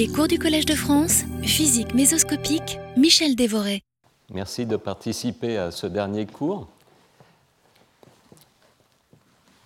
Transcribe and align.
Les 0.00 0.08
cours 0.08 0.28
du 0.28 0.38
Collège 0.38 0.64
de 0.64 0.74
France, 0.74 1.24
physique 1.42 1.92
mésoscopique, 1.92 2.78
Michel 2.96 3.36
Dévoré. 3.36 3.82
Merci 4.32 4.64
de 4.64 4.78
participer 4.78 5.58
à 5.58 5.70
ce 5.70 5.86
dernier 5.86 6.24
cours. 6.24 6.68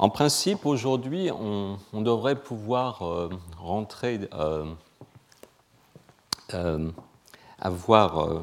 En 0.01 0.11
principe, 0.11 0.67
aujourd'hui, 0.67 1.31
on, 1.31 1.79
devrait 2.01 2.35
pouvoir 2.35 3.03
euh, 3.03 3.31
rentrer, 3.59 4.29
euh, 4.35 4.65
euh, 6.55 6.91
avoir 7.61 8.43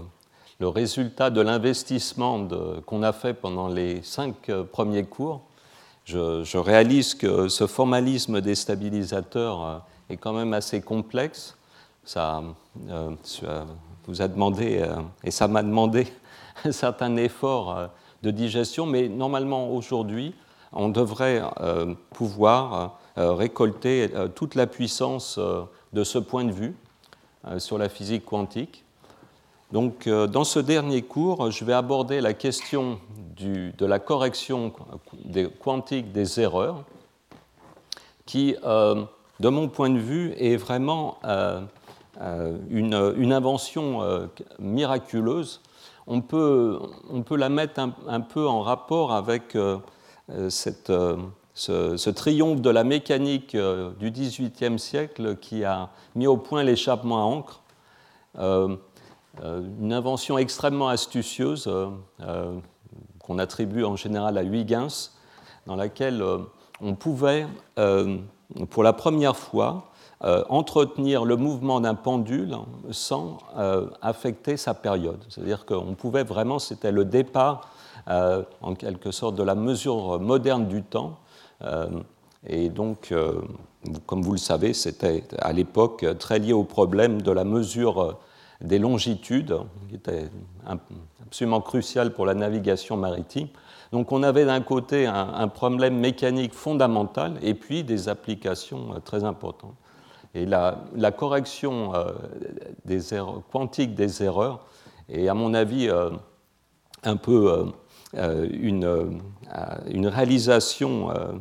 le 0.61 0.67
résultat 0.69 1.29
de 1.29 1.41
l'investissement 1.41 2.47
qu'on 2.85 3.03
a 3.03 3.11
fait 3.11 3.33
pendant 3.33 3.67
les 3.67 4.01
cinq 4.01 4.49
premiers 4.71 5.03
cours. 5.03 5.41
Je, 6.05 6.45
je, 6.45 6.57
réalise 6.57 7.15
que 7.15 7.49
ce 7.49 7.67
formalisme 7.67 8.39
déstabilisateur 8.39 9.83
est 10.09 10.15
quand 10.15 10.31
même 10.31 10.53
assez 10.53 10.79
complexe. 10.79 11.57
Ça 12.03 12.43
vous 14.05 14.21
a 14.21 14.27
demandé, 14.27 14.83
et 15.23 15.31
ça 15.31 15.47
m'a 15.47 15.63
demandé 15.63 16.07
un 16.65 16.71
certain 16.71 17.15
effort 17.17 17.89
de 18.23 18.31
digestion, 18.31 18.85
mais 18.85 19.07
normalement 19.09 19.69
aujourd'hui, 19.69 20.33
on 20.73 20.89
devrait 20.89 21.41
euh, 21.59 21.93
pouvoir 22.11 22.97
euh, 23.17 23.33
récolter 23.33 24.09
euh, 24.15 24.27
toute 24.27 24.55
la 24.55 24.67
puissance 24.67 25.39
de 25.93 26.03
ce 26.03 26.17
point 26.17 26.45
de 26.45 26.51
vue 26.51 26.75
sur 27.57 27.77
la 27.79 27.89
physique 27.89 28.23
quantique. 28.23 28.83
Donc, 29.71 30.07
dans 30.07 30.43
ce 30.43 30.59
dernier 30.59 31.01
cours, 31.01 31.49
je 31.49 31.65
vais 31.65 31.73
aborder 31.73 32.21
la 32.21 32.33
question 32.33 32.99
de 33.39 33.85
la 33.85 33.97
correction 33.97 34.71
quantique 35.59 36.11
des 36.11 36.39
erreurs, 36.39 36.83
qui, 38.27 38.55
de 38.63 39.49
mon 39.49 39.69
point 39.69 39.89
de 39.89 39.97
vue, 39.97 40.33
est 40.37 40.55
vraiment 40.55 41.17
une, 42.69 43.33
invention 43.33 44.29
miraculeuse. 44.59 45.61
On 46.07 46.21
peut, 46.21 46.79
la 47.31 47.49
mettre 47.49 47.79
un 48.07 48.21
peu 48.21 48.47
en 48.47 48.61
rapport 48.61 49.13
avec 49.13 49.55
euh, 49.55 50.49
euh, 50.89 51.17
ce, 51.53 52.09
triomphe 52.09 52.61
de 52.61 52.69
la 52.69 52.83
mécanique 52.83 53.55
euh, 53.55 53.91
du 53.99 54.11
XVIIIe 54.11 54.79
siècle 54.79 55.35
qui 55.37 55.63
a 55.63 55.89
mis 56.15 56.27
au 56.27 56.37
point 56.37 56.63
l'échappement 56.63 57.17
à 57.19 57.25
encre. 57.25 57.61
une 58.37 59.93
invention 59.93 60.37
extrêmement 60.37 60.89
astucieuse 60.89 61.69
qu'on 63.19 63.39
attribue 63.39 63.83
en 63.83 63.95
général 63.95 64.37
à 64.37 64.43
Huygens, 64.43 65.11
dans 65.67 65.75
laquelle 65.75 66.23
on 66.81 66.95
pouvait, 66.95 67.45
pour 68.69 68.83
la 68.83 68.93
première 68.93 69.35
fois, 69.35 69.90
entretenir 70.23 71.25
le 71.25 71.35
mouvement 71.35 71.79
d'un 71.79 71.95
pendule 71.95 72.55
sans 72.91 73.39
affecter 74.01 74.55
sa 74.55 74.73
période. 74.73 75.23
C'est-à-dire 75.29 75.65
qu'on 75.65 75.95
pouvait 75.95 76.23
vraiment, 76.23 76.59
c'était 76.59 76.91
le 76.91 77.05
départ 77.05 77.71
euh, 78.09 78.41
en 78.61 78.73
quelque 78.73 79.11
sorte 79.11 79.35
de 79.35 79.43
la 79.43 79.53
mesure 79.53 80.19
moderne 80.19 80.67
du 80.67 80.81
temps. 80.81 81.19
Euh, 81.63 81.87
et 82.47 82.69
donc, 82.69 83.11
euh, 83.11 83.41
comme 84.07 84.23
vous 84.23 84.31
le 84.31 84.39
savez, 84.39 84.73
c'était 84.73 85.23
à 85.37 85.53
l'époque 85.53 86.05
très 86.17 86.39
lié 86.39 86.53
au 86.53 86.63
problème 86.63 87.21
de 87.21 87.31
la 87.31 87.43
mesure 87.43 88.17
des 88.59 88.79
longitudes, 88.79 89.55
qui 89.89 89.95
était 89.95 90.29
absolument 91.23 91.61
crucial 91.61 92.11
pour 92.11 92.25
la 92.25 92.33
navigation 92.33 92.97
maritime. 92.97 93.47
Donc 93.91 94.11
on 94.11 94.23
avait 94.23 94.45
d'un 94.45 94.61
côté 94.61 95.05
un, 95.05 95.47
problème 95.47 95.97
mécanique 95.97 96.53
fondamental 96.53 97.37
et 97.41 97.53
puis 97.53 97.83
des 97.83 98.09
applications 98.09 98.99
très 99.03 99.23
importantes. 99.23 99.75
Et 100.33 100.45
la, 100.45 100.77
correction 101.17 101.93
erreurs, 103.13 103.41
quantique 103.51 103.95
des 103.95 104.23
erreurs 104.23 104.65
est 105.09 105.27
à 105.27 105.33
mon 105.33 105.53
avis 105.53 105.89
un 107.03 107.17
peu 107.17 107.71
euh, 108.17 108.45
une, 108.51 108.83
euh, 108.83 110.09
réalisation 110.09 111.11
euh, 111.11 111.31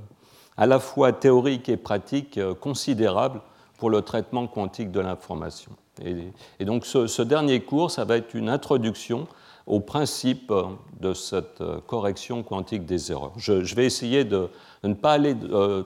à 0.56 0.66
la 0.66 0.78
fois 0.78 1.12
théorique 1.12 1.68
et 1.68 1.76
pratique 1.76 2.38
considérable 2.60 3.40
pour 3.76 3.90
le 3.90 4.02
traitement 4.02 4.46
quantique 4.46 4.92
de 4.92 5.00
l'information. 5.00 5.72
Et, 6.04 6.64
donc 6.64 6.86
ce, 6.86 7.22
dernier 7.22 7.60
cours, 7.60 7.90
ça 7.90 8.04
va 8.04 8.18
être 8.18 8.34
une 8.34 8.48
introduction 8.48 9.26
au 9.70 9.80
principe 9.80 10.52
de 11.00 11.14
cette 11.14 11.62
correction 11.86 12.42
quantique 12.42 12.84
des 12.84 13.12
erreurs. 13.12 13.32
Je, 13.36 13.74
vais 13.74 13.86
essayer 13.86 14.24
de, 14.24 14.48
ne 14.84 14.94
pas 14.94 15.12
aller 15.12 15.36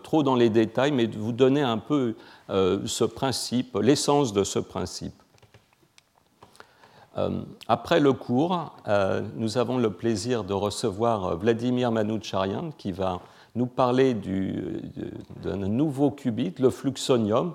trop 0.02 0.22
dans 0.22 0.34
les 0.34 0.50
détails, 0.50 0.92
mais 0.92 1.06
de 1.06 1.18
vous 1.18 1.32
donner 1.32 1.62
un 1.62 1.78
peu 1.78 2.14
ce 2.48 3.04
principe, 3.04 3.78
l'essence 3.80 4.32
de 4.32 4.42
ce 4.42 4.58
principe. 4.58 5.14
Euh, 7.16 7.42
après 7.68 8.00
le 8.00 8.12
cours, 8.12 8.74
euh, 8.88 9.22
nous 9.36 9.56
avons 9.56 9.78
le 9.78 9.90
plaisir 9.90 10.42
de 10.42 10.52
recevoir 10.52 11.24
euh, 11.24 11.34
Vladimir 11.36 11.92
Manoucharian 11.92 12.72
qui 12.76 12.90
va 12.90 13.20
nous 13.54 13.66
parler 13.66 14.14
d'un 14.14 15.56
nouveau 15.56 16.10
qubit, 16.10 16.54
le 16.58 16.70
fluxonium, 16.70 17.54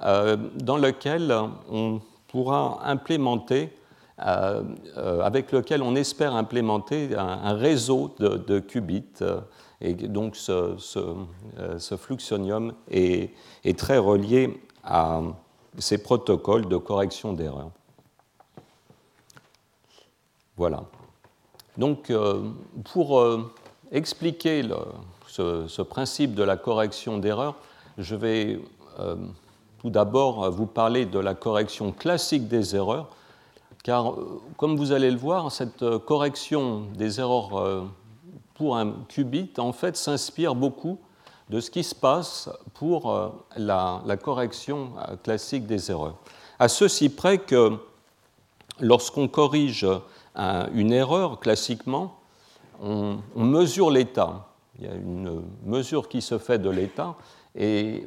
dans 0.00 0.78
lequel 0.78 1.34
on 1.70 2.00
pourra 2.28 2.80
implémenter, 2.88 3.68
avec 4.16 5.50
lequel 5.50 5.82
on 5.82 5.96
espère 5.96 6.34
implémenter 6.34 7.16
un, 7.16 7.54
réseau 7.54 8.14
de, 8.18 8.58
qubits. 8.60 9.04
et 9.80 9.94
donc 9.94 10.36
ce, 10.36 10.76
ce, 10.78 11.96
fluxonium 11.96 12.74
est, 12.90 13.30
très 13.76 13.98
relié 13.98 14.60
à 14.84 15.20
ces 15.78 15.98
protocoles 15.98 16.68
de 16.68 16.76
correction 16.76 17.32
d'erreurs. 17.32 17.70
Voilà. 20.56 20.84
Donc, 21.76 22.10
euh, 22.10 22.50
pour 22.92 23.18
euh, 23.18 23.52
expliquer 23.90 24.62
ce, 25.26 25.82
principe 25.82 26.34
de 26.34 26.44
la 26.44 26.56
correction 26.56 27.18
d'erreur, 27.18 27.56
je 27.98 28.14
vais 28.14 28.60
euh, 29.00 29.16
tout 29.78 29.90
d'abord 29.90 30.50
vous 30.50 30.66
parler 30.66 31.06
de 31.06 31.18
la 31.18 31.34
correction 31.34 31.90
classique 31.90 32.46
des 32.46 32.76
erreurs, 32.76 33.08
car 33.84 34.14
comme 34.56 34.76
vous 34.76 34.90
allez 34.90 35.12
le 35.12 35.16
voir, 35.16 35.52
cette 35.52 35.84
correction 35.98 36.86
des 36.96 37.20
erreurs 37.20 37.86
pour 38.54 38.76
un 38.76 38.92
qubit, 39.08 39.52
en 39.58 39.72
fait, 39.72 39.96
s'inspire 39.96 40.56
beaucoup 40.56 40.98
de 41.50 41.60
ce 41.60 41.70
qui 41.70 41.84
se 41.84 41.94
passe 41.94 42.48
pour 42.72 43.32
la, 43.56 44.02
la 44.04 44.16
correction 44.16 44.92
classique 45.22 45.66
des 45.66 45.90
erreurs. 45.90 46.16
À 46.58 46.68
ceci 46.68 47.08
près 47.08 47.38
que 47.38 47.78
lorsqu'on 48.80 49.28
corrige 49.28 49.86
une 50.36 50.92
erreur, 50.92 51.40
classiquement, 51.40 52.16
on, 52.82 53.18
mesure 53.36 53.90
l'état. 53.90 54.48
Il 54.78 54.86
y 54.86 54.88
a 54.88 54.94
une 54.94 55.42
mesure 55.64 56.08
qui 56.08 56.20
se 56.20 56.38
fait 56.38 56.58
de 56.58 56.70
l'état. 56.70 57.14
Et 57.54 58.06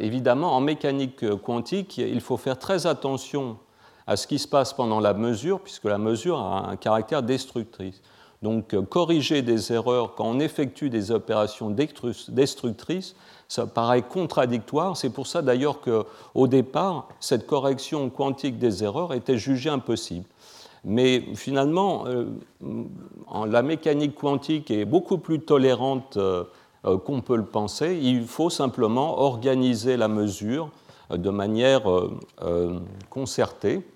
évidemment, 0.00 0.56
en 0.56 0.60
mécanique 0.60 1.24
quantique, 1.38 1.98
il 1.98 2.20
faut 2.20 2.36
faire 2.36 2.58
très 2.58 2.86
attention 2.86 3.58
à 4.06 4.16
ce 4.16 4.26
qui 4.26 4.38
se 4.38 4.46
passe 4.46 4.72
pendant 4.72 5.00
la 5.00 5.14
mesure, 5.14 5.60
puisque 5.60 5.84
la 5.84 5.98
mesure 5.98 6.38
a 6.38 6.70
un 6.70 6.76
caractère 6.76 7.22
destructrice. 7.22 8.02
Donc, 8.42 8.76
corriger 8.88 9.42
des 9.42 9.72
erreurs 9.72 10.14
quand 10.14 10.26
on 10.26 10.38
effectue 10.40 10.90
des 10.90 11.10
opérations 11.10 11.70
destructrices, 11.70 13.16
ça 13.48 13.66
paraît 13.66 14.02
contradictoire. 14.02 14.96
C'est 14.96 15.10
pour 15.10 15.26
ça 15.26 15.42
d'ailleurs 15.42 15.80
qu'au 15.80 16.46
départ, 16.46 17.08
cette 17.20 17.46
correction 17.46 18.10
quantique 18.10 18.58
des 18.58 18.84
erreurs 18.84 19.14
était 19.14 19.38
jugée 19.38 19.70
impossible. 19.70 20.26
Mais 20.84 21.24
finalement, 21.34 22.04
euh, 22.06 22.26
la 23.46 23.62
mécanique 23.62 24.14
quantique 24.14 24.70
est 24.70 24.84
beaucoup 24.84 25.18
plus 25.18 25.40
tolérante 25.40 26.16
euh, 26.16 26.44
euh, 26.84 26.96
qu'on 26.96 27.22
peut 27.22 27.36
le 27.36 27.44
penser. 27.44 27.98
Il 28.00 28.24
faut 28.24 28.50
simplement 28.50 29.20
organiser 29.20 29.96
la 29.96 30.06
mesure 30.06 30.70
de 31.10 31.30
manière 31.30 31.82
concertée. 33.10 33.86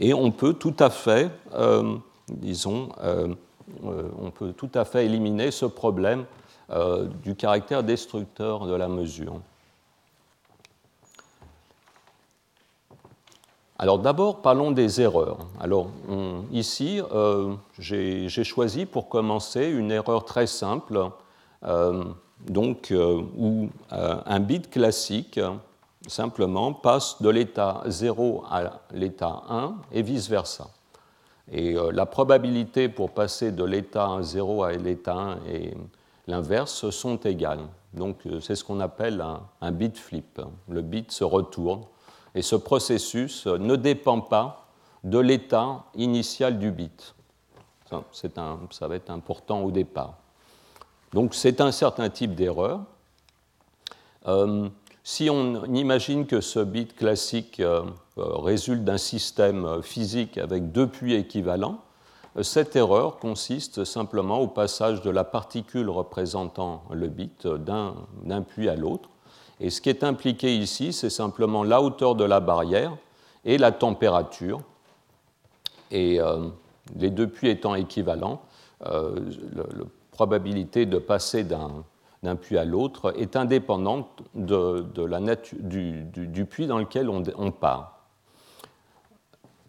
Et 0.00 0.12
on 0.14 0.30
peut 0.30 0.54
tout 0.54 0.74
à 0.78 0.90
fait, 0.90 1.30
disons, 2.28 2.88
on 3.82 4.30
peut 4.30 4.52
tout 4.52 4.70
à 4.74 4.84
fait 4.84 5.06
éliminer 5.06 5.50
ce 5.50 5.66
problème 5.66 6.24
du 7.22 7.34
caractère 7.34 7.82
destructeur 7.82 8.66
de 8.66 8.74
la 8.74 8.88
mesure. 8.88 9.40
Alors 13.76 13.98
d'abord, 13.98 14.40
parlons 14.40 14.70
des 14.70 15.00
erreurs. 15.00 15.38
Alors 15.60 15.88
ici, 16.52 17.00
euh, 17.12 17.54
j'ai 17.78 18.44
choisi 18.44 18.86
pour 18.86 19.08
commencer 19.08 19.66
une 19.66 19.90
erreur 19.90 20.24
très 20.24 20.46
simple, 20.46 21.10
euh, 21.64 22.04
donc, 22.48 22.92
euh, 22.92 23.20
où 23.36 23.68
un 23.90 24.40
bit 24.40 24.70
classique 24.70 25.40
simplement 26.06 26.72
passe 26.72 27.20
de 27.22 27.28
l'état 27.28 27.82
0 27.86 28.44
à 28.50 28.80
l'état 28.92 29.42
1 29.48 29.76
et 29.92 30.02
vice-versa. 30.02 30.68
Et 31.50 31.74
la 31.92 32.06
probabilité 32.06 32.88
pour 32.88 33.10
passer 33.10 33.52
de 33.52 33.64
l'état 33.64 34.18
0 34.20 34.62
à 34.62 34.72
l'état 34.72 35.14
1 35.14 35.38
et 35.46 35.74
l'inverse 36.26 36.90
sont 36.90 37.16
égales. 37.18 37.66
Donc 37.92 38.22
c'est 38.40 38.54
ce 38.54 38.64
qu'on 38.64 38.80
appelle 38.80 39.24
un, 39.60 39.72
bit 39.72 39.96
flip. 39.98 40.40
Le 40.68 40.82
bit 40.82 41.12
se 41.12 41.24
retourne 41.24 41.82
Et 42.34 42.42
ce 42.42 42.56
processus 42.56 43.46
ne 43.46 43.76
dépend 43.76 44.20
pas 44.20 44.66
de 45.04 45.18
l'état 45.18 45.84
initial 45.94 46.58
du 46.58 46.70
bit. 46.70 47.14
Ça, 47.90 48.02
un, 48.38 48.58
ça 48.70 48.88
va 48.88 48.96
être 48.96 49.10
important 49.10 49.62
au 49.62 49.70
départ. 49.70 50.14
Donc 51.12 51.34
c'est 51.34 51.60
un 51.60 51.70
certain 51.70 52.08
type 52.08 52.34
d'erreur. 52.34 52.80
Euh, 54.26 54.68
si 55.06 55.28
on 55.28 55.62
imagine 55.66 56.26
que 56.26 56.40
ce 56.40 56.60
bit 56.60 56.96
classique 56.96 57.60
euh, 57.60 57.82
euh, 58.16 58.24
résulte 58.38 58.84
d'un 58.84 58.96
système 58.96 59.82
physique 59.82 60.38
avec 60.38 60.72
deux 60.72 60.86
puits 60.86 61.14
équivalents, 61.14 61.80
cette 62.42 62.74
erreur 62.74 63.18
consiste 63.18 63.84
simplement 63.84 64.40
au 64.40 64.48
passage 64.48 65.02
de 65.02 65.10
la 65.10 65.22
particule 65.22 65.88
représentant 65.88 66.82
le 66.90 67.06
bit 67.06 67.46
d'un 67.46 68.42
puits 68.42 68.68
à 68.68 68.74
l'autre. 68.74 69.08
Et 69.60 69.70
ce 69.70 69.80
qui 69.80 69.88
est 69.88 70.02
impliqué 70.02 70.56
ici, 70.56 70.92
c'est 70.92 71.10
simplement 71.10 71.62
la 71.62 71.80
hauteur 71.80 72.16
de 72.16 72.24
la 72.24 72.40
barrière 72.40 72.96
et 73.44 73.56
la 73.56 73.70
température. 73.70 74.62
Et 75.92 76.18
les 76.96 77.10
deux 77.10 77.28
puits 77.28 77.50
étant 77.50 77.76
équivalents, 77.76 78.42
la 78.80 79.62
probabilité 80.10 80.86
de 80.86 80.98
passer 80.98 81.44
d'un 81.44 81.84
d'un 82.24 82.36
puits 82.36 82.58
à 82.58 82.64
l'autre 82.64 83.14
est 83.16 83.36
indépendante 83.36 84.22
de, 84.34 85.04
la 85.04 85.20
nature, 85.20 85.58
du, 85.60 86.46
puits 86.46 86.66
dans 86.66 86.78
lequel 86.78 87.08
on, 87.08 87.52
part. 87.52 88.00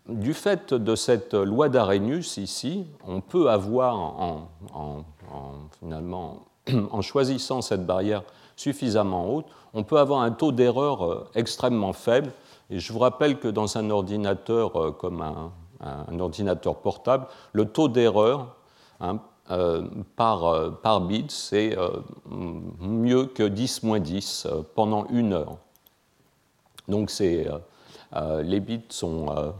Du 0.07 0.33
fait 0.33 0.73
de 0.73 0.95
cette 0.95 1.33
loi 1.33 1.69
d'Arrhenius 1.69 2.37
ici, 2.37 2.87
on 3.05 3.21
peut 3.21 3.51
avoir, 3.51 3.95
en, 4.73 5.03
choisissant 7.01 7.61
cette 7.61 7.85
barrière 7.85 8.23
suffisamment 8.55 9.35
haute, 9.35 9.45
on 9.73 9.83
peut 9.83 9.99
avoir 9.99 10.21
un 10.21 10.31
taux 10.31 10.53
d'erreur 10.53 11.05
euh, 11.05 11.29
extrêmement 11.35 11.91
faible. 11.91 12.31
Et 12.69 12.79
je 12.79 12.93
vous 12.93 12.99
rappelle 12.99 13.37
que 13.37 13.49
dans 13.49 13.77
un 13.77 13.89
ordinateur 13.89 14.81
euh, 14.81 14.91
comme 14.91 15.21
un, 15.21 15.51
ordinateur 16.19 16.77
portable, 16.77 17.27
le 17.51 17.65
taux 17.65 17.89
d'erreur 17.89 18.55
hein, 19.01 19.19
par, 19.47 20.45
euh, 20.45 20.71
par, 20.71 21.01
bit, 21.01 21.29
c'est 21.29 21.77
euh, 21.77 21.89
mieux 22.79 23.25
que 23.25 23.43
10 23.43 23.83
moins 23.83 23.99
10 23.99 24.47
pendant 24.73 25.05
une 25.07 25.33
heure. 25.33 25.57
Donc 26.87 27.11
les 27.19 28.59
bits 28.59 28.81
sont, 28.89 29.53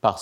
par, 0.00 0.20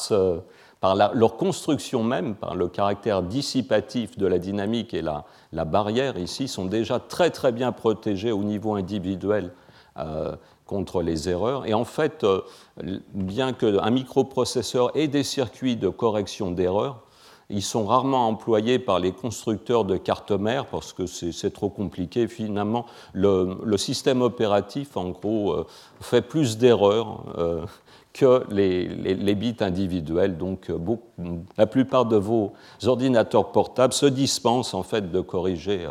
par 0.81 0.94
leur 1.14 1.37
construction 1.37 2.02
même, 2.02 2.34
par 2.34 2.55
le 2.55 2.69
caractère 2.69 3.23
dissipatif 3.23 4.17
de 4.19 4.26
la 4.26 4.38
dynamique 4.38 4.94
et 4.94 5.02
la, 5.02 5.25
la, 5.52 5.64
barrière 5.64 6.17
ici, 6.19 6.49
sont 6.49 6.64
déjà 6.64 6.99
très 6.99 7.31
très 7.31 7.52
bien 7.52 7.73
protégés 7.73 8.32
au 8.32 8.44
niveau 8.44 8.75
individuel 8.75 9.52
contre 10.64 11.02
les 11.02 11.28
erreurs. 11.28 11.67
Et 11.67 11.75
en 11.75 11.84
fait, 11.84 12.26
bien 13.12 13.52
qu'un 13.52 13.90
microprocesseur 13.90 14.96
ait 14.96 15.08
des 15.08 15.23
circuits 15.23 15.76
de 15.76 15.90
correction 15.90 16.50
d'erreurs, 16.50 17.06
ils 17.48 17.62
sont 17.62 17.87
rarement 17.87 18.28
employés 18.28 18.78
par 18.78 18.98
les 18.98 19.12
constructeurs 19.12 19.84
de 19.84 19.96
cartes 19.96 20.32
mères 20.32 20.66
parce 20.66 20.93
que 20.93 21.06
c'est 21.06 21.50
trop 21.52 21.70
compliqué. 21.70 22.26
Finalement, 22.26 22.87
le, 23.12 23.76
système 23.76 24.22
opératif, 24.22 24.96
en 24.96 25.10
gros, 25.10 25.52
euh, 25.52 25.66
fait 26.00 26.22
plus 26.22 26.58
d'erreurs 26.58 27.25
euh, 27.38 27.64
que 28.12 28.43
les, 28.50 29.34
bits 29.34 29.56
individuels. 29.60 30.37
Donc, 30.37 30.70
euh, 30.70 30.78
la 31.56 31.66
plupart 31.66 32.06
de 32.06 32.16
vos 32.16 32.52
ordinateurs 32.84 33.52
portables 33.52 33.92
se 33.92 34.06
dispensent 34.06 34.75
en 34.75 34.82
fait 34.82 35.12
de 35.12 35.20
corriger, 35.20 35.87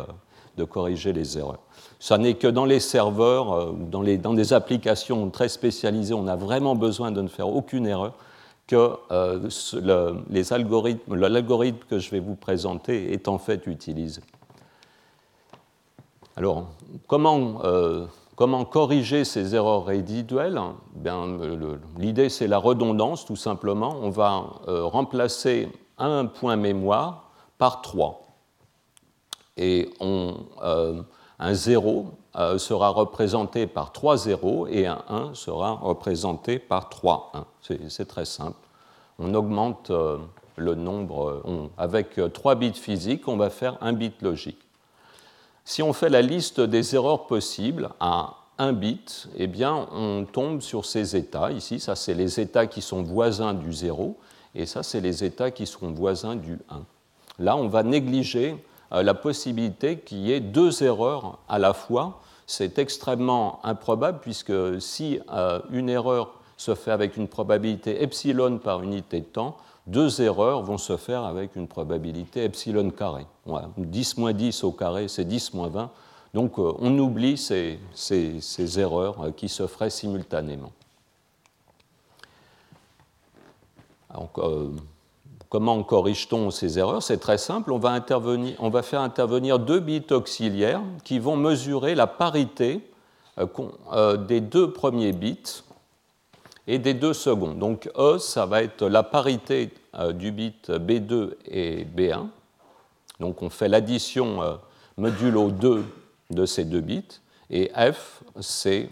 les 0.58 1.38
erreurs. 1.38 1.60
Ça 1.98 2.18
n'est 2.18 2.34
que 2.34 2.48
dans 2.48 2.66
les 2.66 2.80
serveurs, 2.80 3.72
dans 3.72 4.34
des 4.34 4.52
applications 4.52 5.30
très 5.30 5.48
spécialisées, 5.48 6.12
on 6.12 6.26
a 6.26 6.36
vraiment 6.36 6.74
besoin 6.74 7.12
de 7.12 7.22
ne 7.22 7.28
faire 7.28 7.48
aucune 7.48 7.86
erreur 7.86 8.12
que 8.66 8.96
euh, 9.12 9.48
l'algorithme 11.08 11.78
que 11.88 11.98
je 11.98 12.10
vais 12.10 12.20
vous 12.20 12.34
présenter 12.34 13.12
est 13.12 13.28
en 13.28 13.38
fait 13.38 13.66
utilisé. 13.66 14.20
Alors, 16.36 16.66
comment, 17.06 17.64
euh, 17.64 18.06
comment 18.34 18.64
corriger 18.64 19.24
ces 19.24 19.54
erreurs 19.54 19.86
résiduelles? 19.86 20.60
L'idée, 21.96 22.28
c'est 22.28 22.48
la 22.48 22.58
redondance, 22.58 23.24
tout 23.24 23.36
simplement. 23.36 23.96
On 24.02 24.10
va 24.10 24.44
euh, 24.68 24.84
remplacer 24.84 25.68
un 25.96 26.26
point 26.26 26.56
mémoire 26.56 27.30
par 27.58 27.80
3. 27.80 28.22
Et 29.56 29.88
un 31.38 31.54
0 31.54 32.10
euh, 32.38 32.58
sera 32.58 32.90
représenté 32.90 33.66
par 33.66 33.92
3 33.92 34.18
zéros 34.18 34.66
et 34.66 34.86
un 34.86 35.02
1 35.08 35.30
sera 35.32 35.72
représenté 35.72 36.58
par 36.58 36.90
3 36.90 37.32
1. 37.32 37.46
C'est 37.88 38.06
très 38.06 38.26
simple. 38.26 38.58
On 39.18 39.32
augmente 39.32 39.90
euh, 39.90 40.18
le 40.56 40.74
nombre. 40.74 41.42
Euh, 41.46 41.68
avec 41.78 42.20
3 42.30 42.56
bits 42.56 42.74
physiques, 42.74 43.26
on 43.26 43.38
va 43.38 43.48
faire 43.48 43.78
un 43.80 43.94
bit 43.94 44.20
logique. 44.20 44.58
Si 45.64 45.82
on 45.82 45.94
fait 45.94 46.10
la 46.10 46.20
liste 46.20 46.60
des 46.60 46.94
erreurs 46.94 47.26
possibles 47.26 47.88
à 48.00 48.34
1 48.58 48.74
bit, 48.74 49.28
eh 49.36 49.46
bien, 49.46 49.88
on 49.92 50.26
tombe 50.30 50.60
sur 50.60 50.84
ces 50.84 51.16
états. 51.16 51.50
Ici, 51.52 51.80
ça, 51.80 51.96
c'est 51.96 52.14
les 52.14 52.38
états 52.38 52.66
qui 52.66 52.82
sont 52.82 53.02
voisins 53.02 53.54
du 53.54 53.72
0, 53.72 54.14
et 54.54 54.66
ça, 54.66 54.82
c'est 54.82 55.00
les 55.00 55.24
états 55.24 55.50
qui 55.50 55.66
seront 55.66 55.90
voisins 55.90 56.36
du 56.36 56.58
1. 56.68 56.82
Là, 57.38 57.56
on 57.56 57.68
va 57.68 57.82
négliger 57.82 58.62
la 58.90 59.14
possibilité 59.14 59.98
qu'il 59.98 60.18
y 60.18 60.32
ait 60.32 60.40
deux 60.40 60.82
erreurs 60.82 61.38
à 61.48 61.58
la 61.58 61.74
fois 61.74 62.20
c'est 62.46 62.78
extrêmement 62.78 63.60
improbable 63.64 64.20
puisque 64.20 64.80
si 64.80 65.20
euh, 65.32 65.60
une 65.70 65.88
erreur 65.88 66.34
se 66.56 66.74
fait 66.74 66.92
avec 66.92 67.16
une 67.16 67.28
probabilité 67.28 68.02
epsilon 68.02 68.58
par 68.58 68.82
unité 68.82 69.20
de 69.20 69.26
temps, 69.26 69.56
deux 69.86 70.20
erreurs 70.20 70.62
vont 70.62 70.78
se 70.78 70.96
faire 70.96 71.24
avec 71.24 71.54
une 71.54 71.68
probabilité 71.68 72.44
epsilon 72.44 72.90
carré. 72.90 73.26
10 73.76 74.16
moins 74.18 74.32
10 74.32 74.64
au 74.64 74.72
carré, 74.72 75.08
c'est 75.08 75.24
10 75.24 75.54
moins 75.54 75.68
20. 75.68 75.90
Donc 76.34 76.58
euh, 76.58 76.72
on 76.78 76.98
oublie 76.98 77.36
ces, 77.36 77.78
erreurs 78.78 79.20
euh, 79.22 79.30
qui 79.30 79.48
se 79.48 79.66
feraient 79.66 79.90
simultanément. 79.90 80.72
Comment 85.48 85.82
corrige-t-on 85.84 86.50
ces 86.50 86.78
erreurs? 86.78 87.02
C'est 87.02 87.18
très 87.18 87.38
simple, 87.38 87.72
on 87.72 87.78
va, 87.78 88.82
faire 88.82 89.00
intervenir 89.00 89.58
deux 89.60 89.78
bits 89.78 90.06
auxiliaires 90.10 90.82
qui 91.04 91.20
vont 91.20 91.36
mesurer 91.36 91.94
la 91.94 92.08
parité 92.08 92.80
euh, 93.38 93.46
euh, 93.92 94.16
des 94.16 94.40
deux 94.40 94.72
premiers 94.72 95.12
bits 95.12 95.62
et 96.66 96.80
des 96.80 96.94
deux 96.94 97.12
seconds. 97.12 97.52
Donc 97.52 97.88
E, 97.96 98.18
ça 98.18 98.44
va 98.44 98.64
être 98.64 98.86
la 98.86 99.04
parité 99.04 99.70
euh, 99.94 100.12
du 100.12 100.32
bit 100.32 100.68
B2 100.68 101.34
et 101.46 101.84
B1. 101.84 102.26
Donc 103.20 103.42
on 103.42 103.50
fait 103.50 103.68
l'addition 103.68 104.58
modulo 104.96 105.50
2 105.50 105.84
de 106.30 106.46
ces 106.46 106.64
deux 106.64 106.80
bits. 106.80 107.20
Et 107.50 107.70
F, 107.76 108.22
c'est 108.40 108.90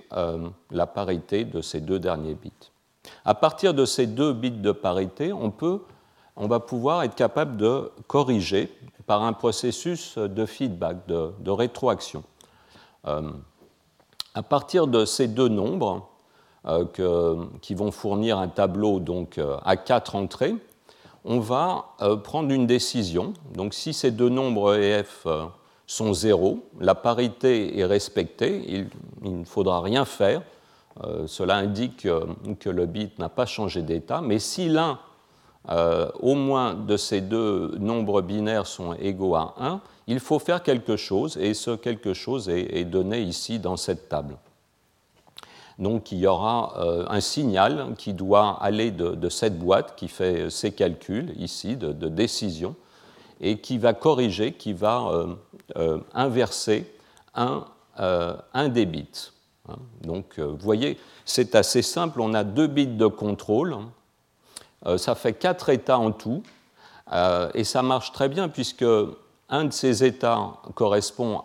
la 0.71 0.87
parité 0.87 1.45
de 1.45 1.61
ces 1.61 1.81
deux 1.81 1.99
derniers 1.99 2.35
bits. 2.35 2.53
À 3.25 3.35
partir 3.35 3.75
de 3.75 3.85
ces 3.85 4.07
deux 4.07 4.33
bits 4.33 4.51
de 4.53 4.73
parité, 4.73 5.33
on 5.33 5.51
peut 5.51 5.81
on 6.37 6.47
va 6.47 6.61
pouvoir 6.61 7.03
être 7.03 7.15
capable 7.15 7.57
de 7.57 7.91
corriger 8.07 8.73
par 9.07 9.23
un 9.23 9.33
processus 9.33 10.19
de 10.19 10.47
feedback, 10.47 11.07
de, 11.07 11.51
rétroaction. 11.51 12.25
Euh, 13.07 13.31
à 14.35 14.43
partir 14.43 14.87
de 14.87 15.05
ces 15.05 15.29
deux 15.29 15.49
nombres, 15.49 16.09
euh, 16.67 17.45
qui 17.61 17.75
vont 17.75 17.91
fournir 17.91 18.39
un 18.39 18.49
tableau 18.49 18.99
donc, 18.99 19.37
euh, 19.37 19.59
à 19.65 19.77
quatre 19.77 20.17
entrées, 20.17 20.55
on 21.27 21.39
va 21.39 21.95
prendre 22.23 22.51
une 22.51 22.67
décision. 22.67 23.33
Donc 23.55 23.73
si 23.73 23.95
ces 23.95 24.11
deux 24.11 24.29
nombres 24.29 24.77
EF 24.77 25.27
sont 25.87 26.13
zéro, 26.13 26.65
la 26.81 26.95
parité 26.95 27.79
est 27.79 27.85
respectée, 27.87 28.63
il, 28.69 28.89
il 29.23 29.41
ne 29.41 29.45
faudra 29.45 29.81
rien 29.81 30.05
faire. 30.05 30.43
cela 31.27 31.57
indique 31.57 32.07
que 32.61 32.69
le 32.69 32.85
bit 32.85 33.19
n'a 33.19 33.31
pas 33.31 33.47
changé 33.47 33.81
d'état, 33.81 34.21
mais 34.21 34.39
si 34.39 34.69
l'un 34.69 34.99
euh, 35.71 36.11
au 36.21 36.35
moins 36.35 36.75
de 36.75 36.97
ces 36.97 37.21
deux 37.23 37.75
nombres 37.79 38.21
binaires 38.21 38.67
sont 38.67 38.95
égaux 38.95 39.35
à 39.35 39.55
1, 39.59 39.81
il 40.07 40.21
faut 40.21 40.39
faire 40.39 40.63
quelque 40.63 40.97
chose, 40.97 41.39
et 41.39 41.55
ce 41.55 41.71
quelque 41.71 42.13
chose 42.13 42.51
est, 42.51 42.85
donné 42.85 43.23
ici 43.23 43.59
dans 43.59 43.79
cette 43.79 44.11
table. 44.11 44.37
Donc 45.79 46.13
il 46.13 46.19
y 46.19 46.27
aura 46.27 46.75
euh, 46.79 47.07
un 47.09 47.21
signal 47.21 47.95
qui 47.97 48.13
doit 48.13 48.59
aller 48.63 48.91
de, 48.91 49.29
cette 49.31 49.59
boîte 49.59 49.97
qui 49.97 50.09
fait 50.09 50.51
ces 50.51 50.73
calculs 50.73 51.33
ici 51.39 51.77
de, 51.77 51.93
décision 52.09 52.77
et 53.41 53.59
qui 53.59 53.79
va 53.79 53.95
corriger, 53.95 54.53
qui 54.53 54.75
va 54.75 55.27
euh, 55.77 55.99
inverser 56.13 56.93
un, 57.35 57.65
un, 57.97 58.69
des 58.69 58.85
bits. 58.85 59.33
Hein. 59.69 59.77
Donc 60.03 60.39
vous 60.39 60.59
voyez, 60.59 60.99
c'est 61.25 61.55
assez 61.55 61.81
simple, 61.81 62.21
on 62.21 62.35
a 62.35 62.45
deux 62.45 62.67
bits 62.67 62.87
de 62.87 63.07
contrôle 63.07 63.75
euh, 63.75 63.81
ça 64.97 65.15
fait 65.15 65.33
quatre 65.33 65.71
états 65.71 65.99
en 65.99 66.13
tout, 66.13 66.43
euh, 67.13 67.51
et 67.55 67.65
ça 67.65 67.83
marche 67.83 68.13
très 68.13 68.29
bien 68.29 68.49
puisque 68.49 68.85
un 69.49 69.65
de 69.65 69.73
ces 69.73 70.05
états 70.05 70.55
correspond 70.75 71.43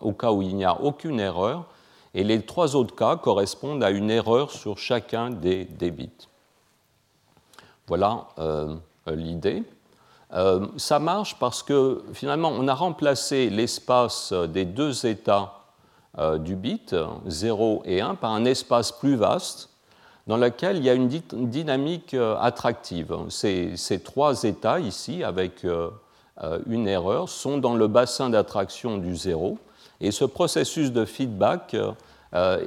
au 0.00 0.12
cas 0.12 0.32
où 0.32 0.42
il 0.42 0.56
n'y 0.56 0.64
a 0.64 0.80
aucune 0.80 1.20
erreur, 1.20 1.66
et 2.14 2.24
les 2.24 2.42
trois 2.42 2.76
autres 2.76 2.94
cas 2.94 3.16
correspondent 3.16 3.84
à 3.84 3.90
une 3.90 4.10
erreur 4.10 4.50
sur 4.50 4.78
chacun 4.78 5.30
des, 5.30 5.64
bits. 5.90 6.10
Voilà 7.86 8.26
l'idée. 9.06 9.64
ça 10.76 10.98
marche 10.98 11.38
parce 11.38 11.62
que 11.62 12.02
finalement 12.14 12.50
on 12.50 12.68
a 12.68 12.74
remplacé 12.74 13.50
l'espace 13.50 14.32
des 14.32 14.64
deux 14.64 15.06
états 15.06 15.60
du 16.38 16.56
bit, 16.56 16.94
0 17.26 17.82
et 17.84 18.00
1, 18.00 18.14
par 18.16 18.32
un 18.32 18.44
espace 18.44 18.92
plus 18.92 19.16
vaste 19.16 19.71
dans 20.26 20.36
lequel 20.36 20.76
il 20.76 20.84
y 20.84 20.90
a 20.90 20.94
une 20.94 21.08
dynamique 21.08 22.14
euh, 22.14 22.36
attractive. 22.40 23.16
Ces, 23.28 24.00
trois 24.04 24.44
états 24.44 24.78
ici, 24.78 25.24
avec 25.24 25.64
euh, 25.64 25.90
euh, 26.42 26.58
une 26.68 26.86
erreur, 26.86 27.28
sont 27.28 27.58
dans 27.58 27.74
le 27.74 27.88
bassin 27.88 28.30
d'attraction 28.30 28.98
du 28.98 29.16
zéro. 29.16 29.58
Et 30.00 30.10
ce 30.10 30.24
processus 30.24 30.92
de 30.92 31.04
feedback 31.04 31.76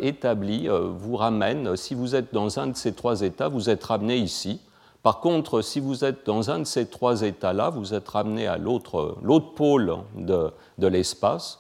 établi 0.02 0.70
vous 0.70 1.18
ramène, 1.18 1.76
si 1.76 1.96
vous 1.96 2.16
êtes 2.16 2.34
dans 2.34 2.60
un 2.60 2.68
de 2.68 2.78
ces 2.78 2.94
trois 2.94 3.22
états, 3.24 3.50
vous 3.50 3.70
êtes 3.70 3.84
ramené 3.84 4.16
ici. 4.16 4.62
Par 5.04 5.20
contre, 5.20 5.62
si 5.62 5.82
vous 5.82 6.06
êtes 6.06 6.26
dans 6.26 6.50
un 6.50 6.60
de 6.60 6.64
ces 6.64 6.86
trois 6.86 7.24
états-là, 7.24 7.72
vous 7.72 7.94
êtes 7.94 8.08
ramené 8.08 8.48
à 8.48 8.58
l'autre 8.58 9.18
pôle 9.58 9.98
de 10.16 10.88
l'espace. 10.88 11.60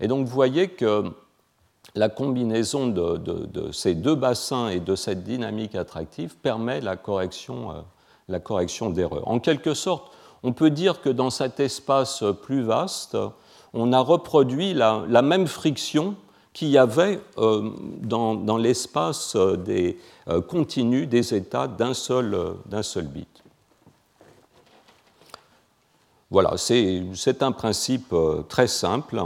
Et 0.00 0.08
donc 0.08 0.26
vous 0.26 0.34
voyez 0.34 0.68
que 0.68 1.12
la 1.94 2.08
combinaison 2.08 2.86
de, 2.86 3.70
ces 3.72 3.94
deux 3.94 4.14
bassins 4.14 4.68
et 4.68 4.80
de 4.80 4.94
cette 4.94 5.24
dynamique 5.24 5.74
attractive 5.74 6.36
permet 6.36 6.80
la 6.80 6.96
correction, 6.96 7.70
euh, 7.70 7.74
la 8.28 8.40
correction 8.40 8.90
d'erreurs. 8.90 9.26
En 9.28 9.40
quelque 9.40 9.74
sorte, 9.74 10.12
on 10.42 10.52
peut 10.52 10.70
dire 10.70 11.00
que 11.00 11.08
dans 11.08 11.30
cet 11.30 11.60
espace 11.60 12.22
plus 12.42 12.62
vaste, 12.62 13.16
on 13.72 13.92
a 13.92 14.00
reproduit 14.00 14.74
la, 14.74 15.22
même 15.22 15.46
friction 15.46 16.14
qu'il 16.52 16.68
y 16.68 16.78
avait 16.78 17.20
euh, 17.38 17.70
dans, 18.02 18.56
l'espace 18.56 19.36
des 19.36 19.98
euh, 20.28 20.40
continus 20.40 21.08
des 21.08 21.34
états 21.34 21.66
d'un 21.66 21.94
seul, 21.94 22.54
seul 22.82 23.06
bit. 23.06 23.28
Voilà, 26.30 26.58
c'est 26.58 27.42
un 27.42 27.52
principe 27.52 28.14
très 28.50 28.66
simple 28.66 29.18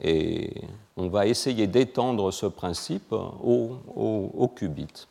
et 0.00 0.62
on 0.98 1.08
va 1.08 1.26
essayer 1.26 1.68
d'étendre 1.68 2.32
ce 2.32 2.46
principe 2.46 3.12
au, 3.12 4.52
qubit. 4.56 5.06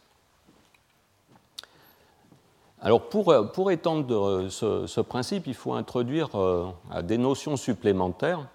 Alors 2.81 3.07
pour, 3.09 3.71
étendre 3.71 4.49
ce, 4.49 5.01
principe, 5.01 5.47
il 5.47 5.53
faut 5.53 5.73
introduire 5.73 6.29
euh, 6.35 6.67
des 7.03 7.17
notions 7.17 7.55
supplémentaires. 7.55 8.47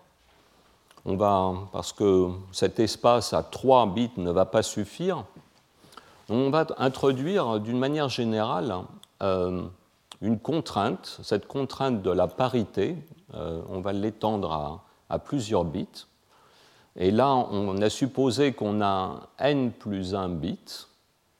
Parce 1.04 1.92
que 1.92 2.28
cet 2.52 2.78
espace 2.78 3.32
à 3.32 3.42
3 3.42 3.86
bits 3.86 4.10
ne 4.18 4.30
va 4.30 4.44
pas 4.44 4.62
suffire, 4.62 5.24
on 6.28 6.50
va 6.50 6.66
introduire 6.78 7.58
d'une 7.58 7.78
manière 7.78 8.08
générale 8.08 8.72
euh, 9.22 9.62
une 10.20 10.38
contrainte, 10.38 11.18
cette 11.24 11.48
contrainte 11.48 12.02
de 12.02 12.10
la 12.10 12.28
parité, 12.28 12.96
euh, 13.34 13.60
on 13.68 13.80
va 13.80 13.92
l'étendre 13.92 14.80
à 15.08 15.18
plusieurs 15.18 15.64
bits. 15.64 16.06
Et 16.96 17.10
là, 17.10 17.34
on 17.34 17.80
a 17.80 17.88
supposé 17.88 18.52
qu'on 18.52 18.82
a 18.82 19.28
n 19.38 19.72
plus 19.72 20.14
1 20.14 20.28
bit, 20.28 20.88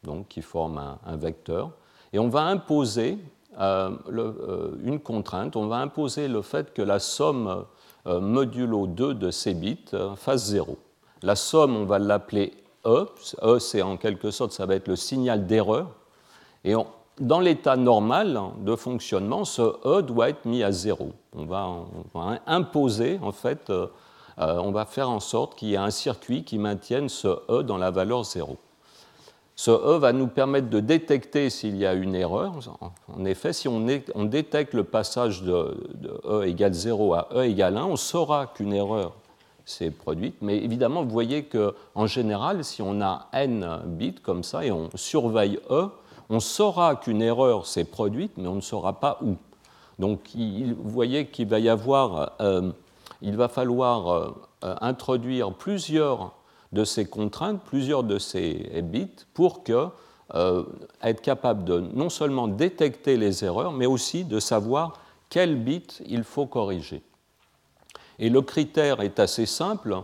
donc 0.02 0.28
qui 0.28 0.42
forme 0.42 0.97
un, 1.04 1.16
vecteur, 1.16 1.71
et 2.12 2.18
on 2.18 2.28
va 2.28 2.42
imposer 2.44 3.18
euh, 3.61 3.90
euh, 4.09 4.71
une 4.82 4.99
contrainte, 4.99 5.56
on 5.56 5.66
va 5.66 5.76
imposer 5.76 6.26
le 6.28 6.40
fait 6.40 6.73
que 6.73 6.80
la 6.80 6.99
somme 6.99 7.64
euh, 8.06 8.21
modulo 8.21 8.87
2 8.87 9.14
de 9.14 9.30
ces 9.30 9.52
bits 9.52 9.92
fasse 10.16 10.47
0. 10.47 10.78
La 11.23 11.37
somme, 11.37 11.76
on 11.76 11.85
va 11.85 11.99
l'appeler 11.99 12.54
E, 12.87 13.06
E 13.42 13.59
c'est 13.59 13.82
en 13.82 13.97
quelque 13.97 14.30
sorte, 14.30 14.52
ça 14.52 14.66
va 14.66 14.75
être 14.75 14.88
le 14.88 14.97
signal 14.97 15.47
d'erreur, 15.47 15.90
et 16.64 16.75
dans 17.21 17.40
l'état 17.40 17.76
normal 17.76 18.40
de 18.61 18.75
fonctionnement, 18.75 19.44
ce 19.44 19.76
E 19.85 20.00
doit 20.00 20.30
être 20.30 20.47
mis 20.47 20.62
à 20.62 20.73
0. 20.73 21.12
On 21.37 21.44
va, 21.44 21.68
on 21.68 22.18
va 22.18 22.38
imposer 22.47 23.21
en 23.23 23.32
fait 23.32 23.71
euh, 24.39 24.59
on 24.59 24.73
va 24.73 24.85
faire 24.87 25.11
en 25.11 25.21
sorte 25.21 25.55
qu'il 25.55 25.69
y 25.69 25.75
ait 25.75 25.79
un 25.79 25.91
circuit 25.91 26.45
qui 26.45 26.59
maintienne 26.59 27.09
ce 27.09 27.29
E 27.51 27.62
dans 27.62 27.79
la 27.79 27.91
valeur 27.91 28.25
0. 28.25 28.57
Ce 29.55 29.71
E 29.71 29.99
va 29.99 30.12
nous 30.12 30.29
permettre 30.29 30.71
de 30.71 30.81
détecter 30.81 31.51
s'il 31.51 31.77
y 31.77 31.87
a 31.87 31.93
une 31.93 32.15
erreur. 32.15 32.55
En 33.15 33.25
effet, 33.25 33.53
si 33.53 33.69
on, 33.69 33.81
détecte 33.81 34.75
le 34.75 34.85
passage 34.85 35.43
de, 35.43 35.77
E 36.25 36.45
égale 36.47 36.73
0 36.73 37.15
à 37.15 37.29
E 37.35 37.45
égale 37.45 37.77
1, 37.77 37.85
on 37.85 37.97
saura 37.97 38.47
qu'une 38.47 38.73
erreur 38.73 39.12
s'est 39.65 39.91
produite. 39.91 40.37
Mais 40.41 40.57
évidemment, 40.57 41.05
vous 41.05 41.11
voyez 41.11 41.45
qu'en 41.45 42.07
général, 42.07 42.65
si 42.65 42.83
on 42.83 43.01
a 43.03 43.29
n 43.33 43.83
bits 43.87 44.15
comme 44.15 44.43
ça 44.43 44.65
et 44.65 44.73
on 44.73 44.89
surveille 44.95 45.61
E, 45.71 45.89
on 46.31 46.41
saura 46.41 46.97
qu'une 46.97 47.21
erreur 47.21 47.67
s'est 47.67 47.85
produite, 47.85 48.33
mais 48.39 48.49
on 48.49 48.57
ne 48.57 48.61
saura 48.61 49.01
pas 49.01 49.19
où. 49.23 49.37
Donc, 49.99 50.31
vous 50.35 50.91
voyez 50.91 51.27
qu'il 51.27 51.47
va 51.47 51.59
y 51.59 51.69
avoir 51.69 52.33
euh, 52.41 52.73
il 53.23 53.37
va 53.37 53.49
falloir 53.49 54.09
euh, 54.09 54.31
euh, 54.64 54.75
introduire 54.81 55.55
plusieurs 55.55 56.35
de 56.73 56.85
ces 56.85 57.07
contraintes, 57.07 57.62
plusieurs 57.64 58.02
de 58.02 58.19
ces 58.19 58.83
bits, 58.83 59.26
pour 59.33 59.62
euh, 60.35 60.64
être 61.02 61.21
capable 61.21 61.64
de 61.64 61.81
non 61.81 62.11
seulement 62.11 62.49
détecter 62.49 63.17
les 63.17 63.45
erreurs, 63.45 63.73
mais 63.73 63.87
aussi 63.87 64.25
de 64.25 64.41
savoir 64.41 64.95
quel 65.31 65.57
bit 65.57 66.02
il 66.07 66.25
faut 66.25 66.47
corriger. 66.47 67.02
Et 68.19 68.29
le 68.29 68.43
critère 68.43 69.00
est 69.00 69.21
assez 69.21 69.47
simple. 69.47 70.02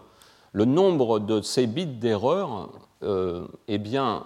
Le 0.52 0.64
nombre 0.64 1.18
de 1.18 1.42
ces 1.42 1.66
bits 1.66 1.86
d'erreur, 1.86 2.70
eh 3.02 3.78
bien, 3.78 4.24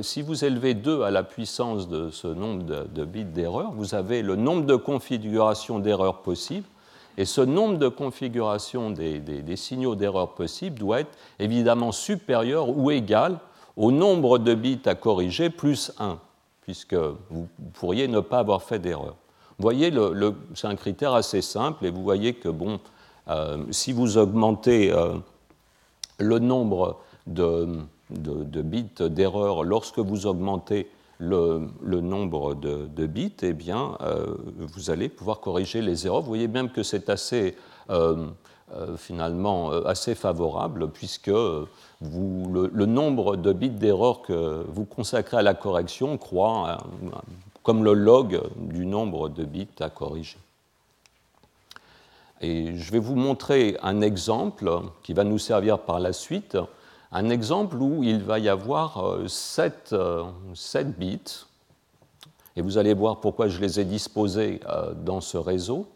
si 0.00 0.22
vous 0.22 0.44
élevez 0.44 0.74
2 0.74 1.02
à 1.02 1.10
la 1.10 1.22
puissance 1.22 1.88
de 1.88 2.10
ce 2.10 2.26
nombre 2.26 2.64
de, 2.64 2.84
de 2.84 3.04
bits 3.04 3.24
d'erreur, 3.24 3.72
vous 3.72 3.94
avez 3.94 4.22
le 4.22 4.34
nombre 4.34 4.64
de 4.64 4.76
configurations 4.76 5.78
d'erreurs 5.78 6.22
possibles 6.22 6.66
et 7.18 7.24
ce 7.24 7.40
nombre 7.40 7.78
de 7.78 7.88
configurations 7.88 8.90
des, 8.90 9.56
signaux 9.56 9.96
d'erreur 9.96 10.34
possibles 10.34 10.78
doit 10.78 11.00
être 11.00 11.18
évidemment 11.40 11.90
supérieur 11.90 12.70
ou 12.70 12.92
égal 12.92 13.40
au 13.76 13.90
nombre 13.90 14.38
de 14.38 14.54
bits 14.54 14.80
à 14.86 14.94
corriger 14.94 15.50
plus 15.50 15.90
1, 15.98 16.20
puisque 16.62 16.94
vous 16.94 17.48
pourriez 17.74 18.06
ne 18.06 18.20
pas 18.20 18.38
avoir 18.38 18.62
fait 18.62 18.78
d'erreur. 18.78 19.16
Vous 19.58 19.62
voyez, 19.62 19.92
c'est 20.54 20.68
un 20.68 20.76
critère 20.76 21.14
assez 21.14 21.42
simple, 21.42 21.86
et 21.86 21.90
vous 21.90 22.04
voyez 22.04 22.34
que 22.34 22.48
bon, 22.48 22.78
euh, 23.28 23.64
si 23.72 23.92
vous 23.92 24.16
augmentez 24.16 24.92
euh, 24.92 25.14
le 26.20 26.38
nombre 26.38 27.00
de, 27.26 27.80
de 28.10 28.62
bits 28.62 28.86
d'erreur 29.00 29.64
lorsque 29.64 29.98
vous 29.98 30.26
augmentez 30.26 30.88
le, 31.18 31.68
nombre 32.00 32.54
de, 32.54 33.06
bits, 33.06 33.32
eh 33.42 33.52
bien, 33.52 33.96
euh, 34.00 34.36
vous 34.58 34.90
allez 34.90 35.08
pouvoir 35.08 35.40
corriger 35.40 35.82
les 35.82 36.06
erreurs. 36.06 36.20
Vous 36.20 36.28
voyez 36.28 36.48
même 36.48 36.70
que 36.70 36.82
c'est 36.82 37.08
assez, 37.10 37.56
euh, 37.90 38.28
euh, 38.72 38.96
finalement, 38.96 39.70
assez 39.70 40.14
favorable, 40.14 40.90
puisque 40.90 41.26
le, 41.28 42.86
nombre 42.86 43.36
de 43.36 43.52
bits 43.52 43.70
d'erreurs 43.70 44.22
que 44.22 44.64
vous 44.68 44.84
consacrez 44.84 45.38
à 45.38 45.42
la 45.42 45.54
correction 45.54 46.16
croît 46.18 46.78
comme 47.62 47.84
le 47.84 47.92
log 47.92 48.40
du 48.56 48.86
nombre 48.86 49.28
de 49.28 49.44
bits 49.44 49.68
à 49.80 49.90
corriger. 49.90 50.38
Et 52.40 52.76
je 52.76 52.92
vais 52.92 53.00
vous 53.00 53.16
montrer 53.16 53.76
un 53.82 54.00
exemple 54.00 54.70
qui 55.02 55.12
va 55.12 55.24
nous 55.24 55.38
servir 55.38 55.80
par 55.80 55.98
la 55.98 56.12
suite 56.12 56.56
un 57.10 57.30
exemple 57.30 57.76
où 57.76 58.02
il 58.04 58.22
va 58.22 58.38
y 58.38 58.48
avoir 58.48 59.18
7, 59.26 59.90
euh, 59.92 60.24
euh, 60.74 60.84
bits, 60.84 61.46
et 62.56 62.60
vous 62.60 62.76
allez 62.76 62.92
voir 62.92 63.20
pourquoi 63.20 63.48
je 63.48 63.60
les 63.60 63.80
ai 63.80 63.84
disposés 63.84 64.60
euh, 64.68 64.92
dans 64.94 65.20
ce 65.20 65.38
réseau. 65.38 65.88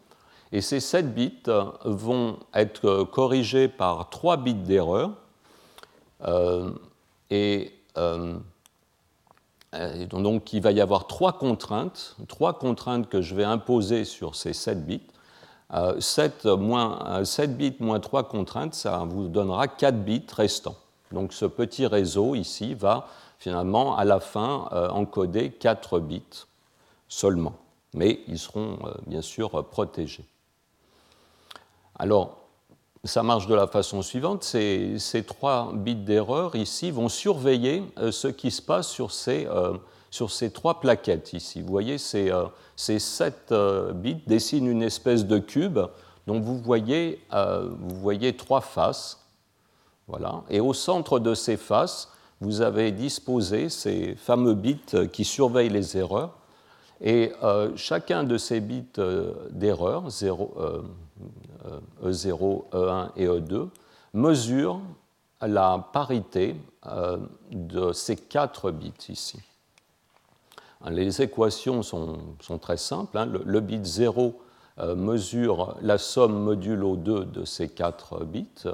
Et 0.51 0.61
ces 0.61 0.79
7 0.79 1.13
bits 1.13 1.43
vont 1.83 2.37
être 2.53 3.03
corrigés 3.05 3.67
par 3.67 4.09
3 4.09 4.37
bits 4.37 4.53
d'erreur. 4.53 5.11
et, 7.31 7.73
donc 10.11 10.53
il 10.53 10.61
va 10.61 10.71
y 10.71 10.79
avoir 10.79 11.07
trois 11.07 11.33
contraintes, 11.33 12.15
trois 12.27 12.59
contraintes 12.59 13.09
que 13.09 13.23
je 13.23 13.33
vais 13.33 13.43
imposer 13.43 14.05
sur 14.05 14.35
ces 14.35 14.53
7 14.53 14.85
bits. 14.85 15.01
7, 15.99 16.45
moins, 16.45 17.25
7 17.25 17.57
bits 17.57 17.75
moins 17.79 17.99
3 17.99 18.27
contraintes, 18.27 18.75
ça 18.75 18.99
vous 19.09 19.27
donnera 19.29 19.67
4 19.67 20.03
bits 20.03 20.27
restants. 20.37 20.77
Donc 21.13 21.31
ce 21.31 21.45
petit 21.45 21.85
réseau 21.85 22.35
ici 22.35 22.73
va 22.73 23.07
finalement 23.37 23.95
à 23.95 24.03
la 24.03 24.19
fin 24.19 24.67
euh, 24.73 24.89
encoder 24.89 25.51
4 25.51 25.99
bits 25.99 26.45
seulement, 27.07 27.53
mais 27.93 28.21
ils 28.27 28.39
seront 28.39 28.79
euh, 28.85 28.93
bien 29.05 29.21
sûr 29.21 29.65
protégés. 29.69 30.25
Alors, 31.95 32.39
ça 33.03 33.21
marche 33.21 33.47
de 33.47 33.53
la 33.53 33.67
façon 33.67 34.01
suivante, 34.01 34.43
ces, 34.43 34.97
ces 34.97 35.23
3 35.23 35.73
bits 35.73 35.95
d'erreur 35.95 36.55
ici 36.55 36.89
vont 36.89 37.09
surveiller 37.09 37.83
euh, 37.99 38.11
ce 38.11 38.29
qui 38.29 38.49
se 38.49 38.61
passe 38.61 38.87
sur 38.87 39.11
ces, 39.11 39.47
sur 40.09 40.31
ces 40.31 40.51
3 40.51 40.79
plaquettes 40.79 41.33
ici. 41.33 41.61
Vous 41.61 41.69
voyez, 41.69 41.97
ces, 41.97 42.31
ces 42.75 42.99
7 42.99 43.53
bits 43.93 44.23
dessinent 44.25 44.67
une 44.67 44.83
espèce 44.83 45.25
de 45.25 45.37
cube 45.37 45.79
dont 46.27 46.39
vous 46.39 46.57
voyez, 46.57 47.25
vous 47.31 47.95
voyez 47.99 48.37
trois 48.37 48.61
faces 48.61 49.22
Voilà. 50.07 50.43
Et 50.49 50.59
au 50.59 50.73
centre 50.73 51.19
de 51.19 51.33
ces 51.33 51.57
faces, 51.57 52.09
vous 52.41 52.61
avez 52.61 52.91
disposé 52.91 53.69
ces 53.69 54.15
fameux 54.15 54.53
bits 54.53 55.09
qui 55.11 55.23
surveillent 55.23 55.69
les 55.69 55.97
erreurs. 55.97 56.37
Et 57.01 57.31
chacun 57.75 58.23
de 58.23 58.37
ces 58.37 58.59
bits 58.59 58.85
d'erreur, 59.51 60.07
E0, 60.09 60.49
E1 62.03 63.09
et 63.15 63.27
E2, 63.27 63.69
mesure 64.13 64.81
la 65.41 65.89
parité 65.93 66.55
de 67.51 67.91
ces 67.93 68.15
quatre 68.15 68.71
bits 68.71 68.93
ici. 69.09 69.39
Les 70.89 71.21
équations 71.21 71.81
sont, 71.81 72.17
très 72.61 72.77
simples. 72.77 73.17
Hein. 73.17 73.25
Le, 73.25 73.59
bit 73.61 73.85
0 73.85 74.39
euh, 74.79 74.95
mesure 74.95 75.77
la 75.81 75.97
somme 75.97 76.43
modulo 76.43 76.97
2 76.97 77.25
de 77.25 77.45
ces 77.45 77.69
quatre 77.69 78.25
bits, 78.25 78.65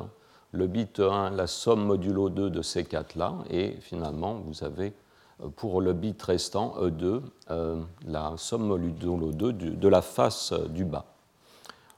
le 0.51 0.67
bit 0.67 0.99
1 0.99 1.31
la 1.31 1.47
somme 1.47 1.85
modulo 1.85 2.29
2 2.29 2.49
de 2.49 2.61
ces 2.61 2.83
quatre-là, 2.83 3.35
et 3.49 3.77
finalement 3.81 4.41
vous 4.45 4.63
avez 4.63 4.93
euh, 5.41 5.49
pour 5.55 5.81
le 5.81 5.93
bit 5.93 6.21
restant 6.21 6.75
E2 6.81 7.21
euh, 7.51 7.81
la 8.07 8.33
somme 8.37 8.67
modulo 8.67 9.31
2 9.31 9.53
de 9.53 9.87
la 9.87 10.01
face 10.01 10.53
du 10.69 10.85
bas. 10.85 11.05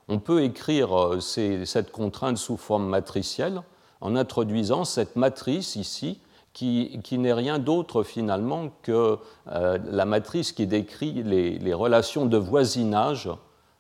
On 0.08 0.20
peut 0.20 0.44
écrire 0.44 1.22
cette 1.22 1.92
contrainte 1.92 2.38
sous 2.38 2.58
forme 2.58 2.88
matricielle 2.88 3.62
en 4.02 4.16
introduisant 4.16 4.84
cette 4.84 5.16
matrice 5.16 5.76
ici 5.76 6.20
qui, 6.54 7.18
n'est 7.18 7.34
rien 7.34 7.60
d'autre 7.60 8.04
finalement 8.04 8.72
que 8.82 9.18
euh, 9.48 9.78
la 9.86 10.06
matrice 10.06 10.52
qui 10.52 10.68
décrit 10.68 11.24
les, 11.24 11.74
relations 11.74 12.26
de 12.26 12.38
voisinage 12.38 13.30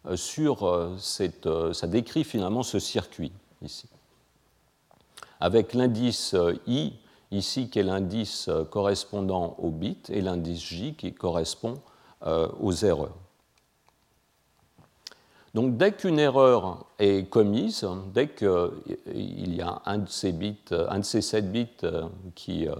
euh, 0.08 0.16
sur 0.16 0.64
euh, 0.64 0.96
cette. 0.98 1.50
ça 1.74 1.88
décrit 1.88 2.24
finalement 2.24 2.64
ce 2.64 2.80
circuit 2.80 3.34
ici. 3.62 3.88
Avec 5.42 5.74
l'indice 5.74 6.36
I, 6.68 6.94
ici 7.32 7.70
qui 7.70 7.80
est 7.80 7.84
l'indice 7.84 8.50
correspondant 8.70 9.56
au 9.60 9.70
bit, 9.70 10.10
et 10.10 10.22
l'indice 10.22 10.62
J 10.62 10.96
qui 10.96 11.14
correspond 11.14 11.82
aux 12.24 12.74
erreurs. 12.74 13.16
Donc 15.54 15.76
dès 15.76 15.92
qu'une 15.92 16.20
erreur 16.20 16.86
est 17.00 17.30
commise, 17.30 17.86
dès 18.14 18.30
qu'il 18.30 19.56
y 19.56 19.62
a 19.62 19.82
un 19.86 19.98
de 19.98 20.10
ces 20.10 20.32
bits, 20.32 20.58
un 20.72 21.00
de 21.00 21.06
ces 21.06 21.22
7 21.22 21.52
bits 21.52 21.68
euh, 21.84 22.08
qui, 22.36 22.68
euh, 22.68 22.76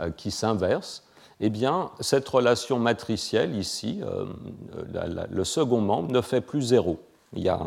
euh, 0.00 0.10
qui 0.10 0.32
s'inverse, 0.32 1.04
eh 1.38 1.48
bien, 1.48 1.90
cette 2.00 2.28
relation 2.28 2.78
matricielle 2.78 3.56
ici, 3.56 4.00
le 4.92 5.44
second 5.44 5.80
membre 5.80 6.12
ne 6.12 6.20
fait 6.20 6.40
plus 6.40 6.62
zéro. 6.62 7.00
Il 7.32 7.42
y 7.42 7.48
a 7.48 7.58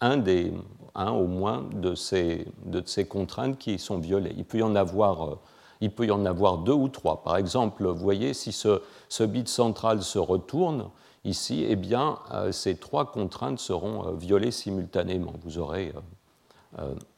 un, 0.00 0.16
des, 0.18 0.52
un 0.94 1.10
au 1.10 1.26
moins 1.26 1.64
de 1.72 1.94
ces, 1.94 2.46
de 2.64 2.82
ces 2.86 3.06
contraintes 3.06 3.58
qui 3.58 3.78
sont 3.78 3.98
violées. 3.98 4.34
Il 4.36 4.44
peut 4.44 4.58
y 4.58 4.62
en 4.62 4.74
avoir 4.74 5.38
il 5.84 5.90
peut 5.90 6.06
y 6.06 6.10
en 6.10 6.24
avoir 6.24 6.58
deux 6.58 6.72
ou 6.72 6.88
trois. 6.88 7.22
Par 7.22 7.36
exemple, 7.36 7.86
vous 7.86 7.94
voyez, 7.94 8.32
si 8.34 8.52
ce, 8.52 9.22
bit 9.24 9.48
central 9.48 10.02
se 10.02 10.18
retourne, 10.18 10.88
ici, 11.24 11.64
eh 11.68 11.76
bien, 11.76 12.18
euh, 12.32 12.52
ces 12.52 12.76
trois 12.76 13.10
contraintes 13.10 13.58
seront 13.58 14.06
euh, 14.06 14.12
violées 14.12 14.50
simultanément. 14.50 15.34
Vous 15.42 15.58
aurez 15.58 15.92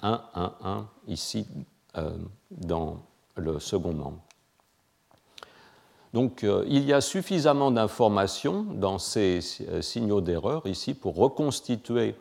1, 0.02 0.20
1, 0.34 0.52
1 0.64 0.86
ici 1.08 1.46
euh, 1.96 2.10
dans 2.50 2.98
le 3.36 3.58
second 3.60 3.92
membre. 3.92 4.18
Donc 6.12 6.46
il 6.66 6.82
y 6.84 6.94
a 6.94 7.02
suffisamment 7.02 7.70
d'informations 7.70 8.62
dans 8.62 8.98
ces 8.98 9.40
signaux 9.82 10.22
d'erreur 10.22 10.66
ici 10.66 10.94
pour 10.94 11.14
reconstituer 11.16 12.14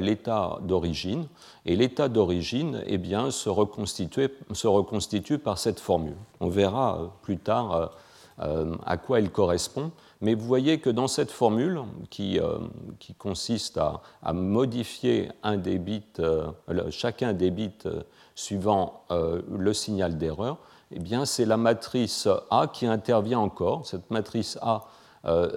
l'état 0.00 0.58
d'origine. 0.62 1.26
Et 1.64 1.76
l'état 1.76 2.08
d'origine 2.08 2.82
eh 2.86 2.98
bien, 2.98 3.30
se, 3.30 3.50
se 3.50 4.66
reconstitue 4.66 5.38
par 5.38 5.58
cette 5.58 5.80
formule. 5.80 6.16
On 6.40 6.48
verra 6.48 7.12
plus 7.22 7.38
tard 7.38 7.92
à 8.38 8.96
quoi 8.96 9.18
elle 9.18 9.30
correspond. 9.30 9.90
Mais 10.20 10.34
vous 10.34 10.46
voyez 10.46 10.80
que 10.80 10.90
dans 10.90 11.08
cette 11.08 11.30
formule, 11.30 11.80
qui, 12.10 12.40
euh, 12.40 12.58
qui 12.98 13.14
consiste 13.14 13.78
à, 13.78 14.32
modifier 14.32 15.30
un 15.42 15.56
des 15.56 15.80
euh, 16.20 16.50
chacun 16.90 17.32
des 17.32 17.50
bits 17.50 17.70
euh, 17.84 18.02
suivant 18.34 19.04
le 19.10 19.72
signal 19.72 20.18
d'erreur, 20.18 20.58
eh 20.92 20.98
bien, 20.98 21.24
c'est 21.24 21.46
la 21.46 21.56
matrice 21.56 22.28
A 22.50 22.66
qui 22.68 22.86
intervient 22.86 23.40
encore. 23.40 23.86
Cette 23.86 24.10
matrice 24.10 24.58
A 24.62 24.84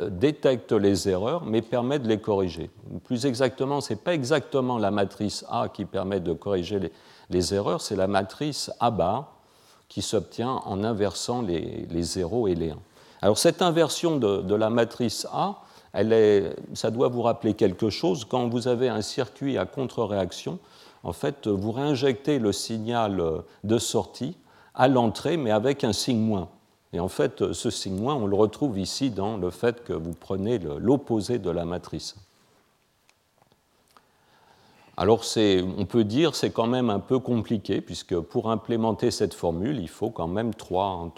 détecte 0.09 0.71
les 0.71 1.07
erreurs, 1.07 1.45
mais 1.45 1.61
permet 1.61 1.99
de 1.99 2.07
les 2.07 2.19
corriger. 2.19 2.71
Plus 3.03 3.27
exactement, 3.27 3.81
ce 3.81 3.93
n'est 3.93 3.99
pas 3.99 4.15
exactement 4.15 4.79
la 4.79 4.89
matrice 4.89 5.45
A 5.49 5.69
qui 5.69 5.85
permet 5.85 6.19
de 6.19 6.33
corriger 6.33 6.91
les, 7.29 7.53
erreurs, 7.53 7.79
c'est 7.79 7.95
la 7.95 8.07
matrice 8.07 8.71
A 8.79 9.29
qui 9.87 10.01
s'obtient 10.01 10.61
en 10.65 10.83
inversant 10.83 11.43
les, 11.43 11.85
les 11.89 12.01
0 12.01 12.47
et 12.47 12.55
les 12.55 12.71
1. 12.71 12.77
Alors 13.21 13.37
cette 13.37 13.61
inversion 13.61 14.17
de, 14.17 14.55
la 14.55 14.69
matrice 14.69 15.27
A, 15.33 15.61
ça 16.73 16.91
doit 16.91 17.09
vous 17.09 17.21
rappeler 17.21 17.53
quelque 17.53 17.89
chose. 17.89 18.25
Quand 18.25 18.47
vous 18.47 18.67
avez 18.67 18.87
un 18.87 19.01
circuit 19.01 19.57
à 19.57 19.65
contre-réaction, 19.65 20.59
en 21.03 21.13
fait, 21.13 21.47
vous 21.47 21.71
réinjectez 21.71 22.39
le 22.39 22.51
signal 22.51 23.21
de 23.63 23.77
sortie 23.77 24.37
à 24.73 24.87
l'entrée, 24.87 25.37
mais 25.37 25.51
avec 25.51 25.83
un 25.83 25.93
signe 25.93 26.19
moins. 26.19 26.49
Et 26.93 26.99
en 26.99 27.09
fait, 27.09 27.53
ce 27.53 27.69
signe 27.69 28.07
on 28.07 28.25
le 28.25 28.35
retrouve 28.35 28.79
ici 28.79 29.11
dans 29.11 29.37
le 29.37 29.51
fait 29.51 29.83
que 29.83 29.93
vous 29.93 30.13
prenez 30.13 30.57
l'opposé 30.57 31.37
de 31.37 31.49
la 31.49 31.65
matrice. 31.65 32.15
Alors 34.99 35.23
on 35.37 35.85
peut 35.85 36.03
dire 36.03 36.35
c'est 36.35 36.49
quand 36.49 36.67
même 36.67 36.89
un 36.89 36.99
peu 36.99 37.19
compliqué 37.19 37.79
puisque 37.79 38.19
pour 38.19 38.51
implémenter 38.51 39.11
cette 39.11 39.33
formule, 39.33 39.79
il 39.79 39.87
faut 39.87 40.09
quand 40.09 40.27
même 40.27 40.53
trois, 40.53 41.09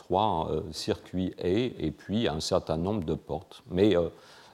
euh, 0.52 0.62
circuits 0.72 1.34
A 1.42 1.48
et 1.48 1.92
puis 1.98 2.28
un 2.28 2.42
certain 2.42 2.78
nombre 2.78 3.04
de 3.06 3.16
portes. 3.16 3.64
Mais 3.72 3.98
euh, 3.98 4.10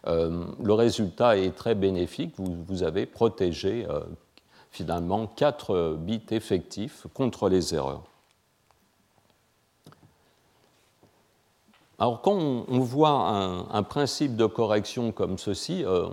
euh, 0.08 0.46
le 0.64 0.74
résultat 0.74 1.38
est 1.38 1.54
très 1.54 1.76
bénéfique. 1.76 2.36
Vous, 2.38 2.84
avez 2.84 3.06
protégé 3.06 3.86
finalement 4.72 5.28
quatre 5.28 5.98
bits 6.00 6.22
effectifs 6.32 7.06
contre 7.14 7.50
les 7.50 7.76
erreurs. 7.76 8.04
Alors 12.00 12.22
quand 12.22 12.36
on, 12.36 12.80
voit 12.80 13.66
un, 13.72 13.82
principe 13.82 14.36
de 14.36 14.46
correction 14.46 15.12
comme 15.12 15.40
ceci, 15.40 15.84
euh, 15.84 16.06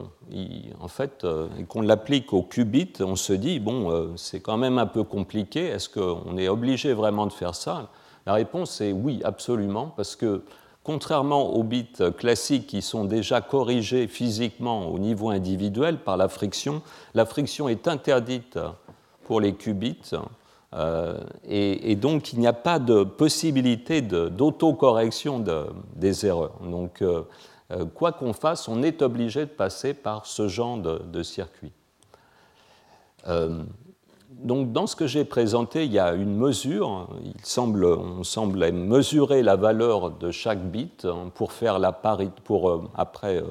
en 0.81 0.89
fait, 0.89 1.25
euh, 1.25 1.47
qu'on 1.69 1.83
l'applique 1.83 2.33
au 2.33 2.43
qubit, 2.43 2.95
on 3.01 3.17
se 3.17 3.35
dit, 3.35 3.61
bon, 3.61 3.91
euh, 3.91 4.13
c'est 4.17 4.41
quand 4.41 4.57
même 4.57 4.79
un 4.79 4.87
peu 4.87 5.03
compliqué, 5.03 5.67
est-ce 5.67 5.91
qu'on 5.91 6.39
est 6.39 6.49
obligé 6.49 6.95
vraiment 6.95 7.27
de 7.27 7.35
faire 7.35 7.55
ça? 7.55 7.91
La 8.25 8.33
réponse 8.33 8.81
est 8.81 8.93
oui, 8.93 9.21
absolument, 9.25 9.93
parce 9.95 10.17
que 10.17 10.43
contrairement 10.85 11.53
aux 11.55 11.63
bits 11.63 11.93
classiques 12.17 12.67
qui 12.67 12.81
sont 12.81 13.05
déjà 13.05 13.43
corrigés 13.43 14.07
physiquement 14.07 14.87
au 14.89 14.99
niveau 14.99 15.29
individuel 15.29 15.99
par 15.99 16.17
la 16.17 16.29
friction, 16.31 16.81
la 17.13 17.27
friction 17.27 17.69
est 17.69 17.89
interdite 17.89 18.59
pour 19.25 19.39
les 19.39 19.55
qubits 19.55 20.01
euh, 20.75 21.19
et, 21.45 21.95
donc, 21.97 22.33
il 22.33 22.41
n'y 22.41 22.47
a 22.47 22.53
pas 22.53 22.79
de 22.79 23.05
possibilité 23.05 24.03
d'autocorrection 24.03 25.39
de, 25.39 25.67
des 25.95 26.27
erreurs. 26.27 26.59
Donc, 26.63 27.01
euh, 27.03 27.23
euh, 27.71 27.85
quoi 27.85 28.13
qu'on 28.13 28.33
fasse, 28.33 28.69
on 28.69 28.83
est 28.83 29.03
obligé 29.03 29.41
de 29.41 29.51
passer 29.51 29.95
par 29.95 30.27
ce 30.27 30.49
genre 30.49 30.79
de, 30.79 31.23
circuit. 31.23 31.73
donc, 34.33 34.73
dans 34.73 34.87
ce 34.89 34.97
que 34.97 35.07
j'ai 35.07 35.25
présenté, 35.25 35.85
il 35.85 35.93
y 35.93 35.99
a 35.99 36.13
une 36.13 36.37
mesure. 36.37 37.09
On 37.57 38.25
semble 38.25 38.73
mesurer 38.73 39.43
la 39.43 39.55
valeur 39.55 40.11
de 40.11 40.33
chaque 40.33 40.63
bit 40.71 41.07
pour 41.35 41.53
faire 41.53 41.79
la 41.79 41.93
parité, 41.93 42.35
pour 42.43 42.91
après 42.97 43.43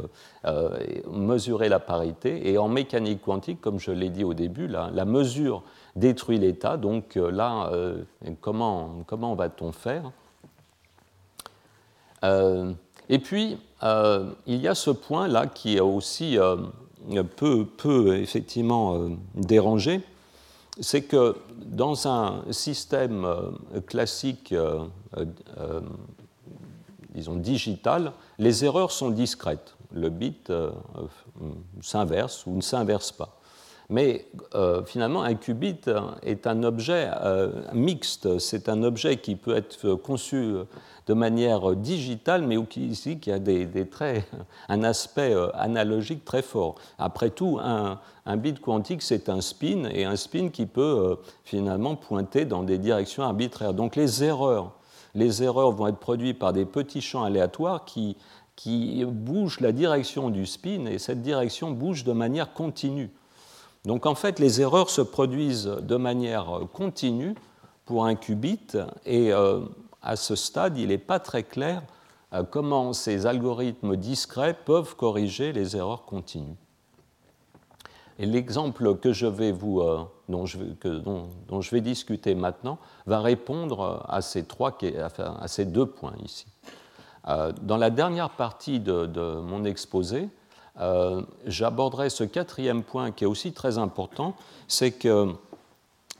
mesurer 1.09 1.69
la 1.69 1.79
parité. 1.79 2.51
Et 2.51 2.57
en 2.57 2.67
mécanique 2.67 3.21
quantique, 3.21 3.61
comme 3.61 3.79
je 3.79 3.91
l'ai 3.91 4.09
dit 4.09 4.25
au 4.25 4.33
début, 4.33 4.67
la 4.67 5.05
mesure 5.05 5.63
détruit 5.95 6.39
l'État. 6.39 6.77
Donc 6.77 7.17
euh, 7.17 7.31
là, 7.31 7.69
euh, 7.71 8.03
comment, 8.41 9.03
comment 9.05 9.35
va-t-on 9.35 9.71
faire? 9.71 10.11
Euh, 12.23 12.71
Et 13.09 13.19
puis, 13.19 13.57
il 14.47 14.55
y 14.55 14.67
a 14.69 14.75
ce 14.75 14.89
point-là 14.89 15.47
qui 15.47 15.75
est 15.75 15.81
aussi 15.81 16.37
peu, 17.35 17.65
peu 17.65 18.15
effectivement 18.15 19.09
dérangé, 19.35 20.01
c'est 20.79 21.01
que 21.01 21.35
dans 21.65 22.07
un 22.07 22.45
système 22.51 23.27
classique, 23.85 24.55
disons 27.09 27.35
digital, 27.35 28.13
les 28.39 28.63
erreurs 28.63 28.91
sont 28.91 29.09
discrètes. 29.09 29.75
Le 29.91 30.07
bit 30.07 30.49
s'inverse 31.81 32.45
ou 32.47 32.55
ne 32.55 32.61
s'inverse 32.61 33.11
pas. 33.11 33.37
Mais 33.93 34.25
finalement, 34.87 35.21
un 35.21 35.35
qubit 35.35 35.81
est 36.23 36.47
un 36.47 36.63
objet 36.63 37.11
mixte, 37.73 38.39
c'est 38.39 38.67
un 38.67 38.81
objet 38.81 39.17
qui 39.17 39.35
peut 39.35 39.55
être 39.55 39.93
conçu 39.93 40.55
de 41.05 41.13
manière 41.13 41.75
digitale, 41.75 42.41
mais 42.41 42.57
ici 42.77 43.19
qui 43.19 43.31
a 43.31 43.37
des, 43.37 43.87
traits, 43.87 44.25
un 44.67 44.83
aspect 44.83 45.35
analogique 45.53 46.25
très 46.25 46.41
fort. 46.41 46.73
Après 46.97 47.29
tout, 47.29 47.59
un, 47.61 47.99
un 48.25 48.37
bit 48.37 48.59
quantique, 48.59 49.03
c'est 49.03 49.29
un 49.29 49.41
spin, 49.41 49.87
et 49.93 50.05
un 50.05 50.15
spin 50.15 50.49
qui 50.49 50.65
peut 50.65 51.17
finalement 51.43 51.95
pointer 51.95 52.45
dans 52.45 52.63
des 52.63 52.79
directions 52.79 53.21
arbitraires. 53.21 53.75
Donc 53.75 53.95
les 53.95 54.23
erreurs 54.23 54.73
les 55.15 55.43
erreurs 55.43 55.71
vont 55.71 55.87
être 55.87 55.99
produites 55.99 56.39
par 56.39 56.53
des 56.53 56.65
petits 56.65 57.01
champs 57.01 57.23
aléatoires 57.23 57.85
qui, 57.85 58.17
qui 58.55 59.03
bougent 59.05 59.59
la 59.59 59.71
direction 59.71 60.29
du 60.29 60.45
spin 60.45 60.85
et 60.85 60.99
cette 60.99 61.21
direction 61.21 61.71
bouge 61.71 62.03
de 62.03 62.13
manière 62.13 62.53
continue. 62.53 63.11
Donc 63.85 64.05
en 64.05 64.15
fait, 64.15 64.39
les 64.39 64.61
erreurs 64.61 64.89
se 64.89 65.01
produisent 65.01 65.65
de 65.65 65.95
manière 65.97 66.61
continue 66.71 67.35
pour 67.85 68.05
un 68.05 68.15
qubit 68.15 68.77
et 69.05 69.33
euh, 69.33 69.61
à 70.01 70.15
ce 70.15 70.35
stade, 70.35 70.77
il 70.77 70.87
n'est 70.87 70.97
pas 70.97 71.19
très 71.19 71.43
clair 71.43 71.83
euh, 72.33 72.43
comment 72.43 72.93
ces 72.93 73.25
algorithmes 73.25 73.95
discrets 73.95 74.53
peuvent 74.53 74.95
corriger 74.95 75.51
les 75.51 75.75
erreurs 75.75 76.05
continues. 76.05 76.55
Et 78.19 78.25
l'exemple 78.25 78.95
que 78.95 79.11
je 79.11 79.25
vais 79.25 79.51
vous, 79.51 79.81
euh, 79.81 80.05
dont, 80.29 80.45
je, 80.45 81.71
vais 81.71 81.81
discuter 81.81 82.35
maintenant 82.35 82.77
va 83.05 83.19
répondre 83.19 84.05
à 84.07 84.21
ces, 84.21 84.45
trois, 84.45 84.77
à 85.17 85.47
ces 85.47 85.65
deux 85.65 85.87
points 85.87 86.15
ici. 86.23 86.45
Dans 87.61 87.77
la 87.77 87.89
dernière 87.89 88.31
partie 88.31 88.81
de, 88.81 89.39
mon 89.39 89.63
exposé, 89.63 90.29
euh, 90.79 91.21
j'aborderai 91.45 92.09
ce 92.09 92.23
quatrième 92.23 92.83
point 92.83 93.11
qui 93.11 93.23
est 93.23 93.27
aussi 93.27 93.53
très 93.53 93.77
important, 93.77 94.35
c'est 94.67 94.91
qu'il 94.91 95.35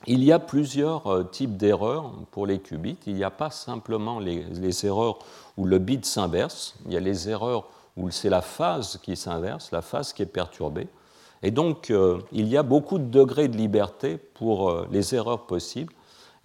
y 0.08 0.32
a 0.32 0.40
plusieurs 0.40 1.30
types 1.32 1.58
d'erreurs 1.58 2.12
pour 2.32 2.46
les 2.46 2.60
qubits. 2.60 2.98
Il 3.08 3.16
n'y 3.16 3.24
a 3.24 3.32
pas 3.32 3.50
simplement 3.50 4.20
les, 4.20 4.86
erreurs 4.86 5.20
où 5.58 5.66
le 5.66 5.80
bit 5.80 6.06
s'inverse, 6.06 6.76
il 6.86 6.94
y 6.94 6.98
a 6.98 7.00
les 7.00 7.30
erreurs 7.30 7.66
où 7.98 8.10
c'est 8.10 8.30
la 8.30 8.42
phase 8.42 9.00
qui 9.04 9.16
s'inverse, 9.16 9.72
la 9.72 9.82
phase 9.82 10.14
qui 10.14 10.24
est 10.24 10.28
perturbée. 10.28 10.88
Et 11.44 11.52
donc, 11.52 11.92
euh, 11.92 12.20
il 12.32 12.48
y 12.48 12.58
a 12.58 12.64
beaucoup 12.64 12.98
de 12.98 13.04
degrés 13.04 13.50
de 13.50 13.58
liberté 13.58 14.18
pour 14.18 14.70
euh, 14.70 14.88
les 14.92 15.14
erreurs 15.14 15.46
possibles. 15.46 15.94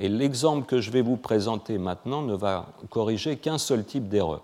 Et 0.01 0.09
l'exemple 0.09 0.66
que 0.66 0.81
je 0.81 0.90
vais 0.90 1.03
vous 1.03 1.16
présenter 1.16 1.79
maintenant 1.79 2.23
ne 2.23 2.35
va 2.35 2.66
corriger 2.90 3.37
qu'un 3.37 3.59
seul 3.59 3.85
type 3.85 4.09
d'erreur. 4.09 4.42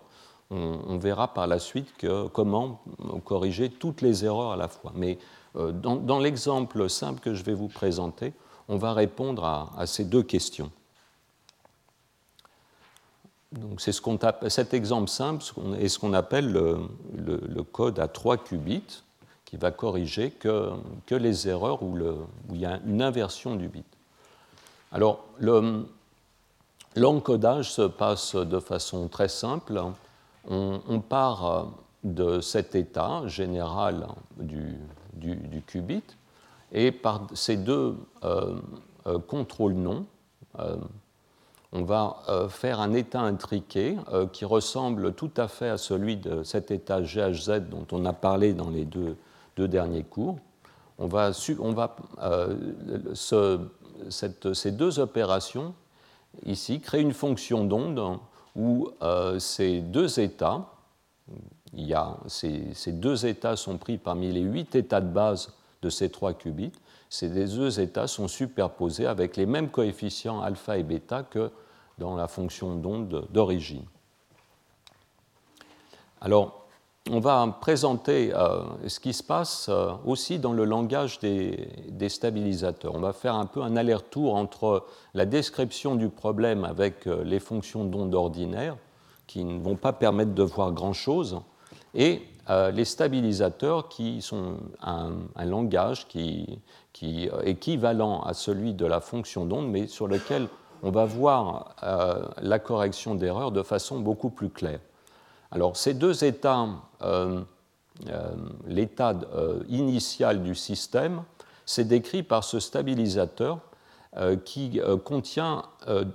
On, 0.50 0.98
verra 0.98 1.35
par 1.35 1.46
la 1.46 1.59
suite 1.59 1.88
comment 2.33 2.80
corriger 3.24 3.70
toutes 3.70 4.02
les 4.02 4.24
erreurs 4.24 4.52
à 4.52 4.57
la 4.57 4.68
fois. 4.68 4.92
Mais 4.94 5.18
euh, 5.57 5.72
dans, 5.72 6.18
l'exemple 6.18 6.88
simple 6.88 7.20
que 7.20 7.35
je 7.35 7.42
vais 7.44 7.54
vous 7.54 7.68
présenter, 7.68 8.33
on 8.68 8.76
va 8.76 8.92
répondre 8.92 9.44
à, 9.44 9.87
ces 9.87 10.04
deux 10.04 10.22
questions. 10.22 10.70
Donc 13.52 13.80
ce 13.80 14.00
qu'on 14.00 14.18
cet 14.48 14.74
exemple 14.74 15.09
simple 15.09 15.44
est 15.78 15.88
ce 15.88 15.98
qu'on 15.98 16.12
appelle 16.12 16.52
le, 16.52 17.62
code 17.62 17.98
à 17.98 18.09
3 18.09 18.38
qubits 18.38 19.02
qui 19.44 19.57
va 19.57 19.70
corriger 19.70 20.30
que, 20.30 20.72
les 21.11 21.48
erreurs 21.48 21.83
où, 21.83 21.96
où, 21.96 22.54
il 22.54 22.61
y 22.61 22.66
a 22.66 22.80
une 22.87 23.02
inversion 23.02 23.54
du 23.54 23.68
bit. 23.68 23.87
Alors, 24.90 25.24
l'encodage 26.96 27.72
se 27.72 27.83
passe 27.83 28.35
de 28.35 28.59
façon 28.61 29.09
très 29.09 29.28
simple. 29.28 29.80
On, 30.46 31.00
part 31.00 31.72
de 32.02 32.40
cet 32.40 32.74
état 32.74 33.26
général 33.26 34.09
du, 34.37 34.78
qubit 35.66 36.02
et 36.72 36.92
par 36.92 37.28
ces 37.33 37.57
deux 37.57 37.96
euh, 38.24 38.57
euh, 39.07 39.18
contrôles 39.18 39.74
non, 39.74 40.04
euh, 40.59 40.76
on 41.72 41.83
va 41.83 42.18
faire 42.50 42.78
un 42.78 42.92
état 42.92 43.20
intriqué 43.20 43.96
qui 44.33 44.44
ressemble 44.44 45.12
tout 45.14 45.33
à 45.37 45.48
fait 45.48 45.70
à 45.70 45.76
celui 45.76 46.16
de 46.16 46.44
cet 46.44 46.70
état 46.70 47.00
GHZ 47.00 47.62
dont 47.68 47.87
on 47.90 48.04
a 48.04 48.12
parlé 48.12 48.52
dans 48.52 48.70
les 48.70 48.85
deux 48.85 49.16
derniers 49.68 50.04
cours. 50.04 50.38
On 50.98 51.09
va, 51.09 51.33
euh, 52.22 52.57
ces 53.14 54.70
deux 54.70 54.98
opérations 55.00 55.74
ici 56.44 56.80
créer 56.80 57.00
une 57.00 57.12
fonction 57.12 57.64
d'onde 57.64 58.18
où 58.54 58.90
euh, 59.02 59.38
ces 59.38 59.80
deux 59.80 60.20
états, 60.20 60.66
il 61.72 61.86
y 61.86 61.94
a, 61.94 62.16
ces, 62.26 62.72
ces, 62.74 62.92
deux 62.92 63.26
états 63.26 63.56
sont 63.56 63.78
pris 63.78 63.98
parmi 63.98 64.30
les 64.32 64.40
huit 64.42 64.74
états 64.74 65.00
de 65.00 65.12
base 65.12 65.52
de 65.82 65.90
ces 65.90 66.10
trois 66.10 66.34
qubits. 66.34 66.72
Ces 67.08 67.28
deux 67.28 67.80
états 67.80 68.06
sont 68.06 68.28
superposés 68.28 69.06
avec 69.06 69.36
les 69.36 69.46
mêmes 69.46 69.70
coefficients 69.70 70.40
alpha 70.40 70.78
et 70.78 70.82
bêta 70.82 71.22
que 71.22 71.50
dans 71.98 72.16
la 72.16 72.28
fonction 72.28 72.74
d'onde 72.74 73.26
d'origine. 73.30 73.84
Alors, 76.20 76.63
on 77.10 77.20
va 77.20 77.46
présenter 77.60 78.32
euh, 78.34 78.62
ce 78.86 78.98
qui 78.98 79.12
se 79.12 79.22
passe 79.22 79.66
euh, 79.68 79.92
aussi 80.06 80.38
dans 80.38 80.54
le 80.54 80.64
langage 80.64 81.18
des, 81.18 81.68
stabilisateurs. 82.08 82.94
On 82.94 83.00
va 83.00 83.12
faire 83.12 83.34
un 83.34 83.44
peu 83.44 83.62
un 83.62 83.76
aller-retour 83.76 84.34
entre 84.34 84.86
la 85.12 85.26
description 85.26 85.96
du 85.96 86.08
problème 86.08 86.64
avec 86.64 87.06
euh, 87.06 87.22
les 87.22 87.40
fonctions 87.40 87.84
d'onde 87.84 88.14
ordinaires, 88.14 88.76
qui 89.26 89.44
ne 89.44 89.60
vont 89.60 89.76
pas 89.76 89.92
permettre 89.92 90.32
de 90.32 90.42
voir 90.42 90.72
grand-chose, 90.72 91.40
et 91.94 92.22
les 92.74 92.84
stabilisateurs, 92.84 93.88
qui 93.88 94.20
sont 94.20 94.56
un, 94.82 95.12
langage 95.46 96.06
qui, 96.08 96.58
qui, 96.92 97.30
équivalent 97.42 98.20
à 98.20 98.34
celui 98.34 98.74
de 98.74 98.84
la 98.84 99.00
fonction 99.00 99.46
d'onde, 99.46 99.70
mais 99.70 99.86
sur 99.86 100.08
lequel 100.08 100.48
on 100.82 100.90
va 100.90 101.06
voir 101.06 101.74
la 102.42 102.58
correction 102.58 103.14
d'erreur 103.14 103.50
de 103.50 103.62
façon 103.62 103.98
beaucoup 103.98 104.28
plus 104.28 104.50
claire. 104.50 104.80
Alors 105.54 105.76
ces 105.76 105.94
deux 105.94 106.24
états, 106.24 106.66
euh, 107.02 107.40
euh, 108.08 108.34
l'état 108.66 109.14
euh, 109.34 109.62
initial 109.68 110.42
du 110.42 110.56
système, 110.56 111.22
c'est 111.64 111.86
décrit 111.86 112.24
par 112.24 112.44
ce 112.44 112.60
stabilisateur 112.60 113.60
qui 114.44 114.80
contient 115.04 115.64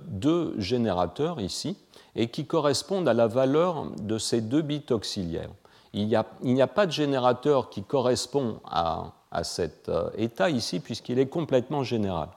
deux 0.06 0.58
générateurs 0.58 1.38
ici 1.38 1.76
et 2.16 2.28
qui 2.28 2.46
correspondent 2.46 3.06
à 3.06 3.12
la 3.12 3.26
valeur 3.26 3.90
de 4.00 4.16
ces 4.16 4.40
deux 4.40 4.62
bits 4.62 4.86
auxiliaires. 4.88 5.50
Il 5.92 6.06
n'y 6.06 6.16
a, 6.62 6.66
pas 6.66 6.86
de 6.86 6.92
générateur 6.92 7.68
qui 7.68 7.82
correspond 7.82 8.60
à, 8.64 9.12
à 9.30 9.44
cet 9.44 9.90
état 10.16 10.48
ici 10.48 10.80
puisqu'il 10.80 11.18
est 11.18 11.28
complètement 11.28 11.84
général. 11.84 12.30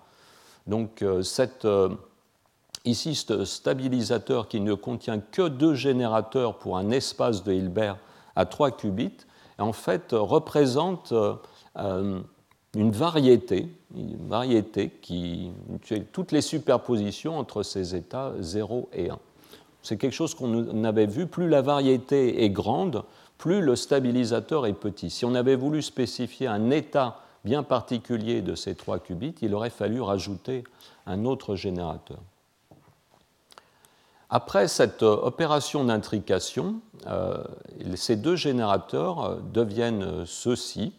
Donc 0.67 1.01
cette 1.21 1.65
Ici, 2.85 3.15
ce 3.15 3.45
stabilisateur 3.45 4.49
qui 4.49 4.59
ne 4.59 4.73
contient 4.73 5.19
que 5.19 5.47
deux 5.47 5.73
générateurs 5.73 6.57
pour 6.57 6.77
un 6.77 6.91
espace 6.91 7.43
de 7.43 7.53
Hilbert 7.53 7.97
à 8.35 8.45
3 8.45 8.71
qubits, 8.71 9.25
en 9.57 9.71
fait, 9.71 10.07
représente 10.11 11.13
euh, 11.13 12.19
une 12.75 12.91
variété, 12.91 13.69
une 13.95 14.27
variété 14.27 14.89
qui 15.01 15.51
toutes 16.11 16.31
les 16.33 16.41
superpositions 16.41 17.37
entre 17.37 17.63
ces 17.63 17.95
états 17.95 18.33
0 18.39 18.89
et 18.91 19.09
1. 19.09 19.19
C'est 19.81 19.97
quelque 19.97 20.13
chose 20.13 20.33
qu'on 20.33 20.83
avait 20.83 21.05
vu. 21.05 21.27
Plus 21.27 21.47
la 21.47 21.61
variété 21.61 22.43
est 22.43 22.49
grande, 22.49 23.03
plus 23.37 23.61
le 23.61 23.75
stabilisateur 23.75 24.65
est 24.65 24.73
petit. 24.73 25.09
Si 25.09 25.23
on 25.23 25.35
avait 25.35 25.55
voulu 25.55 25.81
spécifier 25.81 26.47
un 26.47 26.69
état 26.69 27.19
bien 27.45 27.63
particulier 27.63 28.41
de 28.41 28.55
ces 28.55 28.75
trois 28.75 28.99
qubits, 28.99 29.35
il 29.41 29.53
aurait 29.53 29.69
fallu 29.69 30.01
rajouter 30.01 30.63
un 31.05 31.25
autre 31.25 31.55
générateur. 31.55 32.19
Après 34.35 34.67
cette 34.67 35.03
euh, 35.03 35.15
opération 35.15 35.83
d'intrication, 35.83 36.81
euh, 37.05 37.43
ces 37.95 38.15
deux 38.15 38.35
générateurs 38.35 39.23
euh, 39.23 39.35
deviennent 39.53 40.25
ceux-ci. 40.25 40.91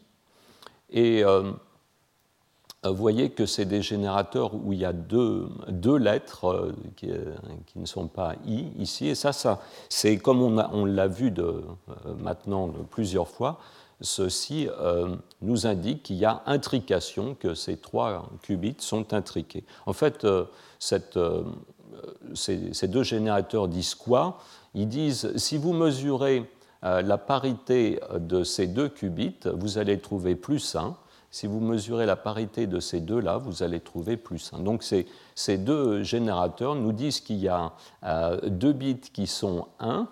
Et 0.90 1.24
vous 1.24 2.94
voyez 2.94 3.30
que 3.30 3.46
c'est 3.46 3.64
des 3.64 3.82
générateurs 3.82 4.54
où 4.54 4.72
il 4.72 4.78
y 4.78 4.84
a 4.84 4.92
deux, 4.92 5.48
deux 5.66 5.96
lettres 5.96 6.72
qui, 6.94 7.08
ne 7.74 7.86
sont 7.86 8.06
pas 8.06 8.34
I 8.46 8.68
ici. 8.78 9.08
Et 9.08 9.16
ça, 9.16 9.32
ça 9.32 9.60
c'est 9.88 10.18
comme 10.18 10.40
on, 10.40 10.84
l'a 10.84 11.08
vu 11.08 11.32
de, 11.32 11.62
maintenant 12.20 12.70
plusieurs 12.92 13.26
fois, 13.26 13.58
ceci 14.00 14.68
nous 15.42 15.66
indique 15.66 16.04
qu'il 16.04 16.16
y 16.16 16.24
a 16.24 16.42
intrication, 16.46 17.34
que 17.34 17.54
ces 17.54 17.76
trois 17.76 18.30
qubits 18.42 18.76
sont 18.78 19.12
intriqués. 19.12 19.64
En 19.86 19.92
fait, 19.94 20.24
cette 20.78 21.18
ces, 22.34 22.88
deux 22.88 23.02
générateurs 23.02 23.68
disent 23.68 23.94
quoi? 23.94 24.38
Ils 24.74 24.88
disent 24.88 25.36
si 25.36 25.56
vous 25.56 25.72
mesurez 25.72 26.50
euh, 26.84 27.02
la 27.02 27.18
parité 27.18 28.00
de 28.18 28.44
ces 28.44 28.66
deux 28.66 28.88
qubits, 28.88 29.36
vous 29.44 29.78
allez 29.78 29.98
trouver 29.98 30.34
plus 30.34 30.74
1. 30.74 30.96
Si 31.30 31.48
vous 31.48 31.58
mesurez 31.58 32.06
la 32.06 32.14
parité 32.14 32.68
de 32.68 32.78
ces 32.78 33.00
deux-là, 33.00 33.38
vous 33.38 33.64
allez 33.64 33.80
trouver 33.80 34.16
plus 34.16 34.52
1. 34.52 34.60
Donc 34.60 34.84
ces, 34.84 35.58
deux 35.58 36.04
générateurs 36.04 36.76
nous 36.76 36.92
disent 36.92 37.20
qu'il 37.20 37.38
y 37.38 37.48
a 37.48 37.72
euh, 38.04 38.38
deux 38.48 38.72
bits 38.72 39.00
qui 39.00 39.26
sont 39.26 39.66
1 39.80 40.06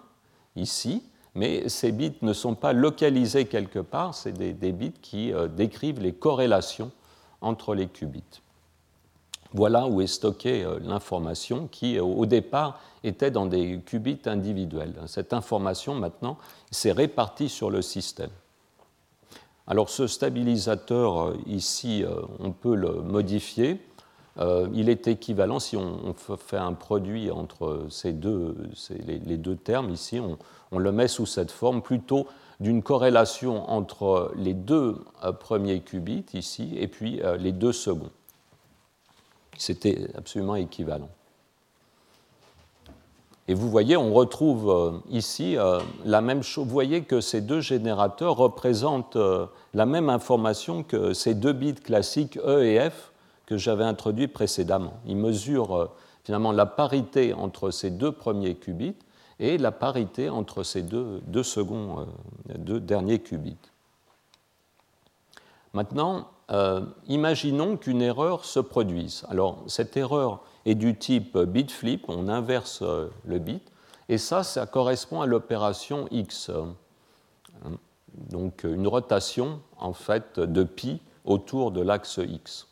ici, 0.56 1.04
mais 1.34 1.68
ces 1.68 1.92
bits 1.92 2.18
ne 2.22 2.32
sont 2.32 2.54
pas 2.54 2.72
localisés 2.72 3.46
quelque 3.46 3.78
part, 3.78 4.14
c'est 4.14 4.32
des, 4.32 4.72
bits 4.72 4.92
qui 5.00 5.32
euh, 5.32 5.46
décrivent 5.48 6.00
les 6.00 6.12
corrélations 6.12 6.90
entre 7.40 7.74
les 7.74 7.86
qubits. 7.86 8.41
Voilà 9.54 9.86
où 9.86 10.00
est 10.00 10.06
stockée 10.06 10.66
l'information 10.82 11.68
qui, 11.70 11.98
au 11.98 12.24
départ, 12.26 12.80
était 13.04 13.30
dans 13.30 13.46
des 13.46 13.80
qubits 13.84 14.20
individuels. 14.24 14.94
Cette 15.06 15.32
information, 15.32 15.94
maintenant, 15.94 16.38
s'est 16.70 16.92
répartie 16.92 17.48
sur 17.48 17.70
le 17.70 17.82
système. 17.82 18.30
Alors 19.66 19.90
ce 19.90 20.06
stabilisateur, 20.06 21.34
ici, 21.46 22.04
on 22.38 22.52
peut 22.52 22.74
le 22.74 23.02
modifier 23.02 23.78
euh, 24.38 24.68
il 24.72 24.88
est 24.88 25.08
équivalent, 25.08 25.58
si 25.58 25.76
on, 25.76 26.14
fait 26.14 26.56
un 26.56 26.72
produit 26.72 27.30
entre 27.30 27.86
ces 27.90 28.12
deux, 28.12 28.56
les, 29.06 29.36
deux 29.36 29.56
termes 29.56 29.90
ici, 29.90 30.20
on, 30.70 30.78
le 30.78 30.92
met 30.92 31.08
sous 31.08 31.26
cette 31.26 31.50
forme 31.50 31.82
plutôt 31.82 32.26
d'une 32.58 32.82
corrélation 32.82 33.68
entre 33.70 34.32
les 34.36 34.54
deux 34.54 34.96
euh, 35.22 35.32
premiers 35.32 35.80
qubits 35.80 36.24
ici 36.32 36.74
et 36.78 36.88
puis 36.88 37.20
euh, 37.22 37.36
les 37.36 37.52
deux 37.52 37.72
seconds. 37.72 38.10
C'était 39.56 40.08
absolument 40.16 40.56
équivalent. 40.56 41.08
Et 43.48 43.54
vous 43.54 43.68
voyez, 43.70 43.96
on 43.96 44.14
retrouve 44.14 45.02
ici 45.10 45.56
la 46.04 46.20
même 46.20 46.42
chose. 46.42 46.64
Vous 46.64 46.72
voyez 46.72 47.02
que 47.02 47.20
ces 47.20 47.40
deux 47.40 47.60
générateurs 47.60 48.36
représentent 48.36 49.18
la 49.74 49.86
même 49.86 50.08
information 50.08 50.82
que 50.82 51.12
ces 51.12 51.34
deux 51.34 51.52
bits 51.52 51.74
classiques 51.74 52.38
E 52.38 52.64
et 52.64 52.88
F 52.88 53.12
que 53.46 53.56
j'avais 53.56 53.84
introduit 53.84 54.28
précédemment. 54.28 54.94
Il 55.06 55.16
mesure 55.16 55.76
euh, 55.76 55.90
finalement 56.24 56.52
la 56.52 56.66
parité 56.66 57.34
entre 57.34 57.70
ces 57.70 57.90
deux 57.90 58.12
premiers 58.12 58.54
qubits 58.54 58.96
et 59.40 59.58
la 59.58 59.72
parité 59.72 60.30
entre 60.30 60.62
ces 60.62 60.82
deux, 60.82 61.20
deux 61.26 61.42
seconds, 61.42 62.00
euh, 62.00 62.54
deux 62.56 62.80
derniers 62.80 63.18
qubits. 63.18 63.56
Maintenant, 65.72 66.28
euh, 66.52 66.82
imaginons 67.08 67.76
qu'une 67.76 68.02
erreur 68.02 68.44
se 68.44 68.60
produise. 68.60 69.24
Alors, 69.28 69.64
cette 69.66 69.96
erreur 69.96 70.40
est 70.64 70.74
du 70.74 70.96
type 70.96 71.36
bit 71.38 71.70
flip, 71.70 72.04
on 72.08 72.28
inverse 72.28 72.82
le 73.24 73.38
bit, 73.38 73.62
et 74.08 74.18
ça, 74.18 74.42
ça 74.42 74.66
correspond 74.66 75.22
à 75.22 75.26
l'opération 75.26 76.06
X. 76.10 76.50
Donc, 78.30 78.64
une 78.64 78.86
rotation, 78.86 79.60
en 79.78 79.92
fait, 79.92 80.38
de 80.38 80.62
pi 80.64 81.00
autour 81.24 81.70
de 81.70 81.80
l'axe 81.80 82.20
X. 82.22 82.68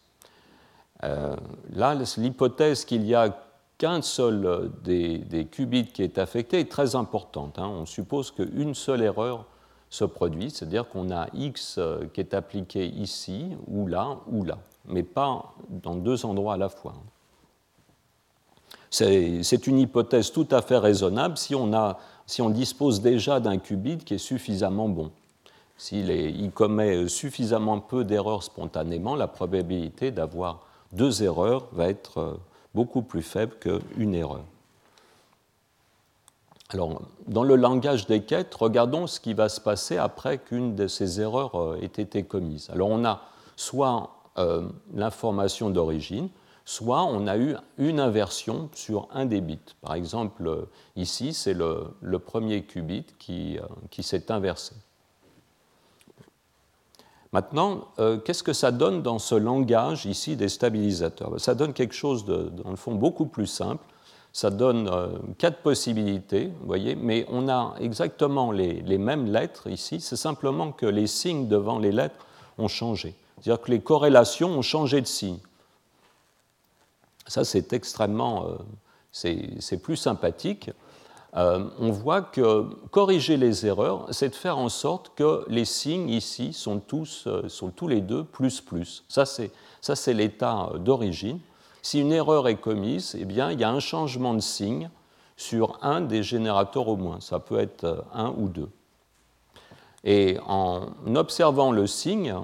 Euh, 1.04 1.34
là, 1.72 1.94
l'hypothèse 1.94 2.84
qu'il 2.84 3.02
n'y 3.02 3.14
a 3.14 3.36
qu'un 3.78 4.02
seul 4.02 4.70
des, 4.84 5.48
qubits 5.50 5.86
qui 5.86 6.02
est 6.02 6.18
affecté 6.18 6.60
est 6.60 6.70
très 6.70 6.94
importante. 6.94 7.58
Hein. 7.58 7.68
On 7.68 7.86
suppose 7.86 8.30
qu'une 8.30 8.74
seule 8.74 9.02
erreur 9.02 9.46
se 9.90 10.04
produit, 10.04 10.50
c'est-à-dire 10.50 10.88
qu'on 10.88 11.10
a 11.10 11.26
x 11.34 11.76
euh, 11.78 12.06
qui 12.14 12.20
est 12.20 12.32
appliqué 12.32 12.86
ici, 12.86 13.48
ou 13.66 13.86
là, 13.86 14.18
ou 14.28 14.44
là, 14.44 14.58
mais 14.86 15.02
pas 15.02 15.52
dans 15.68 15.96
deux 15.96 16.24
endroits 16.24 16.54
à 16.54 16.56
la 16.56 16.68
fois. 16.68 16.94
C'est 18.88 19.66
une 19.66 19.78
hypothèse 19.78 20.32
tout 20.32 20.48
à 20.50 20.62
fait 20.62 20.78
raisonnable 20.78 21.36
si 21.36 21.54
on, 21.54 21.72
a, 21.72 21.98
si 22.26 22.42
on 22.42 22.50
dispose 22.50 23.00
déjà 23.00 23.38
d'un 23.38 23.58
qubit 23.58 23.98
qui 23.98 24.14
est 24.14 24.18
suffisamment 24.18 24.88
bon. 24.88 25.12
S'il 25.76 26.50
commet 26.52 27.08
suffisamment 27.08 27.80
peu 27.80 28.04
d'erreurs 28.04 28.42
spontanément, 28.42 29.14
la 29.14 29.28
probabilité 29.28 30.10
d'avoir 30.10 30.66
deux 30.92 31.22
erreurs 31.22 31.68
va 31.72 31.88
être 31.88 32.18
euh, 32.18 32.34
beaucoup 32.74 33.02
plus 33.02 33.22
faible 33.22 33.54
qu'une 33.60 34.14
erreur. 34.14 34.44
Alors, 36.72 37.02
dans 37.26 37.42
le 37.42 37.56
langage 37.56 38.06
des 38.06 38.22
quêtes, 38.22 38.54
regardons 38.54 39.06
ce 39.06 39.18
qui 39.18 39.34
va 39.34 39.48
se 39.48 39.60
passer 39.60 39.96
après 39.96 40.38
qu'une 40.38 40.76
de 40.76 40.86
ces 40.86 41.20
erreurs 41.20 41.54
euh, 41.56 41.80
ait 41.82 42.00
été 42.00 42.22
commise. 42.22 42.70
Alors, 42.70 42.88
on 42.88 43.04
a 43.04 43.22
soit 43.56 44.10
euh, 44.38 44.68
l'information 44.94 45.70
d'origine, 45.70 46.28
soit 46.64 47.02
on 47.02 47.26
a 47.26 47.36
eu 47.36 47.56
une 47.78 47.98
inversion 47.98 48.70
sur 48.72 49.08
un 49.12 49.26
des 49.26 49.40
bits. 49.40 49.58
Par 49.80 49.94
exemple, 49.94 50.68
ici, 50.94 51.34
c'est 51.34 51.54
le, 51.54 52.18
premier 52.18 52.62
qubit 52.62 53.06
qui 53.18 53.58
s'est 54.02 54.30
inversé. 54.30 54.74
Maintenant, 57.32 57.88
euh, 58.00 58.18
qu'est-ce 58.18 58.42
que 58.42 58.52
ça 58.52 58.72
donne 58.72 59.02
dans 59.02 59.20
ce 59.20 59.36
langage 59.36 60.04
ici 60.04 60.34
des 60.34 60.48
stabilisateurs? 60.48 61.40
Ça 61.40 61.54
donne 61.54 61.72
quelque 61.72 61.94
chose, 61.94 62.24
dans 62.24 62.70
le 62.70 62.76
fond, 62.76 62.94
beaucoup 62.94 63.26
plus 63.26 63.46
simple. 63.46 63.84
Ça 64.32 64.50
donne 64.50 64.88
euh, 64.88 65.08
quatre 65.38 65.58
possibilités, 65.58 66.52
vous 66.60 66.66
voyez, 66.66 66.94
mais 66.94 67.26
on 67.30 67.48
a 67.48 67.74
exactement 67.80 68.52
les, 68.52 68.98
mêmes 68.98 69.26
lettres 69.26 69.66
ici, 69.68 70.00
c'est 70.00 70.16
simplement 70.16 70.70
que 70.70 70.86
les 70.86 71.08
signes 71.08 71.48
devant 71.48 71.78
les 71.78 71.90
lettres 71.90 72.26
ont 72.56 72.68
changé. 72.68 73.14
C'est-à-dire 73.40 73.60
que 73.60 73.70
les 73.72 73.80
corrélations 73.80 74.50
ont 74.50 74.62
changé 74.62 75.00
de 75.00 75.06
signe. 75.06 75.38
Ça, 77.26 77.44
c'est 77.44 77.72
extrêmement, 77.72 78.46
euh, 78.46 78.56
c'est 79.10 79.82
plus 79.82 79.96
sympathique. 79.96 80.70
Euh, 81.36 81.68
on 81.78 81.90
voit 81.90 82.22
que 82.22 82.66
corriger 82.90 83.36
les 83.36 83.66
erreurs, 83.66 84.06
c'est 84.10 84.28
de 84.28 84.34
faire 84.34 84.58
en 84.58 84.68
sorte 84.68 85.12
que 85.16 85.44
les 85.48 85.64
signes 85.64 86.10
ici 86.10 86.52
sont 86.52 86.78
tous, 86.78 87.26
sont 87.48 87.70
tous 87.70 87.88
les 87.88 88.00
deux 88.00 88.24
plus 88.24 88.60
plus. 88.60 89.04
Ça, 89.08 89.24
c'est 89.26 90.14
l'état 90.14 90.70
d'origine. 90.76 91.40
Si 91.82 92.00
une 92.00 92.12
erreur 92.12 92.48
est 92.48 92.56
commise, 92.56 93.16
eh 93.18 93.24
bien, 93.24 93.50
il 93.50 93.60
y 93.60 93.64
a 93.64 93.70
un 93.70 93.80
changement 93.80 94.34
de 94.34 94.40
signe 94.40 94.90
sur 95.36 95.78
un 95.82 96.02
des 96.02 96.22
générateurs 96.22 96.88
au 96.88 96.96
moins. 96.96 97.20
Ça 97.20 97.38
peut 97.38 97.58
être 97.58 97.84
euh, 97.84 98.02
un 98.12 98.34
ou 98.36 98.48
deux. 98.48 98.68
Et 100.04 100.38
en 100.46 100.88
observant 101.14 101.72
le 101.72 101.86
signe 101.86 102.34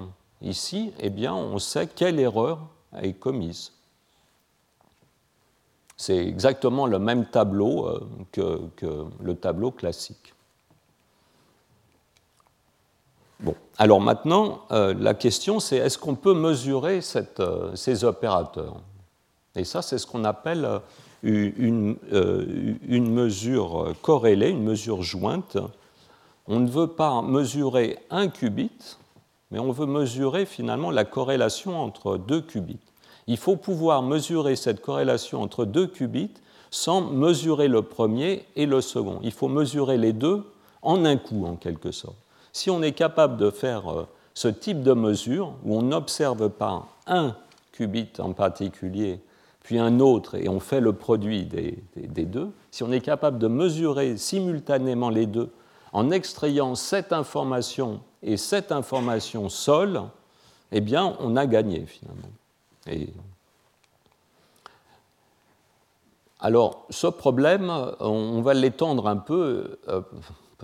ici, 0.43 0.93
eh 1.01 1.11
bien, 1.11 1.35
on 1.35 1.59
sait 1.59 1.87
quelle 1.87 2.19
erreur 2.19 2.61
est 3.03 3.15
commise. 3.15 3.73
C'est 5.97 6.27
exactement 6.27 6.87
le 6.87 6.99
même 6.99 7.27
tableau 7.27 7.87
euh, 7.87 8.07
que, 8.33 9.07
le 9.21 9.35
tableau 9.35 9.71
classique. 9.71 10.35
Bon, 13.41 13.55
alors 13.77 14.01
maintenant, 14.01 14.63
euh, 14.71 14.95
la 14.99 15.13
question 15.13 15.61
c'est 15.61 15.77
est-ce 15.77 15.99
qu'on 15.99 16.15
peut 16.15 16.33
mesurer 16.33 17.01
ces 17.03 18.05
opérateurs? 18.05 18.77
Et 19.57 19.65
ça, 19.65 19.83
c'est 19.83 19.99
ce 19.99 20.07
qu'on 20.07 20.25
appelle 20.25 20.69
une, 21.23 21.97
une, 22.11 23.11
mesure 23.11 23.95
corrélée, 24.03 24.51
une 24.51 24.63
mesure 24.63 25.03
jointe. 25.03 25.57
On 26.47 26.61
ne 26.61 26.69
veut 26.69 26.89
pas 26.89 27.23
mesurer 27.23 27.99
un 28.11 28.29
qubit, 28.29 28.71
mais 29.51 29.59
on 29.59 29.73
veut 29.73 29.87
mesurer 29.87 30.47
finalement 30.47 30.91
la 30.91 31.05
corrélation 31.05 31.81
entre 31.81 32.19
deux 32.19 32.43
qubits 32.43 32.79
il 33.27 33.37
faut 33.37 33.57
pouvoir 33.57 34.03
mesurer 34.03 34.57
cette 34.57 34.81
corrélation 34.81 35.43
entre 35.43 35.65
deux 35.65 35.87
qubits 35.87 36.31
sans 36.71 37.01
mesurer 37.01 37.69
le 37.69 37.83
premier 37.83 38.45
et 38.55 38.67
le 38.67 38.81
second. 38.81 39.19
Il 39.23 39.33
faut 39.33 39.49
mesurer 39.49 39.99
les 39.99 40.13
deux 40.13 40.45
en 40.83 41.05
un 41.05 41.17
coup, 41.17 41.47
en 41.47 41.57
quelque 41.57 41.91
sorte. 41.91 42.17
Si 42.53 42.71
on 42.71 42.83
est 42.83 42.93
capable 42.93 43.37
de 43.37 43.51
faire 43.51 43.91
euh, 43.91 44.07
ce 44.35 44.49
type 44.49 44.83
de 44.83 44.93
mesure, 44.93 45.55
où 45.65 45.77
on 45.77 45.83
n'observe 45.83 46.49
pas 46.51 46.87
un 47.07 47.35
qubit 47.73 48.09
en 48.19 48.33
particulier, 48.33 49.21
puis 49.67 49.81
un 49.81 49.99
autre, 49.99 50.37
et 50.37 50.49
on 50.49 50.61
fait 50.61 50.79
le 50.79 50.93
produit 50.93 51.45
des, 51.45 52.25
deux, 52.25 52.53
si 52.71 52.85
on 52.85 52.93
est 52.93 53.01
capable 53.01 53.37
de 53.41 53.49
mesurer 53.49 54.17
simultanément 54.17 55.11
les 55.11 55.27
deux 55.27 55.51
en 55.93 56.13
extrayant 56.13 56.77
cette 56.77 57.13
information 57.13 58.01
et 58.23 58.37
cette 58.37 58.71
information 58.71 59.49
seule, 59.49 60.03
eh 60.71 60.81
bien, 60.81 61.17
on 61.19 61.35
a 61.35 61.47
gagné 61.47 61.85
finalement. 61.85 62.29
Alors, 66.39 66.87
ce 66.91 67.09
problème, 67.09 67.73
on 67.99 68.43
va 68.43 68.55
l'étendre 68.55 69.09
un 69.09 69.17
peu, 69.17 69.81
euh, 69.89 70.01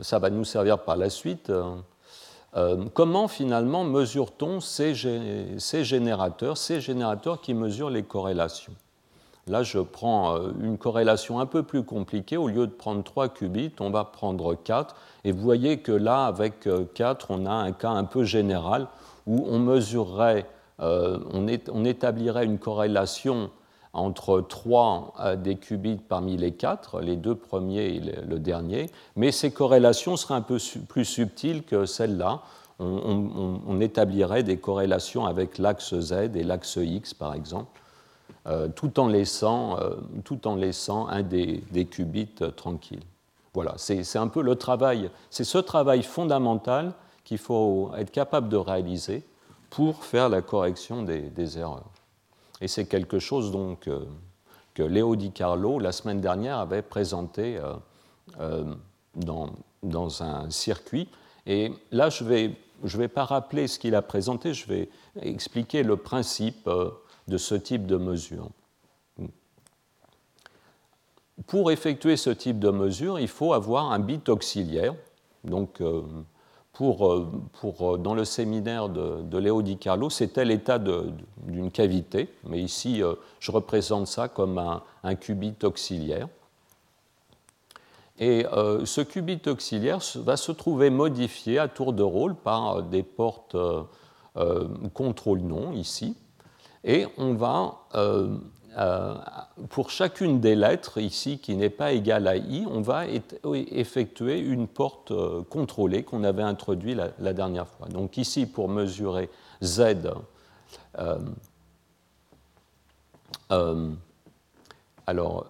ça 0.01 0.21
va 0.21 0.31
nous 0.31 0.45
servir 0.45 0.79
par 0.79 0.95
la 0.95 1.11
suite. 1.11 1.51
Euh, 1.51 2.85
comment 2.95 3.27
finalement 3.27 3.83
mesure-t-on 3.83 4.61
ces, 4.61 4.95
générateurs, 4.95 6.57
ces 6.57 6.81
générateurs 6.81 7.41
qui 7.41 7.53
mesurent 7.53 7.91
les 7.91 8.05
corrélations? 8.05 8.75
Là, 9.48 9.62
je 9.62 9.78
prends 9.78 10.37
euh, 10.37 10.52
une 10.61 10.78
corrélation 10.78 11.40
un 11.40 11.46
peu 11.46 11.62
plus 11.62 11.83
compliquée. 11.83 12.37
Au 12.37 12.48
lieu 12.48 12.66
de 12.66 12.72
prendre 12.72 13.02
3 13.02 13.28
qubits, 13.28 13.72
on 13.81 13.90
va 13.90 14.05
prendre 14.05 14.55
4. 14.55 14.94
Et 15.24 15.33
vous 15.33 15.42
voyez 15.42 15.78
que 15.78 15.92
là, 15.92 16.26
avec 16.26 16.68
4, 16.94 17.26
on 17.31 17.46
a 17.46 17.52
un 17.52 17.72
cas 17.72 17.90
un 17.90 18.05
peu 18.05 18.24
général 18.24 18.88
où 19.26 19.46
on 19.48 19.59
mesurerait 19.59 20.46
euh, 20.81 21.18
on, 21.33 21.85
établirait 21.85 22.44
une 22.44 22.59
corrélation 22.59 23.50
entre 23.92 24.40
trois 24.40 25.12
euh, 25.20 25.37
des 25.37 25.57
qubits 25.57 26.00
parmi 26.09 26.37
les 26.37 26.52
quatre, 26.52 27.00
les 27.00 27.16
deux 27.16 27.35
premiers 27.35 27.96
et 27.96 28.00
le, 28.00 28.38
dernier, 28.38 28.90
mais 29.14 29.33
ces 29.33 29.52
corrélations 29.52 30.16
seraient 30.16 30.35
un 30.35 30.40
peu 30.40 30.59
plus 30.88 31.05
subtiles 31.05 31.62
que 31.62 31.85
celles-là. 31.85 32.42
On, 32.81 33.81
établirait 33.81 34.42
des 34.42 34.57
corrélations 34.57 35.24
avec 35.24 35.59
l'axe 35.59 35.94
Z 35.94 36.35
et 36.35 36.42
l'axe 36.42 36.78
X, 36.83 37.14
par 37.14 37.33
exemple, 37.33 37.81
euh, 38.46 38.68
tout, 38.68 38.98
en 38.98 39.09
laissant, 39.09 39.78
tout 40.24 40.46
en 40.46 40.57
laissant 40.57 41.07
un 41.09 41.22
des, 41.22 41.62
des 41.70 41.87
qubits 41.87 42.35
tranquille. 42.57 43.02
Voilà, 43.55 43.74
c'est 43.76 44.16
un 44.16 44.28
peu 44.28 44.42
le 44.42 44.57
travail, 44.57 45.11
c'est 45.28 45.44
ce 45.44 45.59
travail 45.59 46.02
fondamental 46.02 46.94
qu'il 47.24 47.38
faut 47.38 47.90
être 47.96 48.11
capable 48.11 48.48
de 48.48 48.57
réaliser 48.57 49.22
pour 49.68 50.05
faire 50.05 50.31
la 50.31 50.40
correction 50.40 51.02
des, 51.02 51.59
erreurs. 51.59 51.90
Et 52.62 52.68
c'est 52.68 52.87
quelque 52.87 53.18
chose 53.18 53.52
donc 53.52 53.90
que 54.74 54.83
Léo 54.83 55.16
Di 55.16 55.33
Carlo, 55.33 55.78
la 55.78 55.92
semaine 55.92 56.20
dernière, 56.22 56.59
avait 56.59 56.81
présenté 56.83 57.61
dans, 59.16 59.50
dans, 59.83 60.22
un 60.22 60.48
circuit. 60.50 61.09
Et 61.46 61.72
là, 61.90 62.09
je 62.09 62.24
ne 62.24 62.28
vais, 62.31 62.57
je 62.85 62.96
vais 62.96 63.09
pas 63.09 63.24
rappeler 63.24 63.68
ce 63.68 63.78
qu'il 63.78 63.94
a 63.94 64.02
présenté, 64.02 64.55
je 64.55 64.66
vais 64.66 64.88
expliquer 65.20 65.83
le 65.83 65.96
principe 65.96 66.68
de 67.29 67.39
ce 67.39 67.55
type 67.55 67.87
de 67.87 67.97
mesure. 67.97 68.49
Pour 71.47 71.71
effectuer 71.71 72.17
ce 72.17 72.31
type 72.31 72.59
de 72.59 72.71
mesure, 72.71 73.19
il 73.19 73.29
faut 73.29 73.53
avoir 73.53 73.91
un 73.91 73.99
bit 73.99 74.29
auxiliaire. 74.29 74.95
Donc, 75.45 75.81
euh, 75.81 76.03
pour, 76.73 77.11
euh, 77.11 77.31
pour, 77.61 77.95
euh, 77.95 77.99
dans 77.99 78.15
le 78.15 78.25
séminaire 78.25 78.89
de, 78.89 79.23
de 79.23 79.39
Léo 79.39 79.63
Di 79.63 79.77
Carlo, 79.77 80.09
c'était 80.11 80.45
l'état 80.45 80.79
d'une 80.79 81.71
cavité, 81.71 82.29
mais 82.45 82.61
ici, 82.61 83.03
je 83.41 83.51
représente 83.51 84.07
ça 84.07 84.29
comme 84.29 84.59
un, 84.59 84.83
un 85.03 85.15
qubit 85.15 85.57
auxiliaire. 85.63 86.29
Et 88.19 88.47
ce 88.85 89.01
qubit 89.01 89.41
auxiliaire 89.47 89.99
va 90.17 90.37
se 90.37 90.53
trouver 90.53 90.91
modifié 90.91 91.59
à 91.59 91.67
tour 91.67 91.93
de 91.93 92.05
rôle 92.05 92.37
par 92.37 92.83
des 92.83 93.03
portes 93.03 93.57
contrôle 94.95 95.41
non 95.41 95.73
ici. 95.73 96.17
Et 96.85 97.07
on 97.16 97.35
va 97.35 97.79
euh, 98.79 99.16
pour 99.68 99.90
chacune 99.90 100.40
des 100.40 100.55
lettres 100.55 100.99
ici 100.99 101.38
qui 101.38 101.57
n'est 101.57 101.68
pas 101.71 101.92
égale 101.92 102.27
à 102.27 102.37
i, 102.37 102.64
on 102.66 102.81
va 102.81 103.05
effectuer 103.07 104.38
une 104.38 104.66
porte 104.66 105.11
euh, 105.11 105.42
contrôlée 105.42 106.05
qu'on 106.05 106.25
avait 106.25 106.42
introduite 106.42 106.99
la, 107.18 107.33
dernière 107.35 107.68
fois. 107.68 107.88
Donc 107.88 108.16
ici, 108.16 108.47
pour 108.47 108.71
mesurer 108.71 109.29
z, 109.62 109.83
euh, 110.99 111.18
alors 115.07 115.47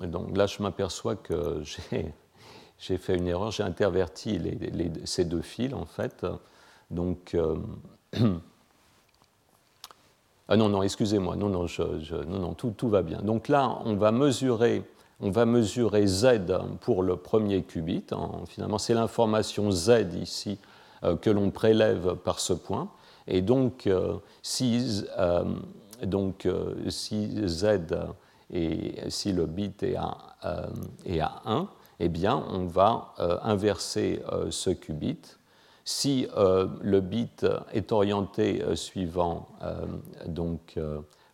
donc 0.00 0.36
là 0.36 0.46
je 0.46 0.62
m'aperçois 0.62 1.14
que 1.14 1.62
j'ai 2.78 2.98
fait 2.98 3.16
une 3.16 3.28
erreur, 3.28 3.52
j'ai 3.52 3.62
interverti 3.62 4.40
ces 5.04 5.24
deux 5.24 5.42
fils 5.42 5.72
en 5.72 5.86
fait. 5.86 6.26
Donc 6.90 7.36
Ah 10.52 10.56
non, 10.56 10.68
non, 10.68 10.82
excusez-moi, 10.82 11.36
non, 11.36 11.48
non, 11.48 11.66
non, 12.26 12.38
non 12.40 12.54
tout, 12.54 12.74
tout, 12.76 12.88
va 12.88 13.02
bien. 13.02 13.22
Donc 13.22 13.46
là, 13.46 13.78
on 13.84 13.94
va 13.94 14.10
mesurer, 14.10 14.82
on 15.20 15.30
va 15.30 15.46
mesurer 15.46 16.04
Z 16.08 16.40
pour 16.80 17.04
le 17.04 17.14
premier 17.14 17.62
qubit. 17.62 18.04
finalement, 18.48 18.78
c'est 18.78 18.94
l'information 18.94 19.70
Z 19.70 20.08
ici 20.20 20.58
euh, 21.04 21.14
que 21.14 21.30
l'on 21.30 21.52
prélève 21.52 22.16
par 22.16 22.40
ce 22.40 22.52
point. 22.52 22.88
Et 23.28 23.42
donc, 23.42 23.86
euh, 23.86 24.14
si, 24.42 25.04
euh, 25.18 25.44
donc, 26.02 26.48
si 26.88 27.46
Z 27.46 27.66
et 28.52 28.94
si 29.08 29.32
le 29.32 29.46
bit 29.46 29.84
est 29.84 29.94
à, 29.94 30.16
est 31.06 31.20
à 31.20 31.42
1, 31.44 31.68
eh 32.00 32.08
bien, 32.08 32.42
on 32.50 32.64
va 32.64 33.14
inverser 33.44 34.20
ce 34.50 34.70
qubit 34.70 35.20
si 35.90 36.28
euh, 36.36 36.68
le 36.82 37.00
bit 37.00 37.44
est 37.72 37.90
orienté 37.90 38.62
euh, 38.62 38.76
suivant 38.76 39.48
euh, 39.62 39.86
donc 40.26 40.78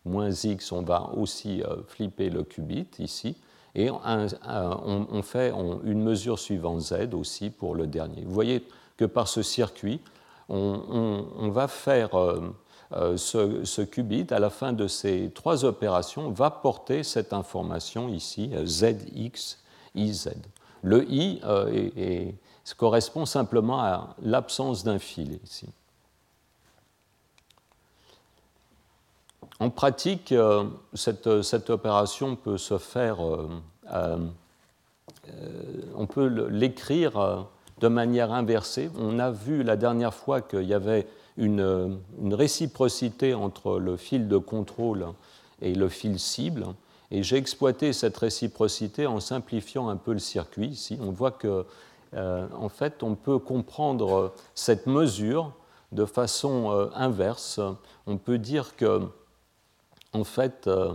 moins 0.03 0.31
x, 0.31 0.71
on 0.71 0.81
va 0.81 1.11
aussi 1.15 1.61
flipper 1.87 2.29
le 2.29 2.43
qubit 2.43 2.87
ici. 2.97 3.35
Et 3.75 3.91
on, 3.91 5.21
fait 5.21 5.51
une 5.83 6.01
mesure 6.01 6.39
suivant 6.39 6.79
z 6.79 7.13
aussi 7.13 7.49
pour 7.49 7.75
le 7.75 7.85
dernier. 7.85 8.23
Vous 8.23 8.33
voyez 8.33 8.65
que 8.95 9.05
par 9.05 9.27
ce 9.27 9.43
circuit, 9.43 9.99
on, 10.47 11.49
va 11.49 11.67
faire 11.67 12.11
ce, 13.17 13.81
qubit, 13.83 14.25
à 14.31 14.39
la 14.39 14.49
fin 14.49 14.71
de 14.71 14.87
ces 14.87 15.29
trois 15.35 15.65
opérations, 15.65 16.31
va 16.31 16.49
porter 16.49 17.03
cette 17.03 17.33
information 17.33 18.07
ici, 18.07 18.49
zx, 18.65 19.59
iz. 19.93 20.29
Le 20.81 21.05
i 21.11 21.41
est 21.97 22.33
correspond 22.73 23.25
simplement 23.25 23.79
à 23.79 24.15
l'absence 24.21 24.83
d'un 24.83 24.99
fil 24.99 25.39
ici. 25.43 25.67
En 29.59 29.69
pratique, 29.69 30.31
euh, 30.31 30.65
cette, 30.93 31.41
cette, 31.41 31.69
opération 31.71 32.35
peut 32.35 32.57
se 32.57 32.77
faire, 32.77 33.25
euh, 33.25 33.49
euh, 33.91 34.17
on 35.95 36.05
peut 36.05 36.27
l'écrire 36.49 37.47
de 37.79 37.87
manière 37.87 38.31
inversée. 38.31 38.91
On 38.99 39.17
a 39.17 39.31
vu 39.31 39.63
la 39.63 39.75
dernière 39.75 40.13
fois 40.13 40.41
qu'il 40.41 40.63
y 40.63 40.75
avait 40.75 41.07
une, 41.37 41.97
une, 42.21 42.33
réciprocité 42.35 43.33
entre 43.33 43.79
le 43.79 43.97
fil 43.97 44.27
de 44.27 44.37
contrôle 44.37 45.07
et 45.61 45.73
le 45.73 45.89
fil 45.89 46.19
cible. 46.19 46.65
Et 47.09 47.23
j'ai 47.23 47.37
exploité 47.37 47.93
cette 47.93 48.17
réciprocité 48.17 49.07
en 49.07 49.19
simplifiant 49.19 49.89
un 49.89 49.95
peu 49.95 50.13
le 50.13 50.19
circuit 50.19 50.67
ici. 50.67 50.99
On 51.01 51.11
voit 51.11 51.31
que 51.31 51.65
euh, 52.13 52.47
en 52.53 52.69
fait, 52.69 53.03
on 53.03 53.15
peut 53.15 53.39
comprendre 53.39 54.33
cette 54.55 54.87
mesure 54.87 55.53
de 55.91 56.05
façon 56.05 56.71
euh, 56.71 56.87
inverse. 56.95 57.59
On 58.05 58.17
peut 58.17 58.37
dire 58.37 58.75
que, 58.75 59.01
en 60.13 60.23
fait, 60.23 60.67
euh, 60.67 60.93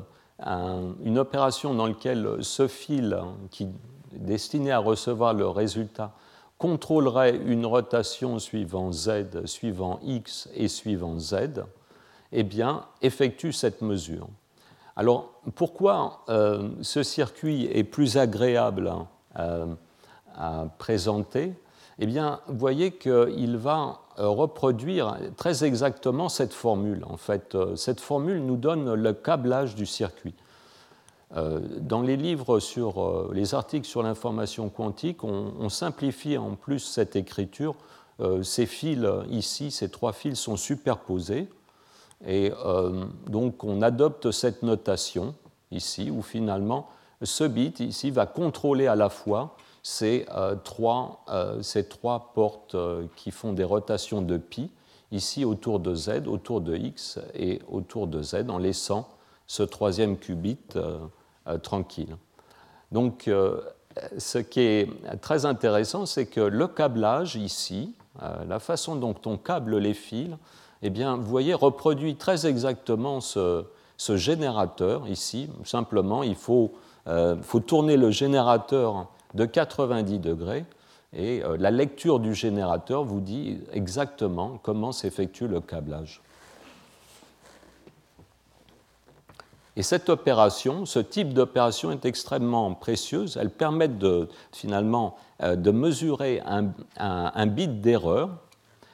une 1.04 1.18
opération 1.18 1.74
dans 1.74 1.86
laquelle 1.86 2.38
ce 2.40 2.66
fil 2.68 3.18
qui 3.50 3.64
est 3.64 4.18
destiné 4.18 4.72
à 4.72 4.78
recevoir 4.78 5.34
le 5.34 5.48
résultat 5.48 6.12
contrôlerait 6.58 7.36
une 7.36 7.66
rotation 7.66 8.38
suivant 8.38 8.92
z, 8.92 9.46
suivant 9.46 9.98
x 10.02 10.48
et 10.54 10.68
suivant 10.68 11.18
z, 11.18 11.64
eh 12.32 12.42
bien, 12.42 12.84
effectue 13.02 13.52
cette 13.52 13.82
mesure. 13.82 14.28
Alors, 14.94 15.32
pourquoi 15.54 16.24
ce 16.28 17.02
circuit 17.02 17.64
est 17.72 17.84
plus 17.84 18.16
agréable 18.16 18.92
à 20.36 20.66
présenter, 20.78 21.54
eh 21.98 22.06
bien, 22.06 22.40
vous 22.48 22.58
voyez 22.58 22.92
qu'il 22.92 23.56
va 23.56 24.00
euh, 24.18 24.28
reproduire 24.28 25.16
très 25.36 25.64
exactement 25.64 26.28
cette 26.28 26.52
formule. 26.52 27.04
En 27.08 27.16
fait, 27.16 27.54
euh, 27.54 27.76
cette 27.76 28.00
formule 28.00 28.44
nous 28.44 28.56
donne 28.56 28.92
le 28.94 29.12
câblage 29.12 29.74
du 29.74 29.86
circuit. 29.86 30.34
Euh, 31.36 31.60
dans 31.80 32.02
les 32.02 32.16
livres 32.16 32.60
sur 32.60 33.30
les 33.32 33.54
articles 33.54 33.86
sur 33.86 34.02
l'information 34.02 34.68
quantique, 34.68 35.24
on, 35.24 35.68
simplifie 35.68 36.36
en 36.36 36.56
plus 36.56 36.80
cette 36.80 37.16
écriture. 37.16 37.74
Ces 38.42 38.66
fils 38.66 39.04
ici, 39.30 39.70
ces 39.70 39.88
trois 39.88 40.12
fils 40.12 40.38
sont 40.38 40.56
superposés, 40.56 41.48
et 42.24 42.52
donc 43.26 43.64
on 43.64 43.82
adopte 43.82 44.30
cette 44.30 44.62
notation 44.62 45.34
ici, 45.72 46.10
où 46.10 46.22
finalement 46.22 46.88
ce 47.22 47.42
bit 47.44 47.80
ici 47.80 48.10
va 48.10 48.26
contrôler 48.26 48.86
à 48.86 48.94
la 48.94 49.08
fois 49.08 49.56
c'est 49.82 50.26
euh, 50.34 50.54
trois, 50.54 51.24
euh, 51.28 51.60
ces 51.62 51.84
trois 51.84 52.32
portes 52.34 52.76
euh, 52.76 53.06
qui 53.16 53.30
font 53.30 53.52
des 53.52 53.64
rotations 53.64 54.22
de 54.22 54.36
pi, 54.36 54.70
ici 55.10 55.44
autour 55.44 55.80
de 55.80 55.94
z, 55.94 56.26
autour 56.26 56.60
de 56.60 56.76
x 56.76 57.18
et 57.34 57.60
autour 57.68 58.06
de 58.06 58.22
z, 58.22 58.48
en 58.48 58.58
laissant 58.58 59.08
ce 59.46 59.62
troisième 59.62 60.16
qubit 60.16 60.56
tranquille. 61.62 62.16
Donc, 62.92 63.30
ce 64.16 64.38
qui 64.38 64.60
est 64.60 64.88
très 65.20 65.44
intéressant, 65.44 66.06
c'est 66.06 66.24
que 66.24 66.40
le 66.40 66.66
câblage 66.66 67.36
ici, 67.36 67.94
la 68.48 68.58
façon 68.58 68.96
dont 68.96 69.16
on 69.26 69.36
câble 69.36 69.76
les 69.76 69.92
fils, 69.92 70.30
eh 70.80 70.88
bien, 70.88 71.16
vous 71.16 71.28
voyez, 71.28 71.52
reproduit 71.52 72.16
très 72.16 72.46
exactement 72.46 73.20
ce, 73.20 73.66
générateur 73.98 75.06
ici. 75.08 75.50
Simplement, 75.64 76.22
il 76.22 76.36
faut 76.36 76.70
tourner 77.66 77.98
le 77.98 78.10
générateur 78.10 79.08
de 79.34 79.44
90 79.44 80.18
degrés 80.18 80.64
et 81.14 81.42
euh, 81.42 81.56
la 81.58 81.70
lecture 81.70 82.20
du 82.20 82.34
générateur 82.34 83.04
vous 83.04 83.20
dit 83.20 83.58
exactement 83.72 84.58
comment 84.62 84.92
s'effectue 84.92 85.46
le 85.46 85.60
câblage. 85.60 86.22
Et 89.76 89.82
cette 89.82 90.10
opération, 90.10 90.84
ce 90.84 90.98
type 90.98 91.32
d'opération 91.32 91.92
est 91.92 92.04
extrêmement 92.04 92.74
précieuse. 92.74 93.38
Elle 93.40 93.50
permet 93.50 93.88
de, 93.88 94.28
finalement 94.52 95.16
euh, 95.42 95.56
de 95.56 95.70
mesurer 95.70 96.42
un, 96.44 97.46
bit 97.46 97.80
d'erreur 97.80 98.30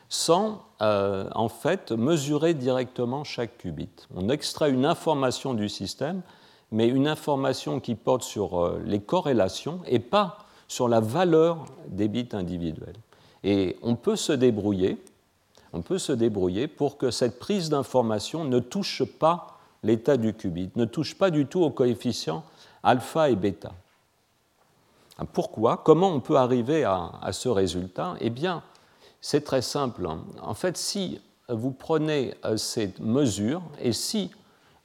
sans 0.09 0.63
euh, 0.81 1.29
en 1.35 1.49
fait 1.49 1.91
mesurer 1.93 2.55
directement 2.55 3.25
chaque 3.25 3.59
qubit. 3.59 3.91
On 4.15 4.29
extrait 4.29 4.71
une 4.71 4.87
information 4.87 5.53
du 5.53 5.69
système 5.69 6.23
mais 6.71 6.89
une 6.89 7.09
information 7.09 7.81
qui 7.81 7.95
porte 7.95 8.23
sur 8.23 8.59
euh, 8.59 8.83
les 8.85 9.01
corrélations 9.01 9.81
et 9.87 9.99
pas 9.99 10.39
sur 10.69 10.89
la 10.89 11.01
valeur 11.01 11.65
des 11.89 12.09
bits 12.09 12.29
individuels. 12.33 12.97
Et 13.45 13.77
on 13.83 13.97
peut 13.97 14.17
se 14.17 14.33
débrouiller, 14.33 14.99
on 15.73 15.83
peut 15.83 15.99
se 15.99 16.13
débrouiller 16.13 16.69
pour 16.69 16.99
que 16.99 17.11
cette 17.11 17.39
prise 17.39 17.71
d'information 17.71 18.45
ne 18.45 18.59
touche 18.59 19.05
pas 19.05 19.59
l'état 19.83 20.17
du 20.17 20.35
qubit, 20.35 20.71
ne 20.77 20.85
touche 20.85 21.17
pas 21.17 21.31
du 21.31 21.47
tout 21.47 21.63
aux 21.63 21.71
coefficients 21.71 22.45
alpha 22.83 23.31
et 23.31 23.37
bêta. 23.37 23.73
Pourquoi? 25.33 25.79
Comment 25.79 26.11
on 26.11 26.21
peut 26.21 26.37
arriver 26.37 26.85
à, 26.85 27.31
ce 27.33 27.49
résultat? 27.49 28.15
Eh 28.21 28.31
bien, 28.31 28.63
c'est 29.21 29.43
très 29.43 29.63
simple. 29.63 30.09
En 30.41 30.55
fait, 30.55 30.77
si 30.77 31.21
vous 31.49 31.73
prenez 31.73 32.35
cette 32.57 33.01
mesure 33.01 33.63
et 33.81 33.93
si 33.93 34.31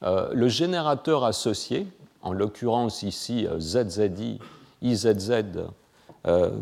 le 0.04 0.48
générateur 0.48 1.24
associé, 1.24 1.86
en 2.22 2.32
l'occurrence 2.32 3.02
ici 3.02 3.46
ZZI, 3.58 4.38
IZZ, 4.82 5.32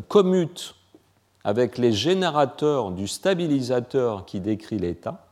commute 0.09 0.75
avec 1.45 1.79
les 1.79 1.93
générateurs 1.93 2.93
du 2.93 3.09
stabilisateur 3.09 4.27
qui 4.27 4.41
décrit 4.41 4.79
l'état, 4.79 5.27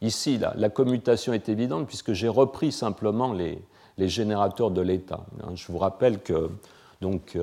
ici 0.00 0.38
la, 0.38 0.68
commutation 0.68 1.32
est 1.32 1.48
évidente 1.48 1.86
puisque 1.86 2.12
j'ai 2.12 2.28
repris 2.28 2.70
simplement 2.70 3.32
les, 3.32 3.60
générateurs 3.98 4.70
de 4.70 4.80
l'état. 4.80 5.20
Je 5.54 5.72
vous 5.72 5.78
rappelle 5.78 6.20
que 6.20 6.50
donc, 7.00 7.36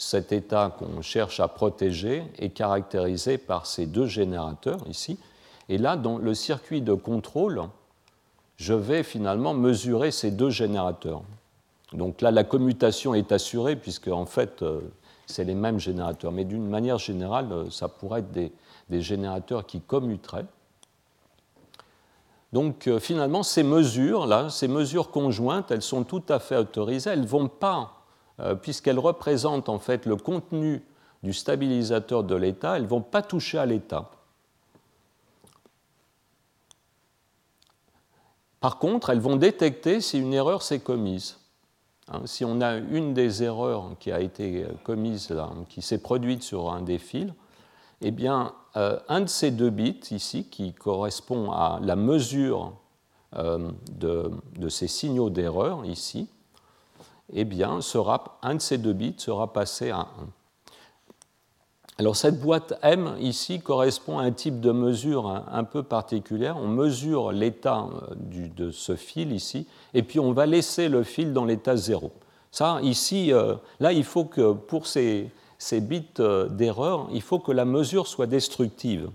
cet 0.00 0.32
état 0.32 0.74
qu'on 0.78 1.02
cherche 1.02 1.40
à 1.40 1.48
protéger 1.48 2.24
est 2.38 2.50
caractérisé 2.50 3.36
par 3.36 3.66
ces 3.66 3.86
deux 3.86 4.06
générateurs 4.06 4.80
ici. 4.88 5.18
Et 5.68 5.76
là, 5.76 5.96
dans 5.96 6.16
le 6.16 6.34
circuit 6.34 6.80
de 6.80 6.94
contrôle, 6.94 7.62
je 8.60 8.74
vais 8.74 9.02
finalement 9.02 9.54
mesurer 9.54 10.10
ces 10.10 10.30
deux 10.30 10.50
générateurs. 10.50 11.22
Donc 11.94 12.20
là, 12.20 12.30
la 12.30 12.44
commutation 12.44 13.14
est 13.14 13.32
assurée, 13.32 13.74
puisque 13.74 14.08
en 14.08 14.26
fait, 14.26 14.62
euh, 14.62 14.82
c'est 15.26 15.44
les 15.44 15.54
mêmes 15.54 15.80
générateurs. 15.80 16.30
Mais 16.30 16.44
d'une 16.44 16.68
manière 16.68 16.98
générale, 16.98 17.48
euh, 17.50 17.70
ça 17.70 17.88
pourrait 17.88 18.20
être 18.20 18.32
des, 18.32 18.52
générateurs 19.00 19.64
qui 19.64 19.80
commuteraient. 19.80 20.44
Donc 22.52 22.86
euh, 22.86 23.00
finalement, 23.00 23.42
ces 23.42 23.62
mesures-là, 23.62 24.50
ces 24.50 24.68
mesures 24.68 25.10
conjointes, 25.10 25.70
elles 25.70 25.80
sont 25.80 26.04
tout 26.04 26.22
à 26.28 26.38
fait 26.38 26.56
autorisées. 26.56 27.10
Elles 27.10 27.22
ne 27.22 27.26
vont 27.26 27.48
pas 27.48 27.96
puisqu'elles 28.62 28.98
représentent 28.98 29.68
en 29.68 29.78
fait 29.78 30.06
le 30.06 30.16
contenu 30.16 30.82
du 31.22 31.34
stabilisateur 31.34 32.24
de 32.24 32.34
l'état, 32.34 32.76
elles 32.76 32.84
ne 32.84 32.88
vont 32.88 33.02
pas 33.02 33.20
toucher 33.20 33.58
à 33.58 33.66
l'état. 33.66 34.10
Par 38.60 38.78
contre, 38.78 39.10
elles 39.10 39.20
vont 39.20 39.36
détecter 39.36 40.00
si 40.00 40.18
une 40.18 40.34
erreur 40.34 40.62
s'est 40.62 40.80
commise. 40.80 41.38
Hein, 42.08 42.22
si 42.26 42.44
on 42.44 42.60
a 42.60 42.76
une 42.76 43.14
des 43.14 43.42
erreurs 43.42 43.90
qui 43.98 44.12
a 44.12 44.20
été 44.20 44.66
commise, 44.84 45.34
qui 45.68 45.82
s'est 45.82 46.02
produite 46.02 46.42
sur 46.42 46.70
un 46.70 46.82
des 46.82 46.98
fils, 46.98 47.32
eh 48.02 48.10
bien, 48.10 48.54
euh, 48.76 48.98
un 49.08 49.22
de 49.22 49.28
ces 49.28 49.50
deux 49.50 49.70
bits 49.70 50.00
ici, 50.10 50.44
qui 50.44 50.72
correspond 50.72 51.50
à 51.52 51.80
la 51.82 51.96
mesure 51.96 52.72
euh, 53.36 53.70
de, 53.90 54.68
ces 54.68 54.88
signaux 54.88 55.30
d'erreur 55.30 55.84
ici, 55.84 56.28
eh 57.32 57.44
bien, 57.44 57.80
sera, 57.80 58.38
un 58.42 58.54
de 58.54 58.60
ces 58.60 58.78
deux 58.78 58.92
bits 58.92 59.14
sera 59.18 59.52
passé 59.52 59.90
à 59.90 60.00
1. 60.00 60.06
Alors 62.00 62.16
cette 62.16 62.40
boîte 62.40 62.78
M 62.80 63.14
ici 63.20 63.60
correspond 63.60 64.18
à 64.18 64.22
un 64.22 64.32
type 64.32 64.58
de 64.58 64.72
mesure 64.72 65.28
un, 65.28 65.64
peu 65.64 65.82
particulière. 65.82 66.56
On 66.56 66.66
mesure 66.66 67.30
l'état 67.30 67.88
euh, 68.10 68.48
de 68.56 68.70
ce 68.70 68.96
fil 68.96 69.32
ici, 69.32 69.66
et 69.92 70.02
puis 70.02 70.18
on 70.18 70.32
va 70.32 70.46
laisser 70.46 70.88
le 70.88 71.02
fil 71.02 71.34
dans 71.34 71.44
l'état 71.44 71.76
0. 71.76 72.10
Ça, 72.52 72.78
ici, 72.80 73.34
euh, 73.34 73.56
là, 73.80 73.92
il 73.92 74.04
faut 74.04 74.24
que 74.24 74.52
pour 74.54 74.86
ces, 74.86 75.30
ces 75.58 75.82
bits 75.82 76.06
euh, 76.20 76.48
d'erreur, 76.48 77.06
il 77.12 77.20
faut 77.20 77.38
que 77.38 77.52
la 77.52 77.66
mesure 77.66 78.06
soit 78.06 78.26
destructive. 78.26 79.10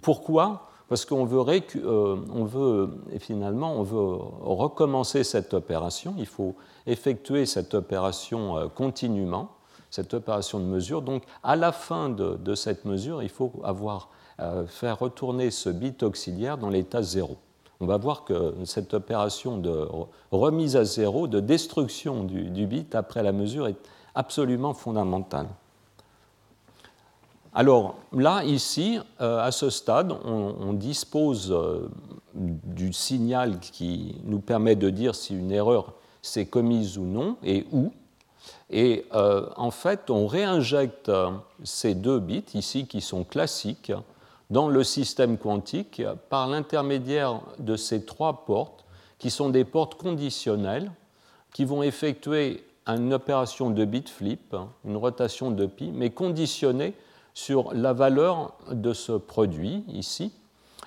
Pourquoi? 0.00 0.70
Parce 0.88 1.04
qu'on 1.04 1.26
veut, 1.26 1.44
on 1.84 2.44
veut, 2.46 2.88
finalement, 3.18 3.74
on 3.74 3.82
veut 3.82 4.16
recommencer 4.40 5.24
cette 5.24 5.52
opération. 5.52 6.14
Il 6.16 6.26
faut 6.26 6.54
effectuer 6.86 7.44
cette 7.44 7.74
opération 7.74 8.70
continuellement, 8.74 9.50
cette 9.94 10.12
opération 10.12 10.58
de 10.58 10.64
mesure. 10.64 11.02
Donc, 11.02 11.22
à 11.44 11.54
la 11.54 11.70
fin 11.70 12.08
de, 12.08 12.54
cette 12.56 12.84
mesure, 12.84 13.22
il 13.22 13.28
faut 13.28 13.52
avoir, 13.62 14.08
euh, 14.40 14.66
faire 14.66 14.98
retourner 14.98 15.52
ce 15.52 15.70
bit 15.70 16.02
auxiliaire 16.02 16.58
dans 16.58 16.68
l'état 16.68 17.00
zéro. 17.00 17.36
On 17.78 17.86
va 17.86 17.96
voir 17.96 18.24
que 18.24 18.54
cette 18.64 18.92
opération 18.92 19.56
de 19.56 19.88
remise 20.32 20.74
à 20.74 20.84
zéro, 20.84 21.28
de 21.28 21.38
destruction 21.38 22.24
du, 22.24 22.66
bit 22.66 22.96
après 22.96 23.22
la 23.22 23.30
mesure 23.30 23.68
est 23.68 23.76
absolument 24.16 24.74
fondamentale. 24.74 25.46
Alors 27.52 27.94
là, 28.12 28.42
ici, 28.42 28.98
euh, 29.20 29.38
à 29.38 29.52
ce 29.52 29.70
stade, 29.70 30.12
on, 30.24 30.72
dispose 30.72 31.56
du 32.34 32.92
signal 32.92 33.60
qui 33.60 34.20
nous 34.24 34.40
permet 34.40 34.74
de 34.74 34.90
dire 34.90 35.14
si 35.14 35.36
une 35.36 35.52
erreur 35.52 35.92
c'est 36.20 36.46
commise 36.46 36.98
ou 36.98 37.04
non 37.04 37.36
et 37.44 37.64
où. 37.70 37.92
Et 38.70 39.06
euh, 39.14 39.48
en 39.56 39.70
fait, 39.70 40.10
on 40.10 40.26
réinjecte 40.26 41.08
euh, 41.08 41.30
ces 41.62 41.94
deux 41.94 42.18
bits 42.18 42.44
ici 42.54 42.86
qui 42.86 43.00
sont 43.00 43.24
classiques 43.24 43.92
dans 44.50 44.68
le 44.68 44.84
système 44.84 45.38
quantique 45.38 46.02
par 46.28 46.48
l'intermédiaire 46.48 47.40
de 47.58 47.76
ces 47.76 48.04
trois 48.04 48.44
portes 48.44 48.84
qui 49.18 49.30
sont 49.30 49.48
des 49.48 49.64
portes 49.64 49.94
conditionnelles 49.94 50.90
qui 51.52 51.64
vont 51.64 51.82
effectuer 51.82 52.64
une 52.86 53.14
opération 53.14 53.70
de 53.70 53.84
bit 53.84 54.08
flip, 54.08 54.54
une 54.84 54.96
rotation 54.96 55.50
de 55.50 55.66
pi, 55.66 55.90
mais 55.92 56.10
conditionnée 56.10 56.94
sur 57.32 57.72
la 57.72 57.92
valeur 57.92 58.54
de 58.70 58.92
ce 58.92 59.12
produit 59.12 59.84
ici. 59.88 60.32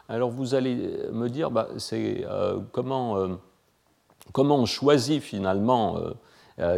Alors 0.07 0.29
vous 0.29 0.55
allez 0.55 0.75
me 1.11 1.29
dire, 1.29 1.51
bah, 1.51 1.67
c'est 1.77 2.25
euh, 2.25 2.59
comment 2.71 3.37
comment 4.33 4.57
on 4.57 4.65
choisit 4.65 5.21
finalement 5.21 5.97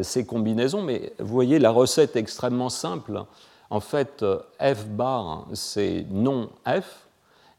ces 0.01 0.25
combinaisons, 0.25 0.81
mais 0.81 1.13
vous 1.19 1.33
voyez 1.33 1.59
la 1.59 1.71
recette 1.71 2.15
est 2.15 2.19
extrêmement 2.19 2.69
simple. 2.69 3.23
En 3.69 3.79
fait, 3.79 4.23
euh, 4.23 4.39
f 4.59 4.87
bar, 4.87 5.45
c'est 5.53 6.05
non 6.09 6.49
f, 6.65 7.07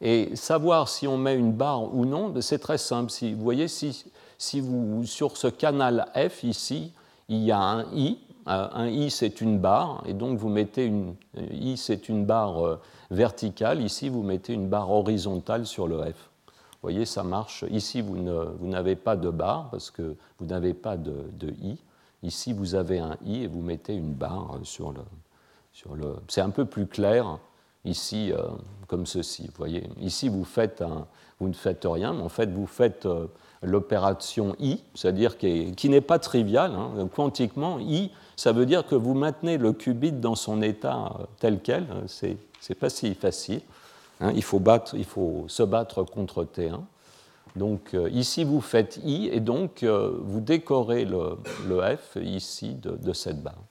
et 0.01 0.35
savoir 0.35 0.89
si 0.89 1.07
on 1.07 1.17
met 1.17 1.37
une 1.37 1.53
barre 1.53 1.95
ou 1.95 2.05
non, 2.05 2.31
ben, 2.31 2.43
c'est 2.43 2.59
très 2.59 2.79
simple. 2.79 3.11
Si, 3.11 3.33
vous 3.33 3.43
voyez, 3.43 3.69
si, 3.69 4.05
si 4.37 4.61
vous, 4.61 5.05
sur 5.07 5.37
ce 5.37 5.47
canal 5.47 6.07
f 6.17 6.43
ici, 6.43 6.93
il 7.29 7.45
y 7.45 7.53
a 7.53 7.61
un 7.61 7.85
i, 7.95 8.19
un 8.47 8.89
i 8.89 9.11
c'est 9.11 9.41
une 9.41 9.59
barre, 9.59 10.03
et 10.07 10.13
donc 10.13 10.37
vous 10.37 10.49
mettez 10.49 10.85
une 10.85 11.15
i 11.53 11.77
c'est 11.77 12.09
une 12.09 12.25
barre 12.25 12.81
verticale, 13.11 13.81
ici 13.83 14.09
vous 14.09 14.23
mettez 14.23 14.53
une 14.53 14.69
barre 14.69 14.91
horizontale 14.91 15.65
sur 15.67 15.87
le 15.87 16.03
f. 16.03 16.31
Vous 16.83 16.89
voyez, 16.89 17.05
ça 17.05 17.23
marche. 17.23 17.67
Ici, 17.71 18.01
vous 18.01 18.17
n'avez 18.63 18.97
pas 18.97 19.15
de 19.15 19.29
barre 19.29 19.69
parce 19.71 19.91
que 19.91 20.17
vous 20.39 20.47
n'avez 20.47 20.73
pas 20.73 20.97
de, 20.97 21.51
i. 21.63 21.77
Ici, 22.23 22.53
vous 22.53 22.75
avez 22.75 22.99
un 22.99 23.17
i 23.25 23.43
et 23.43 23.47
vous 23.47 23.63
mettez 23.63 23.95
une 23.95 24.13
barre 24.13 24.59
sur 24.63 24.93
le. 24.93 25.01
C'est 26.29 26.41
un 26.41 26.51
peu 26.51 26.65
plus 26.65 26.87
clair 26.87 27.39
ici, 27.85 28.33
euh, 28.33 28.43
comme 28.87 29.07
ceci. 29.07 29.47
Vous 29.47 29.57
voyez, 29.57 29.85
ici, 30.01 30.29
vous, 30.29 30.41
ne 30.41 31.53
faites 31.53 31.85
rien, 31.85 32.13
mais 32.13 32.23
en 32.23 32.29
fait, 32.29 32.51
vous 32.51 32.67
faites 32.67 33.07
euh, 33.07 33.27
l'opération 33.63 34.55
i, 34.59 34.83
c'est-à-dire 34.95 35.39
qui, 35.39 35.89
n'est 35.89 36.01
pas 36.01 36.19
triviale. 36.19 36.73
Hein. 36.75 37.09
Quantiquement, 37.15 37.79
i, 37.79 38.11
ça 38.37 38.53
veut 38.53 38.67
dire 38.67 38.87
que 38.87 38.95
vous 38.95 39.15
maintenez 39.15 39.59
le 39.59 39.73
qubit 39.73 40.13
dans 40.13 40.35
son 40.35 40.63
état 40.63 41.13
euh, 41.21 41.25
tel 41.39 41.61
quel. 41.61 41.87
C'est 42.07 42.75
pas 42.75 42.91
si 42.91 43.15
facile. 43.15 43.63
Hein, 44.21 44.33
il, 44.35 44.43
faut 44.43 45.45
se 45.49 45.63
battre 45.63 46.03
contre 46.03 46.45
T1. 46.45 46.81
Donc 47.57 47.95
euh, 47.95 48.09
ici, 48.11 48.45
vous 48.45 48.61
faites 48.61 49.01
I 49.05 49.29
et 49.33 49.41
donc 49.41 49.83
euh, 49.83 50.13
vous 50.23 50.41
décorez 50.41 51.05
le, 51.05 51.39
F 51.97 52.17
ici 52.23 52.75
de, 52.75 53.13
cette 53.13 53.43
barre. 53.43 53.63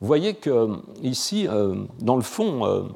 Vous 0.00 0.06
voyez 0.06 0.34
que 0.34 0.68
ici, 1.02 1.46
euh, 1.48 1.74
dans 2.00 2.16
le 2.16 2.22
fond, 2.22 2.88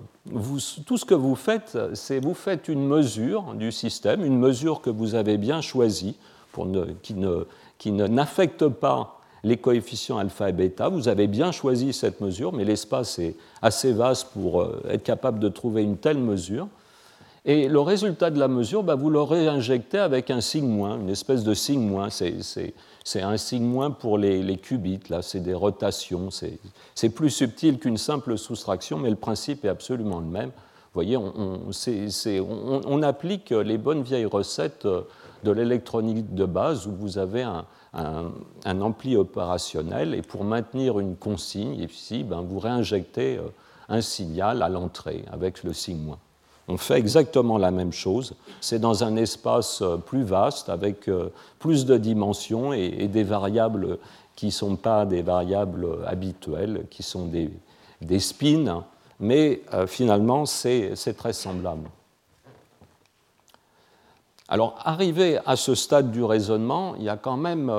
tout 0.87 0.97
ce 0.97 1.05
que 1.05 1.15
vous 1.15 1.35
faites, 1.35 1.79
c'est 1.95 2.21
vous 2.21 2.35
faites 2.35 2.69
une 2.69 2.87
mesure 2.87 3.55
du 3.55 3.73
système, 3.73 4.25
une 4.25 4.39
mesure 4.39 4.81
que 4.81 4.91
vous 4.91 5.15
avez 5.15 5.37
bien 5.37 5.61
choisie, 5.61 6.17
pour 6.53 6.69
qui 7.03 7.93
n'affecte 7.93 8.63
ne, 8.63 8.69
pas 8.69 9.21
les 9.43 9.59
coefficients 9.59 10.17
alpha 10.17 10.49
et 10.49 10.53
bêta. 10.53 10.89
Vous 10.89 11.09
avez 11.09 11.27
bien 11.27 11.53
choisi 11.53 11.93
cette 11.93 12.21
mesure, 12.23 12.55
mais 12.55 12.65
l'espace 12.65 13.19
est 13.19 13.37
assez 13.61 13.93
vaste 13.93 14.29
pour 14.33 14.67
être 14.89 15.03
capable 15.03 15.41
de 15.41 15.49
trouver 15.49 15.83
une 15.83 15.99
telle 15.99 16.19
mesure. 16.19 16.69
Et 17.47 17.69
le 17.69 17.81
résultat 17.81 18.31
de 18.31 18.39
la 18.39 18.49
mesure, 18.49 18.83
bah, 18.83 18.95
vous 18.95 19.11
le 19.11 19.21
réinjectez 19.21 19.99
avec 19.99 20.31
un 20.31 20.41
signe 20.41 20.69
moins, 20.69 20.99
une 20.99 21.11
espèce 21.11 21.45
de 21.45 21.53
signe 21.53 21.87
moins. 21.87 22.09
C'est 22.11 23.23
un 23.23 23.37
signe 23.37 23.65
moins 23.65 23.91
pour 23.91 24.17
les, 24.17 24.57
qubits, 24.57 25.01
là, 25.11 25.21
c'est 25.21 25.41
des 25.41 25.53
rotations. 25.53 26.31
C'est 26.95 27.11
plus 27.11 27.31
subtil 27.31 27.79
qu'une 27.79 27.99
simple 27.99 28.39
soustraction, 28.39 28.99
mais 28.99 29.11
le 29.11 29.17
principe 29.17 29.65
est 29.65 29.69
absolument 29.69 30.21
le 30.21 30.27
même. 30.27 30.49
Vous 30.49 31.03
voyez, 31.03 31.17
on, 31.19 33.03
applique 33.03 33.51
les 33.51 33.79
bonnes 33.79 34.03
vieilles 34.03 34.25
recettes 34.27 34.87
de 34.87 35.51
l'électronique 35.51 36.35
de 36.35 36.47
base 36.47 36.87
où 36.87 36.93
vous 36.93 37.19
avez 37.19 37.43
un, 37.43 37.67
un, 37.95 38.81
ampli 38.81 39.17
opérationnel 39.17 40.15
et 40.15 40.23
pour 40.23 40.45
maintenir 40.45 40.99
une 40.99 41.17
consigne, 41.17 41.75
ici, 41.75 42.25
ben, 42.25 42.41
vous 42.41 42.59
réinjectez 42.59 43.39
euh, 43.39 43.43
un 43.89 44.01
signal 44.01 44.63
à 44.63 44.69
l'entrée 44.69 45.25
avec 45.31 45.63
le 45.63 45.73
signe 45.73 45.99
moins. 45.99 46.19
On 46.67 46.79
fait 46.79 46.99
exactement 46.99 47.59
la 47.59 47.71
même 47.71 47.93
chose, 47.93 48.35
c'est 48.61 48.79
dans 48.79 49.05
un 49.05 49.17
espace 49.17 49.83
euh, 49.83 49.97
plus 49.99 50.23
vaste 50.23 50.71
avec 50.71 51.09
euh, 51.09 51.29
plus 51.59 51.85
de 51.85 51.99
dimensions 51.99 52.73
et, 52.73 53.07
des 53.09 53.23
variables 53.23 53.99
qui 54.35 54.47
ne 54.47 54.51
sont 54.51 54.77
pas 54.77 55.05
des 55.05 55.21
variables 55.21 55.87
habituelles, 56.07 56.87
qui 56.91 57.03
sont 57.03 57.27
des, 57.27 57.51
des 58.01 58.19
spins, 58.19 58.85
mais 59.21 59.63
finalement 59.87 60.45
c'est 60.45 60.97
très 61.17 61.33
semblable. 61.33 61.89
Alors, 64.49 64.77
arrivé 64.83 65.39
à 65.47 65.55
ce 65.55 65.77
stade 65.77 66.11
du 66.11 66.25
raisonnement, 66.25 66.97
il 66.97 67.05
y 67.05 67.09
a 67.09 67.17
quand 67.17 67.37
même 67.37 67.73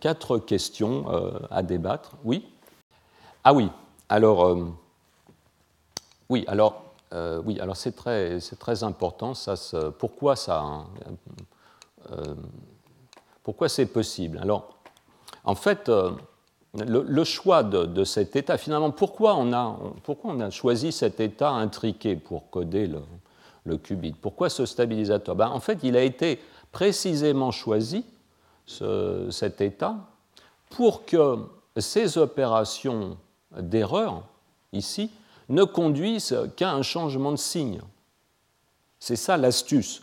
quatre 0.00 0.36
questions 0.36 1.06
à 1.50 1.62
débattre. 1.62 2.12
Oui? 2.24 2.46
Ah 3.42 3.54
oui, 3.54 3.70
alors, 4.10 4.58
oui, 6.28 6.44
alors, 6.46 6.91
oui, 7.44 7.60
alors 7.60 7.76
c'est 7.76 7.94
très, 7.94 8.84
important. 8.84 9.32
Pourquoi 9.98 10.36
ça 10.36 10.86
pourquoi 13.42 13.68
c'est 13.68 13.86
possible? 13.86 14.38
Alors, 14.38 14.76
en 15.44 15.54
fait, 15.54 15.88
euh, 15.88 16.12
le, 16.74 17.24
choix 17.24 17.62
de, 17.62 18.04
cet 18.04 18.36
état, 18.36 18.56
finalement, 18.56 18.90
pourquoi 18.90 19.34
on, 19.36 19.52
a, 19.52 20.50
choisi 20.50 20.92
cet 20.92 21.20
état 21.20 21.50
intriqué 21.50 22.16
pour 22.16 22.50
coder 22.50 22.86
le, 22.86 23.00
le 23.64 23.76
qubit? 23.76 24.12
Pourquoi 24.12 24.48
ce 24.48 24.64
stabilisateur? 24.64 25.34
Ben, 25.34 25.48
En 25.48 25.60
fait, 25.60 25.78
il 25.82 25.96
a 25.96 26.02
été 26.02 26.40
précisément 26.70 27.50
choisi, 27.50 28.04
cet 29.30 29.60
état, 29.60 29.96
pour 30.70 31.04
que 31.04 31.36
ces 31.76 32.16
opérations 32.16 33.18
d'erreur, 33.58 34.22
ici, 34.72 35.10
ne 35.52 35.64
conduisent 35.64 36.50
qu'à 36.56 36.72
un 36.72 36.82
changement 36.82 37.30
de 37.30 37.36
signe. 37.36 37.80
C'est 38.98 39.16
ça 39.16 39.36
l'astuce. 39.36 40.02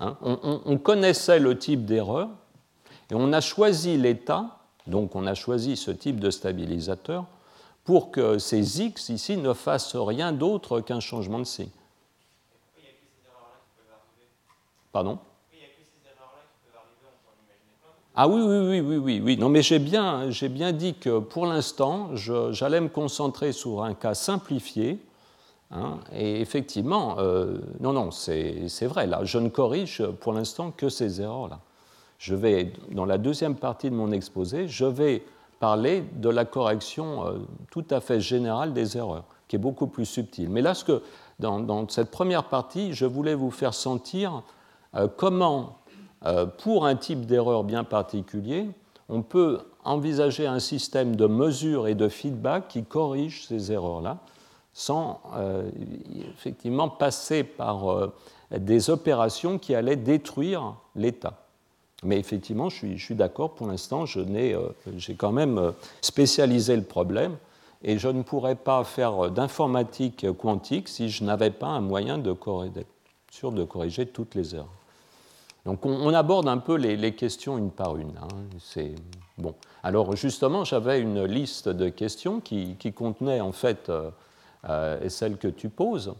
Hein. 0.00 0.16
on, 0.22 0.78
connaissait 0.78 1.38
le 1.38 1.58
type 1.58 1.84
d'erreur, 1.84 2.28
et 3.10 3.14
on 3.14 3.32
a 3.32 3.40
choisi 3.40 3.96
l'état, 3.96 4.58
donc 4.86 5.14
on 5.14 5.26
a 5.26 5.34
choisi 5.34 5.76
ce 5.76 5.90
type 5.90 6.20
de 6.20 6.30
stabilisateur, 6.30 7.26
pour 7.84 8.10
que 8.10 8.38
ces 8.38 8.82
X 8.82 9.08
ici 9.10 9.36
ne 9.36 9.52
fassent 9.52 9.96
rien 9.96 10.32
d'autre 10.32 10.80
qu'un 10.80 11.00
changement 11.00 11.38
de 11.38 11.44
signe. 11.44 11.68
Pardon? 14.92 15.18
Ah 18.22 18.28
oui, 18.28 18.42
oui, 18.42 18.68
oui, 18.68 18.80
oui, 18.80 18.96
oui, 18.98 19.22
oui. 19.24 19.36
Non, 19.36 19.48
mais 19.48 19.62
j'ai 19.62 19.78
bien, 19.78 20.28
bien 20.50 20.72
dit 20.72 20.94
que 20.94 21.18
pour 21.20 21.46
l'instant, 21.46 22.10
j'allais 22.14 22.80
me 22.80 22.88
concentrer 22.88 23.52
sur 23.52 23.82
un 23.82 23.94
cas 23.94 24.14
simplifié. 24.14 24.98
Hein, 25.70 25.98
et 26.12 26.40
effectivement, 26.40 27.16
euh, 27.18 27.58
non, 27.80 27.92
non, 27.92 28.10
c'est 28.10 28.86
vrai. 28.86 29.06
Là, 29.06 29.20
je 29.24 29.38
ne 29.38 29.48
corrige 29.48 30.04
pour 30.20 30.32
l'instant 30.32 30.70
que 30.70 30.88
ces 30.88 31.20
erreurs-là 31.20 31.60
je 32.20 32.34
vais, 32.34 32.72
dans 32.92 33.06
la 33.06 33.16
deuxième 33.16 33.56
partie 33.56 33.88
de 33.88 33.94
mon 33.94 34.12
exposé, 34.12 34.68
je 34.68 34.84
vais 34.84 35.24
parler 35.58 36.04
de 36.16 36.28
la 36.28 36.44
correction 36.44 37.26
euh, 37.26 37.38
tout 37.70 37.84
à 37.90 38.00
fait 38.00 38.20
générale 38.20 38.74
des 38.74 38.98
erreurs, 38.98 39.24
qui 39.48 39.56
est 39.56 39.58
beaucoup 39.58 39.86
plus 39.86 40.04
subtile. 40.04 40.50
Mais 40.50 40.60
là, 40.60 40.74
ce 40.74 40.84
que, 40.84 41.02
dans, 41.38 41.88
cette 41.88 42.10
première 42.10 42.44
partie, 42.44 42.92
je 42.92 43.06
voulais 43.06 43.34
vous 43.34 43.50
faire 43.50 43.72
sentir 43.72 44.42
euh, 44.96 45.08
comment, 45.08 45.78
pour 46.58 46.86
un 46.86 46.96
type 46.96 47.26
d'erreur 47.26 47.64
bien 47.64 47.84
particulier, 47.84 48.68
on 49.08 49.22
peut 49.22 49.60
envisager 49.84 50.46
un 50.46 50.60
système 50.60 51.16
de 51.16 51.26
mesure 51.26 51.88
et 51.88 51.94
de 51.94 52.08
feedback 52.08 52.68
qui 52.68 52.84
corrige 52.84 53.46
ces 53.46 53.72
erreurs-là, 53.72 54.18
sans 54.74 55.20
effectivement 56.36 56.88
passer 56.88 57.42
par 57.42 58.12
des 58.50 58.90
opérations 58.90 59.58
qui 59.58 59.74
allaient 59.74 59.96
détruire 59.96 60.74
l'état. 60.94 61.40
Mais 62.02 62.18
effectivement, 62.18 62.68
je 62.68 62.96
suis, 62.96 63.14
d'accord, 63.14 63.54
pour 63.54 63.66
l'instant, 63.66 64.04
euh, 64.16 64.68
j'ai 64.96 65.14
quand 65.14 65.32
même 65.32 65.58
euh, 65.58 65.72
spécialisé 66.00 66.74
le 66.76 66.82
problème 66.82 67.36
et 67.82 67.98
je 67.98 68.08
ne 68.08 68.22
pourrais 68.22 68.56
pas 68.56 68.84
faire 68.84 69.30
d'informatique 69.30 70.26
quantique 70.38 70.88
si 70.88 71.08
je 71.08 71.24
n'avais 71.24 71.50
pas 71.50 71.68
un 71.68 71.80
moyen 71.80 72.22
sûr 73.30 73.52
de 73.52 73.64
corriger 73.64 74.06
toutes 74.06 74.34
les 74.34 74.54
erreurs. 74.54 74.79
Donc 75.64 75.84
on, 75.84 76.12
aborde 76.14 76.48
un 76.48 76.58
peu 76.58 76.76
les, 76.76 77.14
questions 77.14 77.58
une 77.58 77.70
par 77.70 77.96
une. 77.96 78.16
Hein. 78.16 78.28
C'est 78.58 78.94
bon. 79.38 79.54
Alors 79.82 80.16
justement, 80.16 80.64
j'avais 80.64 81.00
une 81.00 81.24
liste 81.24 81.68
de 81.68 81.88
questions 81.88 82.40
qui, 82.40 82.76
contenait 82.94 83.40
en 83.40 83.52
fait 83.52 83.90
euh, 84.68 85.08
celles 85.08 85.36
que 85.36 85.48
tu 85.48 85.68
poses. 85.68 86.14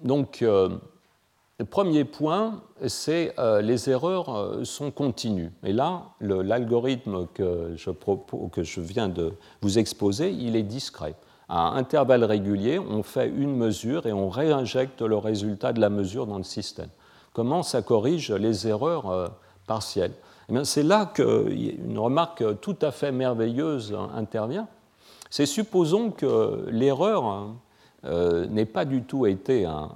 donc 0.00 0.42
le 1.58 1.64
premier 1.64 2.04
point, 2.04 2.62
c'est 2.88 3.32
euh, 3.38 3.62
les 3.62 3.88
erreurs 3.88 4.34
euh, 4.34 4.64
sont 4.64 4.90
continues. 4.90 5.52
Et 5.62 5.72
là, 5.72 6.02
l'algorithme 6.20 7.28
que, 7.32 7.76
que, 8.50 8.62
je 8.64 8.80
viens 8.80 9.08
de 9.08 9.34
vous 9.62 9.78
exposer, 9.78 10.32
il 10.32 10.56
est 10.56 10.64
discret. 10.64 11.14
À 11.48 11.72
intervalles 11.72 12.24
réguliers, 12.24 12.78
on 12.78 13.02
fait 13.02 13.28
une 13.28 13.56
mesure 13.56 14.06
et 14.06 14.12
on 14.12 14.28
réinjecte 14.28 15.02
le 15.02 15.16
résultat 15.16 15.72
de 15.72 15.80
la 15.80 15.90
mesure 15.90 16.26
dans 16.26 16.38
le 16.38 16.44
système. 16.44 16.88
Comment 17.34 17.62
ça 17.62 17.82
corrige 17.82 18.32
les 18.32 18.66
erreurs 18.66 19.10
euh, 19.10 19.28
partielles? 19.66 20.12
Eh 20.48 20.64
C'est 20.64 20.82
là 20.82 21.10
qu'une 21.12 21.98
remarque 21.98 22.44
tout 22.60 22.76
à 22.80 22.90
fait 22.90 23.12
merveilleuse 23.12 23.96
intervient. 24.14 24.68
C'est 25.30 25.46
supposons 25.46 26.10
que 26.10 26.66
l'erreur 26.70 27.54
euh, 28.04 28.46
n'ait 28.46 28.66
pas 28.66 28.84
du 28.84 29.02
tout 29.02 29.24
été 29.24 29.64
un, 29.64 29.88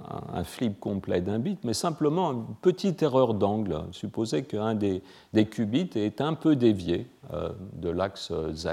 flip 0.43 0.79
complet 0.79 1.21
d'un 1.21 1.37
bit, 1.37 1.59
mais 1.63 1.73
simplement 1.73 2.31
une 2.31 2.45
petite 2.61 3.03
erreur 3.03 3.35
d'angle. 3.35 3.83
Supposez 3.91 4.43
qu'un 4.43 4.73
des, 4.73 5.01
qubits 5.49 5.91
est 5.95 6.19
un 6.19 6.33
peu 6.33 6.55
dévié 6.55 7.07
euh, 7.33 7.49
de 7.73 7.89
l'axe 7.89 8.33
Z. 8.53 8.67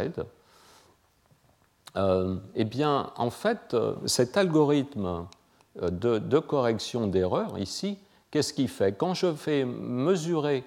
Euh, 1.96 2.36
eh 2.54 2.64
bien, 2.64 3.10
en 3.16 3.30
fait, 3.30 3.76
cet 4.04 4.36
algorithme 4.36 5.26
de, 5.80 6.38
correction 6.38 7.06
d'erreur, 7.06 7.58
ici, 7.58 7.98
qu'est-ce 8.30 8.52
qu'il 8.52 8.68
fait? 8.68 8.92
Quand 8.92 9.14
je 9.14 9.32
fais 9.32 9.64
mesurer 9.64 10.64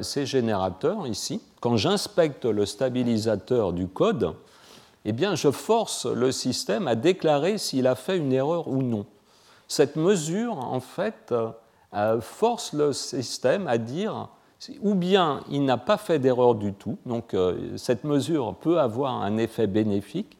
ces 0.00 0.26
générateurs, 0.26 1.06
ici, 1.06 1.40
quand 1.60 1.76
j'inspecte 1.76 2.44
le 2.44 2.66
stabilisateur 2.66 3.72
du 3.72 3.86
code, 3.86 4.34
eh 5.04 5.12
bien, 5.12 5.34
je 5.34 5.50
force 5.50 6.06
le 6.06 6.32
système 6.32 6.88
à 6.88 6.94
déclarer 6.94 7.58
s'il 7.58 7.86
a 7.86 7.94
fait 7.94 8.16
une 8.16 8.32
erreur 8.32 8.68
ou 8.68 8.82
non. 8.82 9.06
Cette 9.68 9.96
mesure, 9.96 10.58
en 10.58 10.80
fait, 10.80 11.32
euh, 11.94 12.20
force 12.20 12.72
le 12.72 12.92
système 12.92 13.66
à 13.66 13.78
dire 13.78 14.28
ou 14.80 14.94
bien 14.94 15.40
il 15.50 15.64
n'a 15.64 15.76
pas 15.76 15.96
fait 15.96 16.18
d'erreur 16.18 16.54
du 16.54 16.72
tout, 16.72 16.98
donc 17.06 17.34
euh, 17.34 17.76
cette 17.76 18.04
mesure 18.04 18.54
peut 18.54 18.80
avoir 18.80 19.22
un 19.22 19.36
effet 19.38 19.66
bénéfique, 19.66 20.38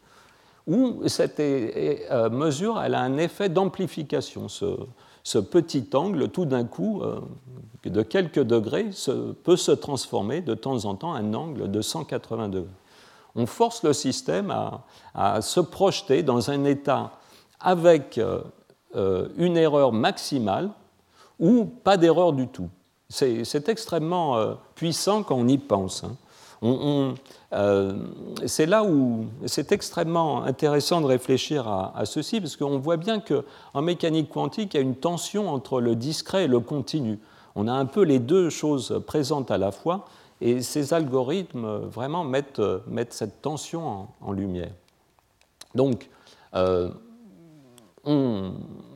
ou 0.66 1.02
cette 1.08 1.40
euh, 1.40 2.30
mesure 2.30 2.80
elle 2.80 2.94
a 2.94 3.00
un 3.00 3.16
effet 3.18 3.48
d'amplification. 3.48 4.48
Ce, 4.48 5.38
petit 5.38 5.88
angle, 5.94 6.28
tout 6.28 6.46
d'un 6.46 6.64
coup, 6.64 7.00
de 7.84 8.02
quelques 8.02 8.42
degrés, 8.42 8.90
peut 9.44 9.56
se 9.56 9.70
transformer 9.70 10.40
de 10.40 10.54
temps 10.54 10.84
en 10.84 10.96
temps 10.96 11.10
en 11.10 11.14
un 11.14 11.34
angle 11.34 11.70
de 11.70 11.80
180 11.80 12.48
degrés 12.48 12.68
on 13.34 13.46
force 13.46 13.82
le 13.82 13.92
système 13.92 14.52
à, 15.14 15.40
se 15.40 15.60
projeter 15.60 16.22
dans 16.22 16.50
un 16.50 16.64
état 16.64 17.12
avec 17.60 18.18
euh, 18.18 18.42
euh, 18.96 19.28
une 19.36 19.56
erreur 19.56 19.92
maximale 19.92 20.70
ou 21.38 21.64
pas 21.64 21.96
d'erreur 21.96 22.32
du 22.32 22.48
tout. 22.48 22.68
C'est 23.12 23.68
extrêmement 23.68 24.36
euh, 24.36 24.54
puissant 24.74 25.22
quand 25.22 25.36
on 25.36 25.46
y 25.46 25.58
pense. 25.58 26.04
Hein. 26.04 27.14
c'est 28.46 28.66
là 28.66 28.84
où 28.84 29.26
c'est 29.46 29.72
extrêmement 29.72 30.44
intéressant 30.44 31.00
de 31.00 31.06
réfléchir 31.06 31.68
à, 31.68 32.04
ceci, 32.06 32.40
parce 32.40 32.56
qu'on 32.56 32.78
voit 32.78 32.96
bien 32.96 33.20
qu'en 33.20 33.82
mécanique 33.82 34.30
quantique, 34.30 34.74
il 34.74 34.76
y 34.76 34.80
a 34.80 34.82
une 34.82 34.96
tension 34.96 35.50
entre 35.50 35.80
le 35.80 35.94
discret 35.94 36.44
et 36.44 36.48
le 36.48 36.60
continu. 36.60 37.18
On 37.54 37.68
a 37.68 37.72
un 37.72 37.84
peu 37.84 38.02
les 38.02 38.18
deux 38.18 38.48
choses 38.48 39.02
présentes 39.06 39.50
à 39.50 39.58
la 39.58 39.72
fois, 39.72 40.06
et 40.42 40.60
ces 40.60 40.92
algorithmes 40.92 41.64
euh, 41.64 41.78
vraiment 41.78 42.24
mettent, 42.24 42.58
euh, 42.58 42.80
cette 43.10 43.40
tension 43.42 44.08
en, 44.20 44.32
lumière. 44.32 44.72
Donc, 45.74 46.10
euh, 46.54 46.90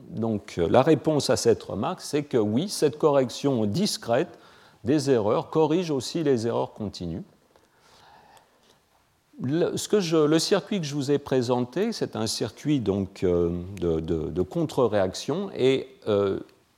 donc, 0.09 0.57
la 0.57 0.81
réponse 0.81 1.29
à 1.29 1.37
cette 1.37 1.61
remarque, 1.63 2.01
c'est 2.01 2.23
que 2.23 2.37
oui, 2.37 2.69
cette 2.69 2.97
correction 2.97 3.65
discrète 3.65 4.39
des 4.83 5.09
erreurs 5.09 5.49
corrige 5.49 5.91
aussi 5.91 6.23
les 6.23 6.47
erreurs 6.47 6.73
continues. 6.73 7.23
Le, 9.41 9.77
ce 9.77 9.87
que 9.87 10.25
le 10.25 10.39
circuit 10.39 10.79
que 10.79 10.85
je 10.85 10.95
vous 10.95 11.11
ai 11.11 11.19
présenté, 11.19 11.91
c'est 11.91 12.15
un 12.15 12.25
circuit 12.25 12.79
donc, 12.79 13.23
de, 13.23 13.99
de 13.99 14.41
contre-réaction 14.41 15.51
et 15.55 15.87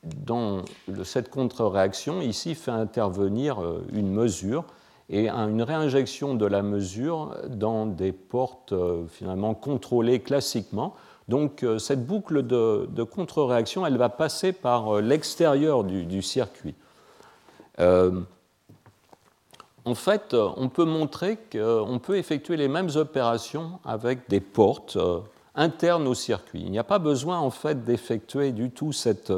dans 0.04 0.64
cette 1.04 1.30
contre-réaction, 1.30 2.22
ici, 2.22 2.56
fait 2.56 2.72
intervenir 2.72 3.62
euh, 3.62 3.86
une 3.92 4.12
mesure 4.12 4.66
et 5.10 5.28
une 5.28 5.62
réinjection 5.62 6.36
de 6.36 6.46
la 6.46 6.62
mesure 6.62 7.36
dans 7.50 7.86
des 7.86 8.12
portes 8.12 8.74
euh, 8.74 9.06
finalement 9.08 9.54
contrôlées 9.56 10.20
classiquement. 10.20 10.96
Donc 11.30 11.64
euh, 11.64 11.78
cette 11.80 12.06
boucle 12.06 12.46
de, 12.46 13.04
contre-réaction, 13.04 13.86
elle 13.86 13.98
va 13.98 14.10
passer 14.10 14.52
par 14.52 15.00
l'extérieur 15.00 15.84
du, 15.86 16.22
circuit. 16.22 16.76
en 17.78 18.26
fait, 19.96 20.34
on 20.34 20.68
peut 20.68 20.86
montrer 20.86 21.38
qu'on 21.52 22.00
peut 22.04 22.18
effectuer 22.18 22.58
les 22.58 22.68
mêmes 22.68 22.90
opérations 22.96 23.80
avec 23.86 24.28
des 24.28 24.42
portes 24.42 24.98
interne 25.56 26.08
au 26.08 26.14
circuit. 26.14 26.62
Il 26.66 26.72
n'y 26.72 26.80
a 26.80 26.84
pas 26.84 27.00
besoin 27.00 27.40
en 27.40 27.52
fait 27.52 27.84
d'effectuer 27.84 28.52
du 28.52 28.72
tout 28.72 28.92
cette 28.92 29.32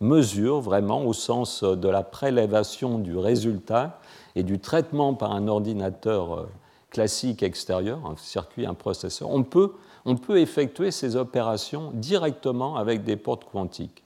mesure 0.00 0.60
vraiment 0.60 1.04
au 1.04 1.12
sens 1.12 1.62
de 1.62 1.88
la 1.88 2.02
prélévation 2.02 2.98
du 2.98 3.16
résultat 3.16 4.00
et 4.34 4.42
du 4.42 4.58
traitement 4.58 5.14
par 5.14 5.32
un 5.32 5.48
ordinateur 5.48 6.48
classique 6.90 7.42
extérieur, 7.42 8.00
un 8.06 8.16
circuit, 8.16 8.64
un 8.64 8.74
processeur. 8.74 9.30
On 9.30 9.42
peut, 9.42 9.72
on 10.06 10.16
peut 10.16 10.38
effectuer 10.38 10.90
ces 10.90 11.16
opérations 11.16 11.90
directement 11.92 12.76
avec 12.76 13.04
des 13.04 13.16
portes 13.16 13.44
quantiques. 13.44 14.02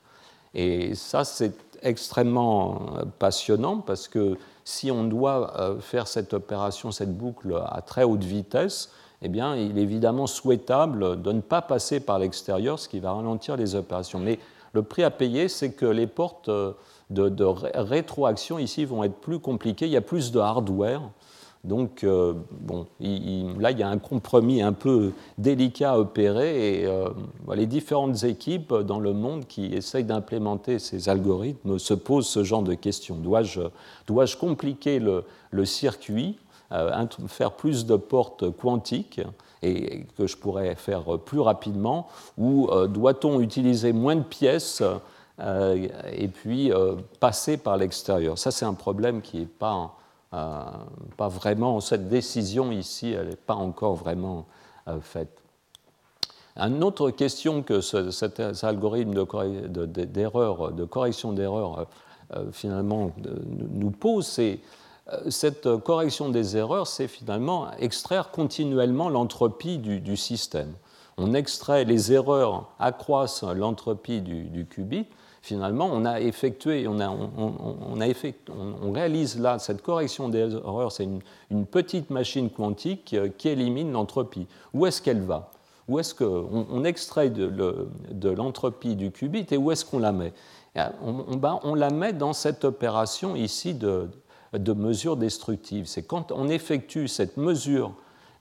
Et 0.55 0.95
ça, 0.97 1.25
c'est 1.25 1.55
extrêmement 1.83 2.81
passionnant 3.19 3.79
parce 3.79 4.09
que 4.09 4.37
si 4.65 4.91
on 4.91 5.05
doit 5.05 5.53
euh, 5.59 5.79
faire 5.81 6.09
cette 6.09 6.35
opération, 6.35 6.91
cette 6.91 7.17
boucle 7.17 7.63
à 7.67 7.83
très 7.83 8.03
haute 8.03 8.25
vitesse, 8.25 8.91
eh 9.23 9.29
bien, 9.29 9.55
il 9.55 9.79
est 9.79 9.83
évidemment 9.83 10.27
souhaitable 10.27 11.21
de 11.21 11.33
ne 11.33 11.41
pas 11.41 11.63
passer 11.63 12.01
par 12.01 12.19
l'extérieur, 12.19 12.79
ce 12.79 12.89
qui 12.89 13.01
va 13.01 13.13
ralentir 13.13 13.57
les 13.57 13.75
opérations. 13.75 14.19
Mais 14.19 14.39
le 14.73 14.83
prix 14.83 15.03
à 15.03 15.11
payer, 15.11 15.49
c'est 15.49 15.73
que 15.73 15.87
les 15.87 16.07
portes 16.07 16.49
euh, 16.49 16.73
de, 17.11 17.45
rétroaction 17.45 18.59
ici 18.59 18.85
vont 18.85 19.05
être 19.05 19.17
plus 19.17 19.39
compliquées. 19.39 19.87
Il 19.87 19.93
y 19.93 19.97
a 19.97 20.01
plus 20.01 20.33
de 20.33 20.39
hardware 20.39 21.03
donc, 21.63 22.05
euh, 22.05 22.33
bon, 22.51 22.87
là, 23.01 23.71
il 23.71 23.79
y 23.79 23.83
a 23.83 23.89
un 23.89 23.99
compromis 23.99 24.63
un 24.63 24.73
peu 24.73 25.13
délicat 25.37 25.93
à 25.93 25.99
opérer 25.99 26.81
et 26.81 26.87
euh, 26.87 27.11
les 27.55 27.67
différentes 27.67 28.25
équipes 28.25 28.73
dans 28.73 28.99
le 28.99 29.13
monde 29.13 29.47
qui 29.47 29.67
essayent 29.67 30.05
d'implémenter 30.05 30.79
ces 30.79 31.11
algorithmes 31.11 31.79
se 31.79 31.93
posent 31.93 32.29
ce 32.29 32.45
genre 32.45 32.63
de 32.63 32.73
questions. 32.73 33.17
Dois-je 33.17 33.61
dois 34.07 34.25
compliquer 34.41 35.01
le, 35.01 35.25
circuit, 35.67 36.39
euh, 36.73 37.07
faire 37.27 37.53
plus 37.53 37.85
de 37.85 37.97
portes 37.97 38.51
quantiques 38.57 39.21
et 39.63 40.07
que 40.17 40.27
je 40.27 40.39
pourrais 40.39 40.75
faire 40.77 41.19
plus 41.19 41.41
rapidement, 41.41 42.09
ou 42.39 42.71
doit-on 42.89 43.43
utiliser 43.43 43.93
moins 43.93 44.17
de 44.17 44.23
pièces 44.23 44.83
et 45.39 46.29
puis 46.29 46.73
passer 47.19 47.59
par 47.59 47.77
l'extérieur? 47.77 48.39
Ça, 48.39 48.51
c'est 48.51 48.65
un 48.65 48.73
problème 48.73 49.21
qui 49.21 49.41
n'est 49.41 49.45
pas 49.45 50.00
euh, 50.33 50.63
pas 51.17 51.29
vraiment, 51.29 51.81
cette 51.81 52.09
décision 52.09 52.71
ici, 52.71 53.11
elle 53.11 53.31
n'est 53.31 53.37
pas 53.37 53.55
encore 53.55 53.95
vraiment 53.95 54.47
euh, 54.87 55.01
faite. 55.01 55.43
Une 56.57 56.85
autre 56.85 57.11
question 57.11 57.63
que 57.63 57.81
cet, 57.81 58.41
algorithme 58.63 59.13
d'erreur, 59.15 60.73
de, 60.73 60.85
correction 60.85 61.33
d'erreur, 61.33 61.87
euh, 62.35 62.45
finalement 62.53 63.13
nous 63.71 63.91
pose, 63.91 64.27
c'est 64.27 64.61
cette 65.29 65.77
correction 65.79 66.29
des 66.29 66.57
erreurs, 66.57 66.87
c'est 66.87 67.09
finalement 67.09 67.71
extraire 67.79 68.31
continuellement 68.31 69.09
l'entropie 69.09 69.79
du, 69.79 70.17
système. 70.17 70.73
On 71.17 71.35
extrait 71.35 71.85
les 71.85 72.13
erreurs, 72.13 72.69
accroissent 72.79 73.43
l'entropie 73.43 74.21
du, 74.21 74.45
du, 74.45 74.67
qubit, 74.67 75.07
finalement, 75.43 75.89
on 75.91 76.05
a 76.05 76.21
effectué, 76.21 76.87
on, 76.87 76.93
réalise 78.93 79.39
là 79.39 79.59
cette 79.59 79.83
correction 79.83 80.29
des 80.29 80.55
erreurs, 80.55 80.93
c'est 80.93 81.09
une, 81.51 81.67
petite 81.67 82.11
machine 82.11 82.51
quantique 82.51 83.17
qui 83.39 83.49
élimine 83.49 83.93
l'entropie. 83.93 84.47
Où 84.75 84.87
est-ce 84.87 85.01
qu'elle 85.01 85.23
va? 85.23 85.51
Où 85.89 85.99
est-ce 85.99 86.15
qu'on 86.15 86.67
on 86.71 86.85
extrait 86.85 87.31
de 87.31 88.29
l'entropie 88.31 88.95
du 88.97 89.11
qubit 89.11 89.47
et 89.51 89.57
où 89.57 89.73
est-ce 89.73 89.85
qu'on 89.85 89.99
la 89.99 90.13
met? 90.13 90.33
On, 91.03 91.75
la 91.75 91.91
met 91.91 92.13
dans 92.13 92.33
cette 92.33 92.65
opération 92.65 93.35
ici 93.35 93.75
de, 93.75 94.09
mesure 94.73 95.17
destructive. 95.17 95.87
C'est 95.87 96.03
quand 96.03 96.33
on 96.33 96.49
effectue 96.49 97.09
cette 97.09 97.37
mesure 97.37 97.95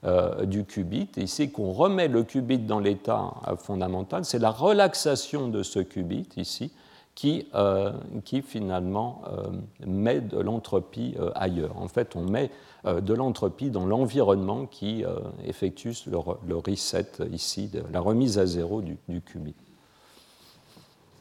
euh, 0.04 0.44
du 0.44 0.64
qubit, 0.64 1.08
ici 1.16 1.50
qu'on 1.50 1.72
remet 1.72 2.08
le 2.08 2.22
qubit 2.22 2.58
dans 2.58 2.78
l'état 2.78 3.32
fondamental, 3.58 4.24
c'est 4.24 4.38
la 4.38 4.50
relaxation 4.50 5.48
de 5.48 5.62
ce 5.62 5.80
qubit 5.80 6.28
ici 6.36 6.72
qui, 7.14 7.46
euh, 7.54 7.92
qui 8.24 8.42
finalement 8.42 9.22
euh, 9.26 9.48
met 9.86 10.20
de 10.20 10.38
l'entropie 10.38 11.14
euh, 11.18 11.30
ailleurs. 11.34 11.76
En 11.76 11.88
fait, 11.88 12.16
on 12.16 12.22
met 12.22 12.50
de 12.86 13.12
l'entropie 13.12 13.68
dans 13.68 13.84
l'environnement 13.84 14.64
qui 14.64 15.04
effectue 15.44 15.92
le, 16.06 16.56
reset 16.56 17.08
ici, 17.30 17.70
la 17.92 18.00
remise 18.00 18.38
à 18.38 18.46
zéro 18.46 18.80
du, 18.80 18.96
qubit. 19.20 19.54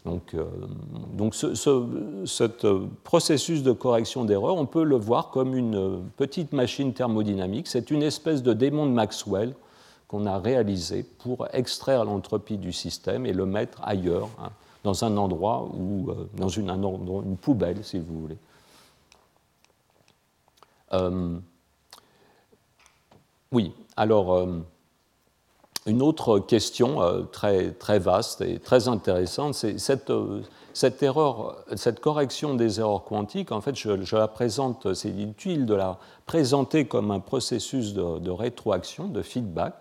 Donc, 0.06 0.38
donc 1.12 1.36
ce, 1.36 1.54
ce, 1.56 2.88
processus 3.04 3.62
de 3.62 3.74
correction 3.74 4.24
d'erreur, 4.24 4.56
on 4.56 4.68
peut 4.68 4.86
le 4.86 4.96
voir 4.96 5.32
comme 5.32 5.54
une 5.54 6.02
petite 6.16 6.54
machine 6.54 6.94
thermodynamique. 6.94 7.68
C'est 7.68 7.92
une 7.92 8.04
espèce 8.04 8.42
de 8.42 8.54
démon 8.54 8.86
de 8.86 8.94
Maxwell 8.94 9.54
qu'on 10.08 10.26
a 10.28 10.40
réalisé 10.40 11.04
pour 11.04 11.46
extraire 11.52 12.06
l'entropie 12.06 12.58
du 12.58 12.72
système 12.72 13.26
et 13.26 13.34
le 13.34 13.46
mettre 13.46 13.82
ailleurs. 13.84 14.30
Hein 14.42 14.52
dans 14.84 15.04
un 15.04 15.18
endroit 15.18 15.70
ou 15.74 16.10
euh, 16.10 16.30
dans 16.36 16.48
une, 16.48 17.38
poubelle, 17.38 17.84
si 17.84 18.00
vous 18.00 18.20
voulez. 18.22 18.38
Euh, 20.94 21.38
oui, 23.52 23.74
alors 23.98 24.34
euh, 24.34 24.60
une 25.86 26.02
autre 26.02 26.40
question 26.40 27.26
très, 27.32 27.72
très 27.72 28.00
vaste 28.00 28.42
et 28.42 28.60
très 28.60 28.88
intéressante, 28.88 29.54
c'est 29.56 29.80
cette, 29.80 30.12
erreur, 31.04 31.64
cette 31.76 32.00
correction 32.00 32.54
des 32.54 32.80
erreurs 32.80 33.04
quantiques. 33.06 33.52
En 33.52 33.62
fait, 33.62 33.76
je, 33.76 34.16
la 34.16 34.28
présente, 34.28 34.94
c'est 34.94 35.10
utile 35.10 35.66
de 35.66 35.74
la 35.74 36.00
présenter 36.26 36.86
comme 36.86 37.12
un 37.12 37.20
processus 37.20 37.94
de 37.94 38.30
rétroaction, 38.30 39.08
de 39.08 39.22
feedback 39.22 39.74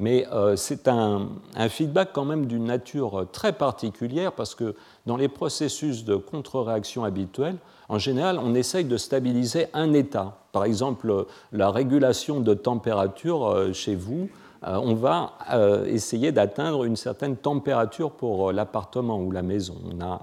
mais 0.00 0.26
euh, 0.32 0.56
c'est 0.56 0.88
un, 0.88 1.28
feedback 1.68 2.08
quand 2.12 2.24
même 2.24 2.46
d'une 2.46 2.64
nature 2.64 3.26
très 3.32 3.52
particulière 3.52 4.32
parce 4.32 4.54
que 4.54 4.74
dans 5.06 5.18
les 5.18 5.28
processus 5.28 6.04
de 6.04 6.16
contre-réaction 6.16 7.04
habituels, 7.04 7.56
en 7.90 7.98
général, 7.98 8.40
on 8.42 8.54
essaye 8.54 8.84
de 8.84 8.96
stabiliser 8.96 9.66
un 9.74 9.92
état. 9.92 10.38
Par 10.52 10.64
exemple, 10.64 11.26
la 11.52 11.70
régulation 11.70 12.40
de 12.40 12.54
température 12.54 13.46
euh, 13.46 13.72
chez 13.74 13.94
vous, 13.94 14.30
euh, 14.66 14.80
on 14.82 14.94
va 14.94 15.34
essayer 15.86 16.32
d'atteindre 16.32 16.84
une 16.84 16.96
certaine 16.96 17.36
température 17.36 18.10
pour 18.10 18.52
l'appartement 18.52 19.18
ou 19.18 19.30
la 19.30 19.42
maison. 19.42 19.74
On 19.90 20.02
a 20.02 20.20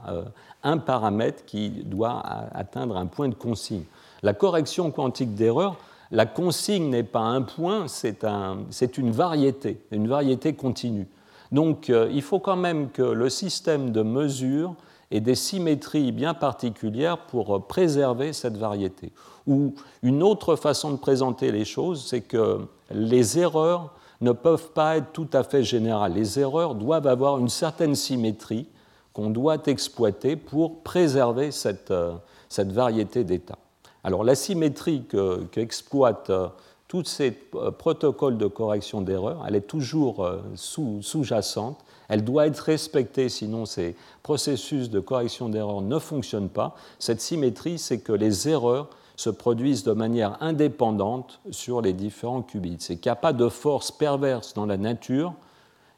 un 0.63 0.77
paramètre 0.77 1.45
qui 1.45 1.69
doit 1.69 2.23
atteindre 2.53 2.97
un 2.97 3.07
point 3.07 3.29
de 3.29 3.35
consigne. 3.35 3.83
La 4.21 4.33
correction 4.33 4.91
quantique 4.91 5.33
d'erreur, 5.33 5.75
la 6.11 6.25
consigne 6.25 6.89
n'est 6.89 7.03
pas 7.03 7.21
un 7.21 7.41
point, 7.41 7.87
c'est 7.87 8.97
une 8.97 9.11
variété, 9.11 9.81
une 9.91 10.07
variété 10.07 10.53
continue. 10.53 11.07
Donc 11.51 11.89
euh, 11.89 12.09
il 12.11 12.21
faut 12.21 12.39
quand 12.39 12.55
même 12.55 12.89
que 12.89 13.01
le 13.01 13.29
système 13.29 13.91
de 13.91 14.01
mesure 14.01 14.75
ait 15.11 15.21
des 15.21 15.35
symétries 15.35 16.11
bien 16.11 16.33
particulières 16.33 17.19
pour 17.27 17.55
euh, 17.55 17.59
préserver 17.59 18.33
cette 18.33 18.57
variété. 18.57 19.11
Ou 19.47 19.73
une 20.03 20.23
autre 20.23 20.55
façon 20.55 20.91
de 20.91 20.97
présenter 20.97 21.51
les 21.51 21.65
choses, 21.65 22.05
c'est 22.05 22.21
que 22.21 22.59
les 22.91 23.39
erreurs 23.39 23.93
ne 24.19 24.31
peuvent 24.31 24.71
pas 24.71 24.97
être 24.97 25.11
tout 25.13 25.29
à 25.31 25.43
fait 25.43 25.63
générales. 25.63 26.13
Les 26.13 26.39
erreurs 26.39 26.75
doivent 26.75 27.07
avoir 27.07 27.37
une 27.37 27.49
certaine 27.49 27.95
symétrie 27.95 28.67
qu'on 29.13 29.29
doit 29.29 29.57
exploiter 29.67 30.35
pour 30.35 30.83
préserver 30.83 31.51
cette, 31.51 31.91
euh, 31.91 32.13
cette 32.49 32.71
variété 32.71 33.23
d'états. 33.23 33.59
Alors 34.07 34.23
la 34.23 34.35
symétrie 34.35 35.03
qu'exploitent 35.51 36.29
euh, 36.29 36.47
tous 36.87 37.03
ces 37.03 37.37
euh, 37.55 37.71
protocoles 37.71 38.37
de 38.37 38.47
correction 38.47 39.01
d'erreurs, 39.01 39.43
elle 39.45 39.55
est 39.55 39.67
toujours 39.67 40.23
euh, 40.23 40.41
sous-jacente, 40.55 41.83
elle 42.07 42.23
doit 42.23 42.47
être 42.47 42.59
respectée, 42.59 43.27
sinon 43.27 43.65
ces 43.65 43.97
processus 44.23 44.89
de 44.89 45.01
correction 45.01 45.49
d'erreurs 45.49 45.81
ne 45.81 45.99
fonctionnent 45.99 46.47
pas. 46.47 46.77
Cette 46.99 47.19
symétrie, 47.19 47.77
c'est 47.77 47.99
que 47.99 48.13
les 48.13 48.47
erreurs 48.47 48.87
se 49.17 49.29
produisent 49.29 49.83
de 49.83 49.91
manière 49.91 50.41
indépendante 50.41 51.41
sur 51.51 51.81
les 51.81 51.91
différents 51.91 52.43
qubits. 52.43 52.77
C'est 52.79 52.95
qu'il 52.95 53.09
n'y 53.09 53.17
a 53.17 53.17
pas 53.17 53.33
de 53.33 53.49
force 53.49 53.91
perverse 53.91 54.53
dans 54.53 54.65
la 54.65 54.77
nature 54.77 55.33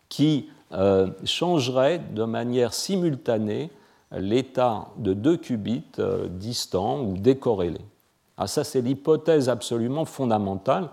qui 0.07 0.49
changerait 1.25 1.99
de 1.99 2.23
manière 2.23 2.73
simultanée 2.73 3.69
l'état 4.11 4.87
de 4.97 5.13
deux 5.13 5.37
qubits 5.37 5.83
distants 6.29 7.03
ou 7.03 7.15
décorrélés. 7.15 7.85
Ah, 8.39 8.47
ça, 8.47 8.63
c'est 8.63 8.81
l'hypothèse 8.81 9.49
absolument 9.49 10.05
fondamentale. 10.05 10.89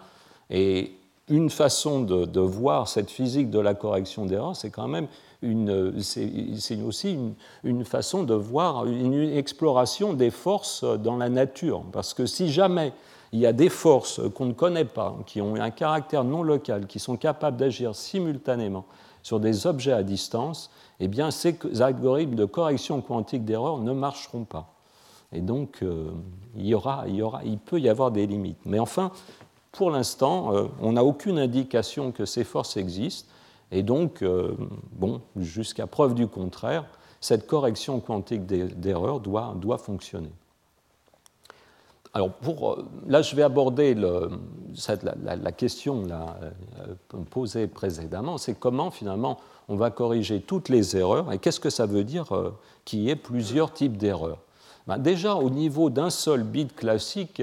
Et 0.50 0.96
une 1.28 1.48
façon 1.48 2.00
de, 2.00 2.40
voir 2.40 2.88
cette 2.88 3.10
physique 3.10 3.50
de 3.50 3.60
la 3.60 3.74
correction 3.74 4.26
d'erreur, 4.26 4.56
c'est 4.56 4.70
quand 4.70 4.88
même 4.88 5.06
une, 5.42 6.00
c'est 6.00 6.82
aussi 6.82 7.12
une, 7.12 7.34
une, 7.62 7.84
façon 7.84 8.24
de 8.24 8.34
voir 8.34 8.84
une 8.86 9.14
exploration 9.36 10.12
des 10.12 10.30
forces 10.30 10.82
dans 10.84 11.16
la 11.16 11.28
nature. 11.28 11.84
Parce 11.92 12.14
que 12.14 12.26
si 12.26 12.50
jamais 12.50 12.92
il 13.32 13.38
y 13.38 13.46
a 13.46 13.52
des 13.52 13.68
forces 13.68 14.20
qu'on 14.34 14.46
ne 14.46 14.52
connaît 14.52 14.84
pas, 14.84 15.16
qui 15.26 15.40
ont 15.40 15.54
un 15.54 15.70
caractère 15.70 16.24
non 16.24 16.42
local, 16.42 16.86
qui 16.86 16.98
sont 16.98 17.16
capables 17.16 17.56
d'agir 17.56 17.94
simultanément 17.94 18.86
sur 19.22 19.38
des 19.38 19.68
objets 19.68 19.92
à 19.92 20.02
distance, 20.02 20.70
eh 20.98 21.06
bien 21.06 21.30
ces 21.30 21.56
algorithmes 21.80 22.34
de 22.34 22.44
correction 22.44 23.00
quantique 23.02 23.44
d'erreur 23.44 23.78
ne 23.78 23.92
marcheront 23.92 24.44
pas. 24.44 24.75
Et 25.32 25.40
donc, 25.40 25.82
euh, 25.82 26.10
il, 26.54 26.66
y 26.66 26.74
aura, 26.74 27.04
il, 27.08 27.16
y 27.16 27.22
aura, 27.22 27.44
il 27.44 27.58
peut 27.58 27.80
y 27.80 27.88
avoir 27.88 28.10
des 28.10 28.26
limites. 28.26 28.58
Mais 28.64 28.78
enfin, 28.78 29.10
pour 29.72 29.90
l'instant, 29.90 30.54
euh, 30.54 30.66
on 30.80 30.92
n'a 30.92 31.04
aucune 31.04 31.38
indication 31.38 32.12
que 32.12 32.24
ces 32.24 32.44
forces 32.44 32.76
existent. 32.76 33.28
Et 33.72 33.82
donc, 33.82 34.24
bon, 34.92 35.20
jusqu'à 35.34 35.88
preuve 35.88 36.14
du 36.14 36.28
contraire, 36.28 36.84
cette 37.20 37.48
correction 37.48 37.98
quantique 37.98 38.46
d'erreur 38.46 39.18
doit, 39.18 39.56
doit 39.56 39.78
fonctionner. 39.78 40.30
Alors 42.14 42.30
pour, 42.30 42.78
là, 43.06 43.20
je 43.20 43.34
vais 43.34 43.42
aborder 43.42 43.94
la, 43.94 45.52
question 45.52 46.04
posée 47.28 47.66
précédemment, 47.66 48.38
c'est 48.38 48.58
comment 48.58 48.90
finalement 48.92 49.38
on 49.68 49.76
va 49.76 49.90
corriger 49.90 50.40
toutes 50.40 50.68
les 50.68 50.96
erreurs 50.96 51.30
et 51.32 51.38
qu'est-ce 51.38 51.60
que 51.60 51.68
ça 51.68 51.84
veut 51.84 52.04
dire 52.04 52.26
qu'il 52.86 53.00
y 53.00 53.10
ait 53.10 53.16
plusieurs 53.16 53.72
types 53.72 53.98
d'erreurs. 53.98 54.38
Ben, 54.86 54.98
déjà, 54.98 55.34
au 55.34 55.50
niveau 55.50 55.90
d'un 55.90 56.10
seul 56.10 56.44
bit 56.44 56.74
classique, 56.74 57.42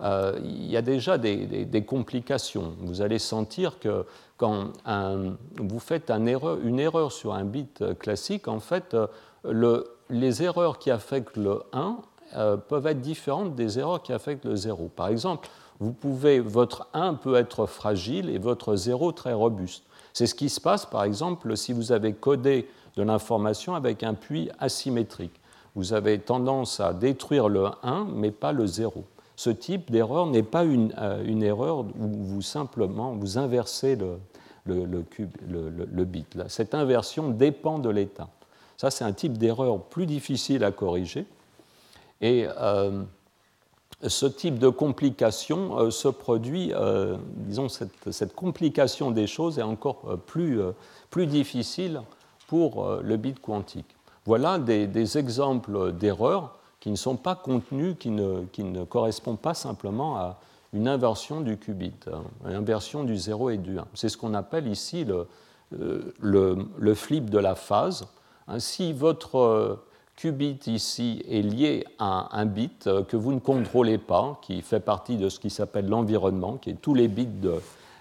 euh, 0.00 0.38
il 0.44 0.70
y 0.70 0.76
a 0.76 0.82
déjà 0.82 1.18
des, 1.18 1.84
complications. 1.86 2.74
Vous 2.80 3.02
allez 3.02 3.18
sentir 3.18 3.80
que 3.80 4.04
quand 4.36 4.72
vous 5.56 5.80
faites 5.80 6.10
une 6.10 6.78
erreur 6.78 7.12
sur 7.12 7.34
un 7.34 7.44
bit 7.44 7.82
classique, 7.98 8.46
en 8.46 8.60
fait, 8.60 8.94
euh, 8.94 9.82
les 10.08 10.42
erreurs 10.42 10.78
qui 10.78 10.90
affectent 10.90 11.36
le 11.36 11.62
1 11.72 11.98
euh, 12.36 12.56
peuvent 12.56 12.86
être 12.86 13.00
différentes 13.00 13.54
des 13.56 13.78
erreurs 13.78 14.02
qui 14.02 14.12
affectent 14.12 14.44
le 14.44 14.54
0. 14.54 14.90
Par 14.94 15.08
exemple, 15.08 15.48
votre 15.80 16.88
1 16.92 17.14
peut 17.14 17.34
être 17.34 17.66
fragile 17.66 18.30
et 18.30 18.38
votre 18.38 18.76
0 18.76 19.12
très 19.12 19.32
robuste. 19.32 19.84
C'est 20.12 20.26
ce 20.26 20.34
qui 20.34 20.48
se 20.48 20.60
passe, 20.60 20.86
par 20.86 21.04
exemple, 21.04 21.56
si 21.56 21.72
vous 21.72 21.92
avez 21.92 22.12
codé 22.12 22.68
de 22.96 23.02
l'information 23.02 23.74
avec 23.74 24.02
un 24.02 24.14
puits 24.14 24.50
asymétrique. 24.58 25.40
Vous 25.74 25.92
avez 25.92 26.18
tendance 26.18 26.80
à 26.80 26.92
détruire 26.92 27.48
le 27.48 27.66
1, 27.82 28.08
mais 28.14 28.30
pas 28.30 28.52
le 28.52 28.66
0 28.66 29.04
ce 29.38 29.50
type 29.50 29.92
d'erreur 29.92 30.26
n'est 30.26 30.42
pas 30.42 30.64
une, 30.64 30.92
euh, 30.98 31.22
une, 31.24 31.44
erreur 31.44 31.78
où 31.78 32.08
vous 32.08 32.42
simplement 32.42 33.12
vous 33.12 33.38
inversez 33.38 33.94
le, 33.94 34.18
le 34.66 36.04
bit. 36.04 36.36
Cette 36.48 36.74
inversion 36.74 37.30
dépend 37.30 37.78
de 37.78 37.88
l'état. 37.88 38.28
Ça, 38.76 38.90
c'est 38.90 39.04
un 39.04 39.12
type 39.12 39.38
d'erreur 39.38 39.80
plus 39.84 40.06
difficile 40.06 40.64
à 40.64 40.72
corriger. 40.72 41.24
Et 42.20 42.48
euh, 42.58 43.04
ce 44.04 44.26
type 44.26 44.58
de 44.58 44.70
complication 44.70 45.78
euh, 45.78 45.90
se 45.92 46.08
produit, 46.08 46.72
disons, 47.28 47.68
cette, 47.68 48.10
cette, 48.10 48.34
complication 48.34 49.12
des 49.12 49.28
choses 49.28 49.60
est 49.60 49.62
encore 49.62 50.18
plus, 50.26 50.58
plus 51.10 51.28
difficile 51.28 52.02
pour 52.48 52.98
le 53.04 53.16
bit 53.16 53.38
quantique. 53.38 53.97
Voilà 54.28 54.58
des, 54.58 55.16
exemples 55.16 55.94
d'erreurs 55.94 56.58
qui 56.80 56.90
ne 56.90 56.96
sont 56.96 57.16
pas 57.16 57.34
contenus, 57.34 57.96
qui 57.98 58.10
ne, 58.10 58.42
qui 58.52 58.62
ne 58.62 58.84
correspondent 58.84 59.40
pas 59.40 59.54
simplement 59.54 60.18
à 60.18 60.38
une 60.74 60.86
inversion 60.86 61.40
du 61.40 61.56
qubit, 61.56 61.94
hein, 62.12 62.24
une 62.46 62.52
inversion 62.52 63.04
du 63.04 63.16
0 63.16 63.48
et 63.48 63.56
du 63.56 63.78
1. 63.78 63.86
C'est 63.94 64.10
ce 64.10 64.18
qu'on 64.18 64.34
appelle 64.34 64.68
ici 64.68 65.06
le, 65.06 65.26
euh, 65.80 66.12
le, 66.20 66.58
le, 66.76 66.94
flip 66.94 67.30
de 67.30 67.38
la 67.38 67.54
phase. 67.54 68.06
Hein, 68.48 68.58
si 68.58 68.92
votre 68.92 69.36
euh, 69.36 69.82
qubit 70.14 70.58
ici 70.66 71.22
est 71.26 71.40
lié 71.40 71.86
à 71.98 72.38
un 72.38 72.44
bit 72.44 72.86
euh, 72.86 73.04
que 73.04 73.16
vous 73.16 73.32
ne 73.32 73.40
contrôlez 73.40 73.96
pas, 73.96 74.38
qui 74.42 74.60
fait 74.60 74.80
partie 74.80 75.16
de 75.16 75.30
ce 75.30 75.40
qui 75.40 75.48
s'appelle 75.48 75.88
l'environnement, 75.88 76.58
qui 76.58 76.68
est 76.68 76.82
tous 76.82 76.92
les 76.92 77.08
bits 77.08 77.24
de, 77.24 77.54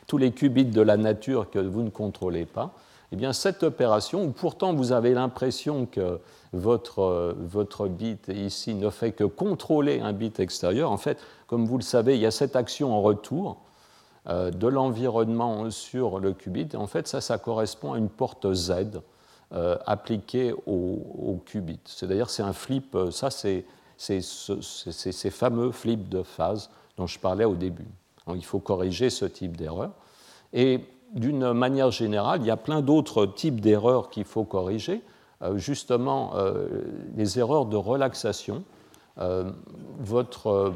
tous 0.07 0.17
les 0.17 0.34
qubits 0.34 0.65
de 0.65 0.82
la 0.82 0.97
nature 0.97 1.49
que 1.49 1.59
vous 1.59 1.84
ne 1.84 1.89
contrôlez 1.89 2.45
pas, 2.45 2.73
eh 3.12 3.16
bien 3.16 3.34
cette 3.34 3.64
opération, 3.64 4.26
où 4.26 4.32
pourtant 4.32 4.74
vous 4.74 4.91
avez 4.91 5.14
l'impression 5.14 5.86
que 5.86 6.20
votre, 6.53 7.36
votre 7.39 7.88
bit 7.88 8.28
ici 8.30 8.74
ne 8.74 8.89
fait 8.89 9.12
que 9.12 9.24
contrôler 9.24 9.99
un 9.99 10.14
bit 10.14 10.39
extérieur. 10.39 10.91
En 10.91 10.97
fait, 10.97 11.18
comme 11.47 11.66
vous 11.66 11.78
le 11.78 11.84
savez, 11.84 12.16
il 12.16 12.22
y 12.22 12.26
a 12.26 12.32
cette 12.32 12.55
action 12.55 12.93
en 12.93 13.01
retour 13.01 13.62
euh, 14.30 14.51
de 14.51 14.68
l'environnement 14.68 15.70
sur 15.72 16.20
le 16.20 16.34
qubit. 16.34 16.68
en 16.76 16.88
fait, 16.88 17.08
ça, 17.08 17.22
ça 17.22 17.38
correspond 17.38 17.93
à 17.93 17.97
une 17.97 18.10
porte 18.10 18.53
Z 18.53 19.01
euh, 19.53 19.78
appliquée 19.86 20.53
au, 20.66 21.41
qubit. 21.45 21.80
C'est 21.86 22.08
d'ailleurs 22.08 22.30
c'est 22.30 22.43
un 22.43 22.51
flip. 22.51 22.93
Euh, 22.95 23.12
ça, 23.12 23.30
c'est 23.30 23.64
ces 23.97 25.30
fameux 25.30 25.72
flips 25.72 26.10
de 26.10 26.24
phase 26.24 26.70
dont 26.97 27.08
je 27.08 27.18
parlais 27.18 27.45
au 27.45 27.55
début. 27.55 27.88
Il 28.36 28.43
faut 28.43 28.60
corriger 28.60 29.10
ce 29.10 29.24
type 29.24 29.55
d'erreur. 29.55 29.91
Et 30.51 30.82
d'une 31.14 31.53
manière 31.53 31.91
générale, 31.91 32.41
il 32.41 32.47
y 32.47 32.51
a 32.51 32.58
plein 32.58 32.82
d'autres 32.82 33.26
types 33.26 33.62
d'erreurs 33.62 34.10
qu'il 34.10 34.26
faut 34.26 34.43
corriger. 34.43 35.01
Euh, 35.43 35.55
justement 35.58 36.32
euh, 36.36 36.68
les 37.16 37.38
erreurs 37.38 37.68
de 37.68 37.78
relaxation. 37.78 38.64
Euh, 39.20 39.51
votre, 39.99 40.74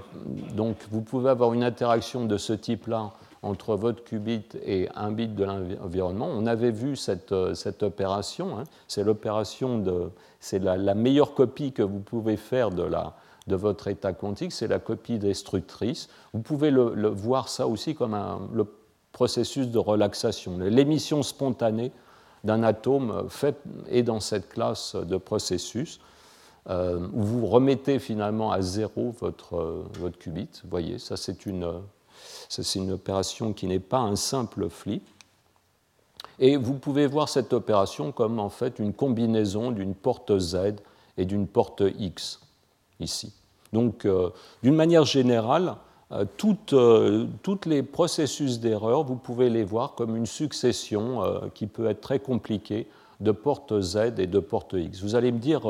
donc 0.55 0.77
vous 0.91 1.01
pouvez 1.01 1.31
avoir 1.31 1.53
une 1.53 1.63
interaction 1.63 2.25
de 2.25 2.37
ce 2.37 2.53
type-là 2.53 3.11
entre 3.41 3.75
votre 3.75 4.03
qubit 4.03 4.43
et 4.63 4.87
un 4.93 5.11
bit 5.11 5.33
de 5.33 5.45
l'environnement. 5.45 6.29
On 6.31 6.45
avait 6.45 6.69
vu 6.69 6.95
cette, 6.95 7.33
cette 7.55 7.81
opération, 7.81 8.59
hein. 8.59 8.63
c'est 8.87 9.03
l'opération 9.03 9.79
de, 9.79 10.11
c'est 10.39 10.59
la, 10.59 10.93
meilleure 10.93 11.33
copie 11.33 11.71
que 11.71 11.81
vous 11.81 11.99
pouvez 11.99 12.37
faire 12.37 12.69
de, 12.69 12.83
la, 12.83 13.15
de 13.47 13.55
votre 13.55 13.87
état 13.87 14.13
quantique, 14.13 14.51
c'est 14.51 14.67
la 14.67 14.79
copie 14.79 15.17
destructrice. 15.17 16.07
Vous 16.33 16.41
pouvez 16.41 16.69
le, 16.69 17.07
voir 17.09 17.49
ça 17.49 17.67
aussi 17.67 17.95
comme 17.95 18.13
un, 18.13 18.41
processus 19.11 19.67
de 19.67 19.79
relaxation, 19.79 20.57
l'émission 20.57 21.23
spontanée 21.23 21.91
d'un 22.43 22.63
atome 22.63 23.27
fait 23.29 23.57
est 23.89 24.03
dans 24.03 24.19
cette 24.19 24.49
classe 24.49 24.95
de 24.95 25.17
processus 25.17 25.99
euh, 26.69 27.07
où 27.13 27.23
vous 27.23 27.47
remettez 27.47 27.99
finalement 27.99 28.51
à 28.51 28.61
zéro 28.61 29.15
votre, 29.19 29.85
votre 29.99 30.17
qubit. 30.17 30.49
Vous 30.63 30.69
voyez, 30.69 30.99
ça 30.99 31.17
c'est 31.17 31.45
une, 31.45 31.81
une 32.75 32.91
opération 32.91 33.53
qui 33.53 33.67
n'est 33.67 33.79
pas 33.79 33.99
un 33.99 34.15
simple 34.15 34.69
flip. 34.69 35.07
Et 36.39 36.57
vous 36.57 36.73
pouvez 36.73 37.05
voir 37.05 37.29
cette 37.29 37.53
opération 37.53 38.11
comme 38.11 38.39
en 38.39 38.49
fait 38.49 38.79
une 38.79 38.93
combinaison 38.93 39.71
d'une 39.71 39.93
porte 39.93 40.37
Z 40.39 40.75
et 41.17 41.25
d'une 41.25 41.47
porte 41.47 41.83
X 41.99 42.39
ici. 42.99 43.33
Donc, 43.73 44.05
euh, 44.05 44.29
d'une 44.63 44.75
manière 44.75 45.05
générale, 45.05 45.69
euh, 45.69 45.90
toutes, 46.37 46.73
euh, 46.73 47.25
toutes, 47.41 47.65
les 47.65 47.83
processus 47.83 48.59
d'erreur, 48.59 49.03
vous 49.03 49.15
pouvez 49.15 49.49
les 49.49 49.63
voir 49.63 49.95
comme 49.95 50.15
une 50.15 50.25
succession 50.25 51.23
euh, 51.23 51.39
qui 51.53 51.67
peut 51.67 51.89
être 51.89 52.01
très 52.01 52.19
compliquée 52.19 52.87
de 53.19 53.31
portes 53.31 53.79
Z 53.79 54.13
et 54.17 54.27
de 54.27 54.39
portes 54.39 54.73
X. 54.73 55.01
Vous 55.01 55.15
allez 55.15 55.31
me 55.31 55.39
dire, 55.39 55.61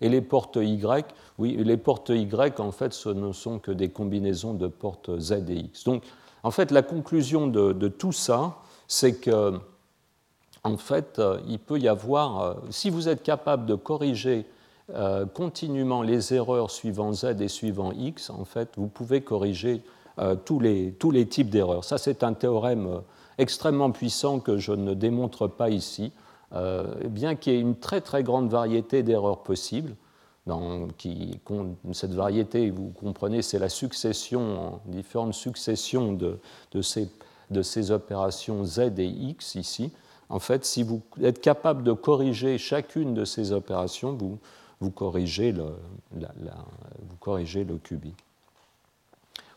et 0.00 0.08
les 0.08 0.20
portes 0.20 0.56
Y? 0.56 1.04
Oui, 1.36 1.56
les 1.56 1.76
portes 1.76 2.10
Y, 2.10 2.60
en 2.60 2.70
fait, 2.70 2.92
ce 2.92 3.08
ne 3.08 3.32
sont 3.32 3.58
que 3.58 3.72
des 3.72 3.88
combinaisons 3.88 4.54
de 4.54 4.68
portes 4.68 5.18
Z 5.18 5.44
et 5.48 5.56
X. 5.56 5.84
Donc, 5.84 6.04
en 6.44 6.52
fait, 6.52 6.70
la 6.70 6.82
conclusion 6.82 7.48
de 7.48 7.88
tout 7.88 8.12
ça, 8.12 8.58
c'est 8.86 9.16
que, 9.16 9.58
en 10.62 10.76
fait, 10.76 11.20
il 11.48 11.58
peut 11.58 11.80
y 11.80 11.88
avoir, 11.88 12.58
si 12.70 12.88
vous 12.88 13.08
êtes 13.08 13.24
capable 13.24 13.66
de 13.66 13.74
corriger 13.74 14.46
euh, 14.90 15.26
continuellement 15.26 16.02
les 16.02 16.34
erreurs 16.34 16.70
suivant 16.70 17.12
Z 17.12 17.40
et 17.40 17.48
suivant 17.48 17.92
X, 17.92 18.30
en 18.30 18.44
fait, 18.44 18.70
vous 18.76 18.88
pouvez 18.88 19.20
corriger 19.20 19.82
euh, 20.18 20.34
tous, 20.34 20.58
les, 20.58 20.92
tous, 20.92 21.10
les, 21.10 21.26
types 21.26 21.50
d'erreurs. 21.50 21.84
Ça, 21.84 21.98
c'est 21.98 22.24
un 22.24 22.34
théorème 22.34 22.86
euh, 22.86 22.98
extrêmement 23.38 23.92
puissant 23.92 24.40
que 24.40 24.58
je 24.58 24.72
ne 24.72 24.94
démontre 24.94 25.46
pas 25.46 25.70
ici, 25.70 26.12
bien 27.06 27.34
qu'il 27.34 27.54
y 27.54 27.56
ait 27.56 27.60
une 27.60 27.76
très 27.76 28.02
très 28.02 28.22
grande 28.22 28.50
variété 28.50 29.02
d'erreurs 29.02 29.42
possibles. 29.42 29.94
Dans, 30.44 30.88
qui, 30.98 31.40
cette 31.92 32.12
variété, 32.12 32.68
vous 32.68 32.90
comprenez, 32.90 33.40
c'est 33.40 33.58
la 33.58 33.70
succession, 33.70 34.80
différentes 34.84 35.32
successions 35.32 36.12
de, 36.12 36.40
de, 36.72 36.82
ces, 36.82 37.08
de 37.50 37.62
ces 37.62 37.90
opérations 37.90 38.64
Z 38.64 38.92
et 38.98 39.06
X 39.06 39.54
ici. 39.54 39.92
En 40.28 40.40
fait, 40.40 40.66
si 40.66 40.82
vous 40.82 41.00
êtes 41.22 41.40
capable 41.40 41.84
de 41.84 41.92
corriger 41.92 42.58
chacune 42.58 43.14
de 43.14 43.24
ces 43.24 43.52
opérations, 43.52 44.12
vous, 44.14 44.38
vous 44.82 44.90
corrigez 44.90 45.52
le. 45.52 45.76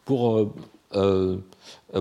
Pour, 0.05 0.37
euh, 0.37 0.53
euh, 0.93 1.37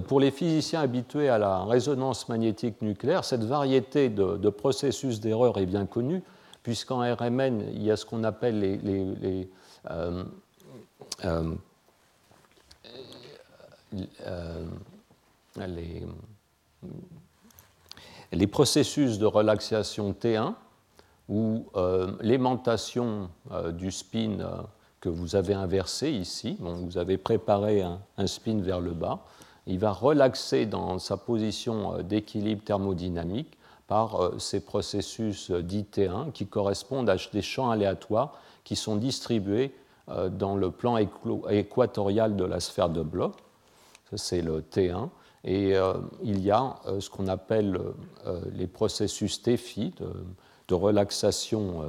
pour, 0.06 0.20
les 0.20 0.30
physiciens 0.30 0.80
habitués 0.80 1.30
à 1.30 1.38
la 1.38 1.64
résonance 1.64 2.28
magnétique 2.28 2.82
nucléaire, 2.82 3.24
cette 3.24 3.44
variété 3.44 4.10
de, 4.10 4.50
processus 4.50 5.20
d'erreur 5.20 5.56
est 5.56 5.64
bien 5.66 5.86
connue, 5.86 6.22
puisqu'en 6.62 6.98
RMN, 6.98 7.62
il 7.72 7.82
y 7.82 7.90
a 7.90 7.96
ce 7.96 8.04
qu'on 8.04 8.24
appelle 8.24 8.60
les, 8.60 9.48
euh, 9.90 10.24
les 18.32 18.46
processus 18.46 19.18
de 19.18 19.26
relaxation 19.26 20.12
T1 20.12 20.54
où 21.28 21.66
euh, 21.76 22.12
l'aimantation 22.20 23.30
euh, 23.50 23.72
du 23.72 23.90
spin 23.90 24.40
euh, 24.40 24.56
que 25.00 25.08
vous 25.08 25.36
avez 25.36 25.54
inversé 25.54 26.10
ici, 26.10 26.56
vous 26.60 26.98
avez 26.98 27.18
préparé 27.18 27.82
un, 27.82 28.26
spin 28.26 28.60
vers 28.60 28.80
le 28.80 28.92
bas, 28.92 29.20
il 29.66 29.78
va 29.78 29.92
relaxer 29.92 30.66
dans 30.66 30.98
sa 30.98 31.16
position 31.16 32.02
d'équilibre 32.02 32.64
thermodynamique 32.64 33.58
par 33.86 34.32
ces 34.38 34.60
processus 34.60 35.50
d'IT1 35.50 36.32
qui 36.32 36.46
correspondent 36.46 37.10
à 37.10 37.16
des 37.32 37.42
champs 37.42 37.70
aléatoires 37.70 38.38
qui 38.62 38.76
sont 38.76 38.96
distribués 38.96 39.74
dans 40.08 40.56
le 40.56 40.70
plan 40.70 40.96
équatorial 40.96 42.34
de 42.34 42.44
la 42.44 42.60
sphère 42.60 42.88
de 42.88 43.02
bloc. 43.02 43.34
C'est 44.14 44.40
le 44.40 44.62
T1. 44.62 45.08
Et 45.44 45.74
il 46.22 46.40
y 46.42 46.50
a 46.50 46.76
ce 46.98 47.10
qu'on 47.10 47.28
appelle 47.28 47.78
les 48.54 48.66
processus 48.66 49.42
TFI 49.42 49.92
de, 49.98 50.08
de 50.68 50.74
relaxation 50.74 51.82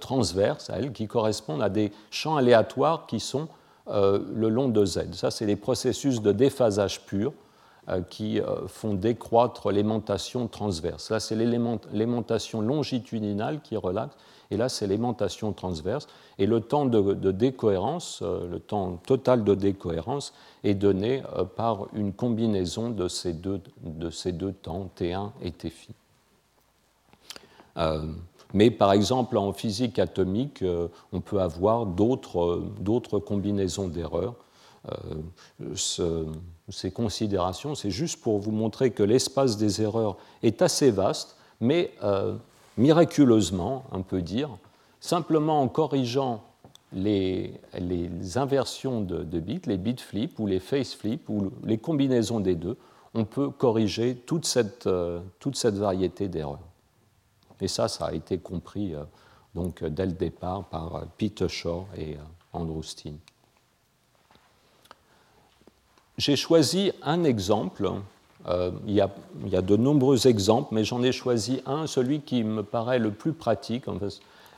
transverse, 0.00 0.70
qui 0.94 1.06
correspondent 1.06 1.62
à 1.62 1.68
des 1.68 1.92
champs 2.10 2.36
aléatoires 2.36 3.06
qui 3.06 3.18
sont 3.18 3.48
le 3.86 4.48
long 4.48 4.68
de 4.68 4.84
Z. 4.84 5.12
Ça, 5.14 5.30
c'est 5.30 5.46
les 5.46 5.56
processus 5.56 6.22
de 6.22 6.32
déphasage 6.32 7.04
pur 7.06 7.32
euh, 7.90 8.02
qui 8.02 8.38
euh, 8.38 8.68
font 8.68 8.92
décroître 8.92 9.72
l'aimantation 9.72 10.48
transverse. 10.48 11.10
Là, 11.10 11.18
c'est 11.18 11.34
l'aimantation 11.34 12.60
longitudinale 12.60 13.60
qui 13.62 13.74
relaxe, 13.74 14.14
et 14.50 14.58
là, 14.58 14.68
c'est 14.68 14.86
l'aimantation 14.86 15.54
transverse. 15.54 16.06
Et 16.38 16.44
le 16.44 16.60
temps 16.60 16.84
de, 16.84 17.32
décohérence, 17.32 18.20
euh, 18.22 18.48
le 18.50 18.60
temps 18.60 19.00
total 19.06 19.44
de 19.44 19.54
décohérence, 19.54 20.34
est 20.62 20.74
donné 20.74 21.22
par 21.56 21.86
une 21.94 22.12
combinaison 22.12 22.90
de 22.90 23.08
ces 23.08 23.32
deux, 23.32 23.62
de 23.82 24.10
ces 24.10 24.32
deux 24.32 24.52
temps, 24.52 24.90
T1 24.98 25.30
et 25.42 25.50
T 25.50 25.70
phi. 25.70 25.94
Mais 28.52 28.70
par 28.70 28.92
exemple, 28.92 29.38
en 29.38 29.52
physique 29.52 29.98
atomique, 29.98 30.64
on 31.12 31.20
peut 31.20 31.40
avoir 31.40 31.86
d'autres 31.86 33.18
combinaisons 33.18 33.88
d'erreurs. 33.88 34.34
Ce, 35.74 36.26
ces 36.70 36.90
considérations, 36.90 37.74
c'est 37.74 37.90
juste 37.90 38.20
pour 38.20 38.38
vous 38.38 38.52
montrer 38.52 38.90
que 38.90 39.02
l'espace 39.02 39.56
des 39.56 39.82
erreurs 39.82 40.16
est 40.42 40.62
assez 40.62 40.90
vaste, 40.90 41.36
mais 41.60 41.92
euh, 42.02 42.36
miraculeusement, 42.76 43.84
on 43.92 44.02
peut 44.02 44.22
dire, 44.22 44.50
simplement 45.00 45.60
en 45.60 45.68
corrigeant 45.68 46.42
les, 46.92 47.60
inversions 48.34 49.00
de, 49.00 49.40
bits, 49.40 49.62
les 49.66 49.76
bit 49.76 50.00
flips 50.00 50.38
ou 50.38 50.46
les 50.46 50.60
face 50.60 50.94
flips 50.94 51.28
ou 51.28 51.50
les 51.64 51.78
combinaisons 51.78 52.40
des 52.40 52.54
deux, 52.54 52.76
on 53.14 53.24
peut 53.24 53.50
corriger 53.50 54.16
euh, 54.86 55.20
toute 55.38 55.56
cette 55.56 55.74
variété 55.76 56.28
d'erreurs. 56.28 56.60
Et 57.60 57.68
ça, 57.68 57.88
ça 57.88 58.06
a 58.06 58.12
été 58.12 58.38
compris 58.38 58.94
euh, 58.94 59.04
donc, 59.54 59.84
dès 59.84 60.06
le 60.06 60.12
départ 60.12 60.64
par 60.64 61.04
Peter 61.18 61.48
Shore 61.48 61.86
et 61.96 62.16
Andrew 62.52 62.82
Steen. 62.82 63.18
J'ai 66.20 66.36
choisi 66.36 66.92
un 67.02 67.24
exemple. 67.24 67.90
Euh, 68.48 68.70
il, 68.86 68.94
y 68.94 69.00
a, 69.00 69.62
de 69.62 69.76
nombreux 69.76 70.26
exemples, 70.26 70.74
mais 70.74 70.84
j'en 70.84 71.02
ai 71.02 71.12
choisi 71.12 71.62
un, 71.66 71.86
celui 71.86 72.20
qui 72.20 72.44
me 72.44 72.62
paraît 72.62 72.98
le 72.98 73.10
plus 73.10 73.32
pratique. 73.32 73.84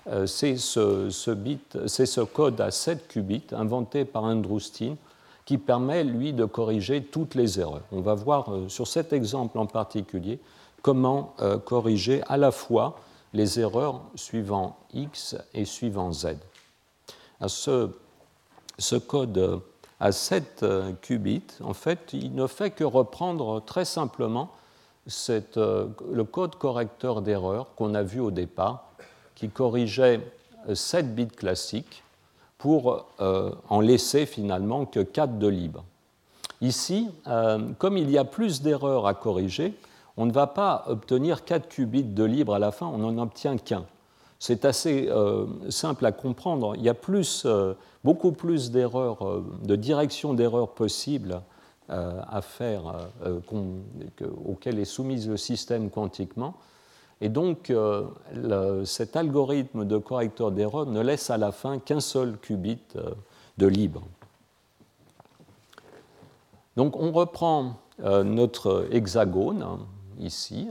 Euh, 0.09 0.27
c'est 0.27 0.57
ce, 0.57 2.21
code 2.25 2.61
à 2.61 2.71
7 2.71 3.07
qubits 3.09 3.47
inventé 3.53 4.05
par 4.05 4.25
Andrew 4.25 4.59
Steen 4.59 4.97
qui 5.45 5.59
permet, 5.59 6.03
lui, 6.05 6.33
de 6.33 6.45
corriger 6.45 7.03
toutes 7.03 7.35
les 7.35 7.61
erreurs. 7.61 7.83
On 7.93 8.01
va 8.01 8.15
voir 8.15 8.53
euh, 8.53 8.69
sur 8.69 8.87
cet 8.87 9.13
exemple 9.13 9.59
en 9.59 9.67
particulier 9.67 10.41
comment 10.83 11.35
corriger 11.65 12.23
à 12.29 12.37
la 12.37 12.51
fois 12.51 12.99
les 13.33 13.61
erreurs 13.61 14.03
suivant 14.15 14.77
x 14.93 15.37
et 15.55 15.65
suivant 15.65 16.13
z. 16.13 16.37
ce, 17.47 18.97
code 18.99 19.63
à 20.03 20.11
7 20.11 20.65
euh, 20.65 20.93
qubits, 21.01 21.45
en 21.63 21.75
fait, 21.75 22.11
il 22.13 22.35
ne 22.35 22.49
fait 22.49 22.71
que 22.71 22.83
reprendre 22.83 23.63
très 23.65 23.85
simplement 23.85 24.51
euh, 25.29 25.87
le 26.13 26.25
code 26.25 26.57
correcteur 26.57 27.23
d'erreur 27.23 27.75
qu'on 27.77 27.95
a 27.95 28.03
vu 28.03 28.19
au 28.19 28.33
départ, 28.33 28.89
qui 29.37 29.49
corrigeait 29.49 30.21
7 30.73 31.07
euh, 31.07 31.09
bits 31.09 31.29
classiques 31.29 32.03
pour 32.59 33.07
en 33.19 33.81
laisser 33.81 34.25
finalement 34.25 34.87
que 34.87 35.01
4 35.01 35.39
de 35.39 35.49
libre. 35.49 35.85
Ici, 36.61 37.09
comme 37.79 37.97
il 37.97 38.09
y 38.09 38.19
a 38.19 38.25
plus 38.25 38.63
d'erreurs 38.63 39.09
à 39.09 39.15
corriger, 39.15 39.75
on 40.23 40.27
ne 40.27 40.33
va 40.33 40.47
pas 40.47 40.85
obtenir 40.87 41.45
4 41.45 41.69
qubits 41.69 42.05
de 42.05 42.25
libre 42.25 42.55
à 42.55 42.59
la 42.59 42.73
fin, 42.73 42.87
on 42.87 42.99
n'en 42.99 43.19
obtient 43.19 43.57
qu'un. 43.57 43.85
C'est 44.39 44.65
assez 44.65 45.09
simple 45.69 46.05
à 46.05 46.11
comprendre. 46.11 46.75
Il 46.77 46.83
y 46.83 46.89
a 46.89 46.95
plus 46.95 47.47
beaucoup 48.05 48.33
plus 48.33 48.71
d'erreurs, 48.71 49.27
euh, 49.27 49.45
de 49.63 49.77
directions 49.77 50.35
d'erreurs 50.35 50.71
possibles 50.71 51.41
euh, 51.91 52.21
à 52.29 52.43
faire 52.43 53.09
euh, 53.25 53.41
auxquelles 54.47 54.79
est 54.79 54.85
soumis 54.85 55.25
le 55.27 55.37
système 55.37 55.91
quantiquement. 55.91 56.55
Et 57.21 57.29
donc, 57.29 57.73
cet 58.85 59.15
algorithme 59.15 59.85
de 59.85 59.97
correcteur 59.97 60.51
d'erreurs 60.51 60.87
ne 60.87 61.01
laisse 61.01 61.31
à 61.31 61.39
la 61.39 61.53
fin 61.53 61.79
qu'un 61.79 62.01
seul 62.01 62.37
qubit 62.37 62.81
de 63.59 63.67
libre. 63.69 64.03
Donc, 66.77 66.97
on 66.97 67.13
reprend 67.13 67.77
notre 68.01 68.89
hexagone 68.91 69.65
ici. 70.19 70.69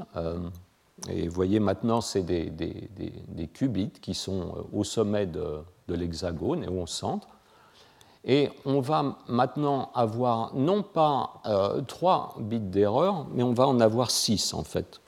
et 1.10 1.28
vous 1.28 1.34
voyez 1.34 1.60
maintenant, 1.60 2.02
c'est 2.02 2.24
des, 2.24 3.50
qubits 3.54 3.92
qui 4.02 4.14
sont 4.14 4.66
au 4.74 4.84
sommet 4.84 5.26
de, 5.26 5.64
l'hexagone 5.88 6.64
et 6.64 6.68
au 6.70 6.88
centre. 6.88 7.28
Et 8.24 8.50
on 8.66 8.82
va 8.82 9.18
maintenant 9.28 9.90
avoir 9.94 10.54
non 10.54 10.84
pas 10.84 11.42
euh, 11.48 11.82
3 11.82 12.36
bits 12.40 12.60
d'erreur, 12.60 13.26
mais 13.34 13.42
on 13.44 13.54
va 13.54 13.68
en 13.68 13.80
avoir 13.80 14.12
6 14.12 14.54
en 14.54 14.64
fait. 14.64 15.02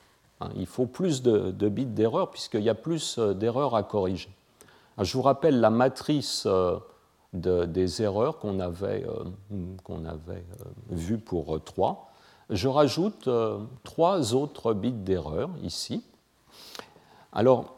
Hein, 0.43 0.49
il 0.55 0.65
faut 0.65 0.85
plus 0.85 1.21
de, 1.21 1.69
bits 1.69 1.85
d'erreur 1.85 2.31
puisqu'il 2.31 2.63
y 2.63 2.69
a 2.69 2.75
plus 2.75 3.17
euh, 3.17 3.33
d'erreurs 3.33 3.75
à 3.75 3.83
corriger. 3.83 4.29
je 4.99 5.13
vous 5.13 5.21
rappelle 5.21 5.59
la 5.59 5.69
matrice 5.69 6.43
euh, 6.45 6.77
des 7.33 8.01
erreurs 8.01 8.37
qu'on 8.37 8.59
avait, 8.59 9.05
euh, 9.05 9.23
qu'on 9.83 10.05
avait 10.05 10.45
vue 10.89 11.17
pour 11.17 11.63
3. 11.63 12.12
Je 12.53 12.67
rajoute 12.67 13.27
3 13.83 14.35
autres 14.35 14.73
bits 14.73 14.91
d'erreur 14.91 15.49
ici. 15.63 16.03
Alors, 17.31 17.73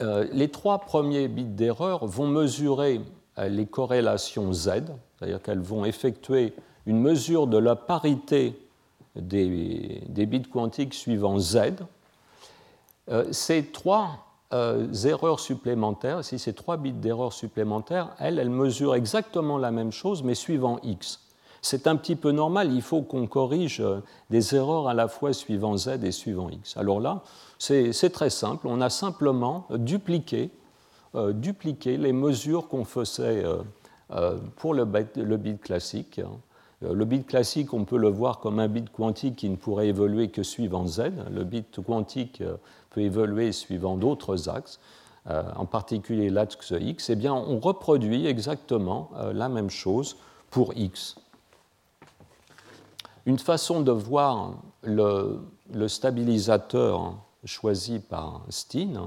euh, 0.00 0.28
les 0.30 0.48
trois 0.48 0.78
premiers 0.78 1.26
bits 1.26 1.44
d'erreur 1.44 2.06
vont 2.06 2.28
mesurer 2.28 3.00
euh, 3.36 3.48
les 3.48 3.66
corrélations 3.66 4.52
Z, 4.52 4.84
c'est-à-dire 5.18 5.42
qu'elles 5.42 5.60
vont 5.60 5.84
effectuer 5.84 6.52
une 6.86 7.00
mesure 7.00 7.48
de 7.48 7.58
la 7.58 7.74
parité 7.74 8.56
des, 9.16 10.04
bits 10.08 10.42
quantiques 10.42 10.94
suivant 10.94 11.40
Z. 11.40 11.58
Euh, 13.10 13.24
ces 13.32 13.64
trois 13.64 14.24
erreurs 15.04 15.40
supplémentaires, 15.40 16.24
si 16.24 16.38
ces 16.38 16.54
trois 16.54 16.76
bits 16.76 16.92
d'erreur 16.92 17.32
supplémentaires, 17.32 18.10
elles, 18.18 18.38
elles 18.38 18.48
mesurent 18.48 18.94
exactement 18.94 19.58
la 19.58 19.72
même 19.72 19.90
chose, 19.90 20.22
mais 20.22 20.34
suivant 20.34 20.78
X. 20.84 21.27
C'est 21.62 21.86
un 21.86 21.96
petit 21.96 22.16
peu 22.16 22.30
normal, 22.30 22.72
il 22.72 22.82
faut 22.82 23.02
qu'on 23.02 23.26
corrige 23.26 23.82
des 24.30 24.54
erreurs 24.54 24.88
à 24.88 24.94
la 24.94 25.08
fois 25.08 25.32
suivant 25.32 25.76
Z 25.76 26.04
et 26.04 26.12
suivant 26.12 26.48
X. 26.50 26.76
Alors 26.76 27.00
là, 27.00 27.22
c'est 27.58 28.12
très 28.12 28.30
simple, 28.30 28.68
on 28.68 28.80
a 28.80 28.90
simplement 28.90 29.66
dupliqué, 29.70 30.50
euh, 31.14 31.32
les 31.84 32.12
mesures 32.12 32.68
qu'on 32.68 32.84
faisait 32.84 33.44
euh, 33.44 33.56
euh, 34.12 34.38
pour 34.56 34.74
le 34.74 34.84
bit, 34.84 35.60
classique. 35.60 36.20
Le 36.80 37.04
bit 37.04 37.26
classique, 37.26 37.74
on 37.74 37.84
peut 37.84 37.98
le 37.98 38.08
voir 38.08 38.38
comme 38.38 38.60
un 38.60 38.68
bit 38.68 38.90
quantique 38.90 39.36
qui 39.36 39.50
ne 39.50 39.56
pourrait 39.56 39.88
évoluer 39.88 40.28
que 40.28 40.44
suivant 40.44 40.86
z. 40.86 41.10
Le 41.30 41.42
bit 41.42 41.80
quantique 41.84 42.42
peut 42.90 43.00
évoluer 43.00 43.50
suivant 43.50 43.96
d'autres 43.96 44.48
axes, 44.48 44.78
en 45.26 45.66
particulier 45.66 46.30
l'axe 46.30 46.72
x. 46.78 47.10
Eh 47.10 47.16
bien, 47.16 47.34
on 47.34 47.58
reproduit 47.58 48.26
exactement 48.26 49.10
la 49.34 49.48
même 49.48 49.70
chose 49.70 50.16
pour 50.50 50.72
x. 50.76 51.16
Une 53.28 53.38
façon 53.38 53.82
de 53.82 53.92
voir 53.92 54.54
le 54.84 55.86
stabilisateur 55.86 57.12
choisi 57.44 57.98
par 57.98 58.40
Steen, 58.48 58.98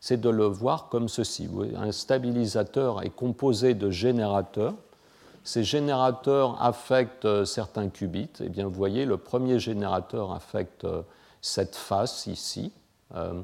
c'est 0.00 0.18
de 0.18 0.30
le 0.30 0.46
voir 0.46 0.88
comme 0.88 1.10
ceci. 1.10 1.46
Un 1.76 1.92
stabilisateur 1.92 3.02
est 3.02 3.10
composé 3.10 3.74
de 3.74 3.90
générateurs. 3.90 4.72
Ces 5.42 5.62
générateurs 5.62 6.56
affectent 6.62 7.44
certains 7.44 7.90
qubits. 7.90 8.30
Et 8.40 8.44
eh 8.44 8.48
bien, 8.48 8.64
vous 8.64 8.72
voyez, 8.72 9.04
le 9.04 9.18
premier 9.18 9.58
générateur 9.58 10.32
affecte 10.32 10.86
cette 11.42 11.76
face 11.76 12.26
ici. 12.26 12.72
Euh, 13.14 13.42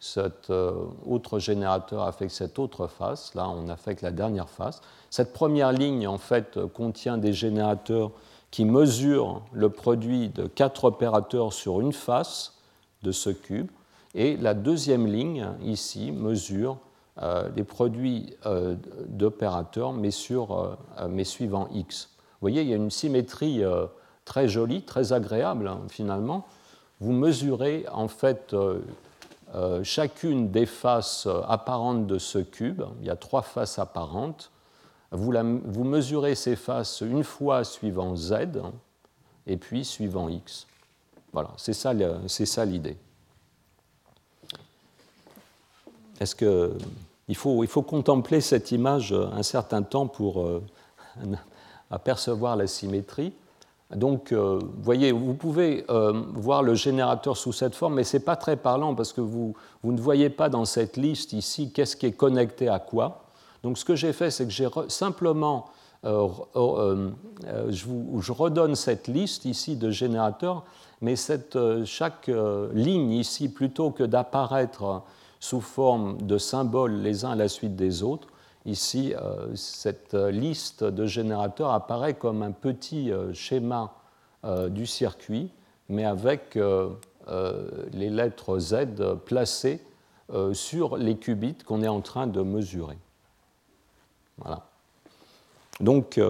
cet 0.00 0.48
euh, 0.48 0.72
autre 1.06 1.38
générateur 1.38 2.04
affecte 2.04 2.32
cette 2.32 2.58
autre 2.58 2.86
face. 2.86 3.34
Là, 3.34 3.50
on 3.50 3.68
affecte 3.68 4.00
la 4.00 4.12
dernière 4.12 4.48
face. 4.48 4.80
Cette 5.10 5.34
première 5.34 5.72
ligne, 5.72 6.08
en 6.08 6.16
fait, 6.16 6.58
contient 6.72 7.18
des 7.18 7.34
générateurs 7.34 8.12
qui 8.52 8.66
mesurent 8.66 9.42
le 9.52 9.70
produit 9.70 10.28
de 10.28 10.46
quatre 10.46 10.84
opérateurs 10.84 11.52
sur 11.52 11.80
une 11.80 11.92
face 11.92 12.58
de 13.02 13.10
ce 13.10 13.30
cube. 13.30 13.68
Et 14.14 14.36
la 14.36 14.54
deuxième 14.54 15.06
ligne, 15.06 15.48
ici, 15.64 16.12
mesure 16.12 16.76
euh, 17.20 17.48
les 17.56 17.64
produits 17.64 18.36
euh, 18.46 18.76
d'opérateurs, 19.06 19.90
euh, 19.90 21.08
mais 21.08 21.24
suivant 21.24 21.68
x. 21.72 22.10
Vous 22.14 22.38
voyez, 22.40 22.62
il 22.62 22.68
y 22.68 22.72
a 22.74 22.76
une 22.76 22.90
symétrie 22.90 23.62
très 24.24 24.48
jolie, 24.48 24.82
très 24.82 25.12
agréable, 25.12 25.68
hein, 25.68 25.80
finalement. 25.88 26.46
Vous 27.00 27.12
mesurez, 27.12 27.86
en 27.92 28.08
fait, 28.08 28.54
chacune 29.82 30.50
des 30.50 30.66
faces 30.66 31.28
apparentes 31.48 32.06
de 32.06 32.18
ce 32.18 32.38
cube. 32.38 32.82
Il 33.00 33.06
y 33.06 33.10
a 33.10 33.16
trois 33.16 33.42
faces 33.42 33.78
apparentes. 33.78 34.51
Vous, 35.12 35.84
mesurez 35.84 36.34
ces 36.34 36.56
faces 36.56 37.02
une 37.02 37.22
fois 37.22 37.64
suivant 37.64 38.16
z, 38.16 38.34
et 39.46 39.56
puis 39.58 39.84
suivant 39.84 40.28
x. 40.28 40.66
Voilà, 41.32 41.50
c'est 41.56 41.74
ça, 41.74 41.92
l'idée. 42.64 42.96
Est-ce 46.20 46.34
que 46.34 46.72
il 47.28 47.36
faut, 47.36 47.62
il 47.62 47.68
faut, 47.68 47.82
contempler 47.82 48.40
cette 48.40 48.72
image 48.72 49.12
un 49.12 49.42
certain 49.42 49.82
temps 49.82 50.06
pour 50.06 50.42
euh, 50.42 50.62
apercevoir 51.90 52.56
la 52.56 52.66
symétrie. 52.66 53.32
Donc, 53.94 54.32
euh, 54.32 54.58
voyez, 54.82 55.12
vous 55.12 55.34
pouvez 55.34 55.84
euh, 55.90 56.12
voir 56.34 56.62
le 56.62 56.74
générateur 56.74 57.36
sous 57.36 57.52
cette 57.52 57.74
forme, 57.74 57.94
mais 57.94 58.04
ce 58.04 58.16
n'est 58.16 58.22
pas 58.22 58.36
très 58.36 58.56
parlant 58.56 58.94
parce 58.94 59.12
que 59.12 59.20
vous, 59.20 59.54
vous, 59.82 59.92
ne 59.92 60.00
voyez 60.00 60.30
pas 60.30 60.48
dans 60.48 60.64
cette 60.64 60.96
liste 60.96 61.34
ici 61.34 61.70
qu'est-ce 61.72 61.96
qui 61.96 62.06
est 62.06 62.12
connecté 62.12 62.68
à 62.68 62.78
quoi. 62.78 63.21
Donc, 63.62 63.78
ce 63.78 63.84
que 63.84 63.94
j'ai 63.94 64.12
fait, 64.12 64.30
c'est 64.30 64.44
que 64.44 64.50
j'ai 64.50 64.68
simplement, 64.88 65.66
je, 66.04 67.84
vous, 67.84 68.20
je, 68.20 68.32
redonne 68.32 68.74
cette 68.74 69.08
liste 69.08 69.44
ici 69.44 69.76
de 69.76 69.90
générateurs, 69.90 70.64
mais 71.00 71.14
chaque 71.84 72.30
ligne 72.74 73.12
ici, 73.12 73.48
plutôt 73.48 73.90
que 73.90 74.02
d'apparaître 74.02 75.02
sous 75.42 75.60
forme 75.60 76.22
de 76.22 76.38
symboles 76.38 77.02
les 77.02 77.24
uns 77.24 77.32
à 77.32 77.36
la 77.36 77.48
suite 77.48 77.74
des 77.74 78.04
autres. 78.04 78.28
Ici, 78.64 79.12
euh, 79.14 79.54
cette 79.56 80.14
liste 80.14 80.84
de 80.84 81.04
générateurs 81.04 81.72
apparaît 81.72 82.14
comme 82.14 82.44
un 82.44 82.52
petit 82.52 83.10
euh, 83.10 83.34
schéma 83.34 83.92
euh, 84.44 84.68
du 84.68 84.86
circuit, 84.86 85.50
mais 85.88 86.04
avec 86.04 86.58
les 87.92 88.08
lettres 88.08 88.58
Z 88.58 88.76
placées 89.26 89.80
sur 90.54 90.96
les 90.96 91.16
qubits 91.16 91.58
qu'on 91.66 91.82
est 91.82 91.88
en 91.88 92.00
train 92.00 92.26
de 92.26 92.40
mesurer. 92.40 92.96
Voilà. 94.42 94.62
Donc 95.80 96.20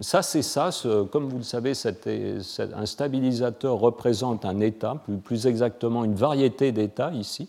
ça, 0.00 0.22
c'est 0.22 0.42
ça. 0.42 0.70
comme 1.10 1.28
vous 1.28 1.38
le 1.38 1.42
savez, 1.42 1.72
un 1.72 2.86
stabilisateur 2.86 3.78
représente 3.78 4.44
un 4.44 4.60
état, 4.60 5.02
plus 5.24 5.46
exactement 5.46 6.04
une 6.04 6.14
variété 6.14 6.70
d'états 6.70 7.10
ici. 7.12 7.48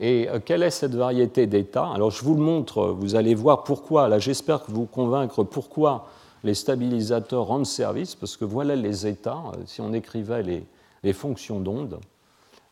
Et 0.00 0.28
euh, 0.30 0.40
quelle 0.42 0.62
est 0.62 0.70
cette 0.70 0.94
variété 0.94 1.46
d'états? 1.46 1.92
Alors 1.92 2.10
je 2.10 2.24
vous 2.24 2.34
le 2.34 2.40
montre, 2.40 2.86
vous 2.86 3.14
allez 3.14 3.34
voir 3.34 3.62
pourquoi. 3.64 4.08
Là, 4.08 4.18
j'espère 4.18 4.62
vous 4.68 4.86
convaincre 4.86 5.44
pourquoi 5.44 6.08
les 6.42 6.54
stabilisateurs 6.54 7.44
rendent 7.44 7.66
service, 7.66 8.14
parce 8.14 8.38
que 8.38 8.46
voilà 8.46 8.74
les 8.74 9.06
états. 9.06 9.42
Euh, 9.52 9.62
si 9.66 9.82
on 9.82 9.92
écrivait 9.92 10.42
les, 10.42 11.12
fonctions 11.12 11.60
d'onde, 11.60 12.00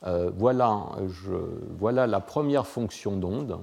euh, 0.06 0.30
voilà, 0.38 0.86
voilà, 1.78 2.06
la 2.06 2.20
première 2.20 2.66
fonction 2.66 3.16
d'onde. 3.16 3.58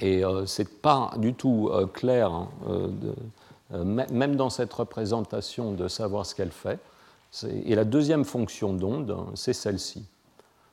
Et 0.00 0.22
ce 0.22 0.62
n'est 0.62 0.68
pas 0.68 1.12
du 1.16 1.34
tout 1.34 1.70
clair, 1.92 2.32
hein, 2.32 2.48
même 3.84 4.36
dans 4.36 4.50
cette 4.50 4.72
représentation, 4.72 5.72
de 5.72 5.88
savoir 5.88 6.26
ce 6.26 6.34
qu'elle 6.34 6.50
fait. 6.50 6.78
Et 7.64 7.74
la 7.74 7.84
deuxième 7.84 8.24
fonction 8.24 8.72
d'onde, 8.72 9.16
c'est 9.34 9.52
celle-ci. 9.52 10.04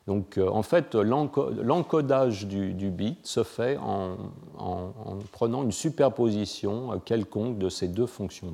Donc 0.07 0.37
euh, 0.37 0.47
en 0.49 0.63
fait, 0.63 0.95
l'encodage 0.95 2.47
du, 2.47 2.89
bit 2.89 3.25
se 3.25 3.43
fait 3.43 3.77
en, 3.77 4.17
prenant 5.31 5.63
une 5.63 5.71
superposition 5.71 6.93
euh, 6.93 6.95
quelconque 6.97 7.57
de 7.57 7.69
ces 7.69 7.87
deux 7.87 8.07
fonctions 8.07 8.51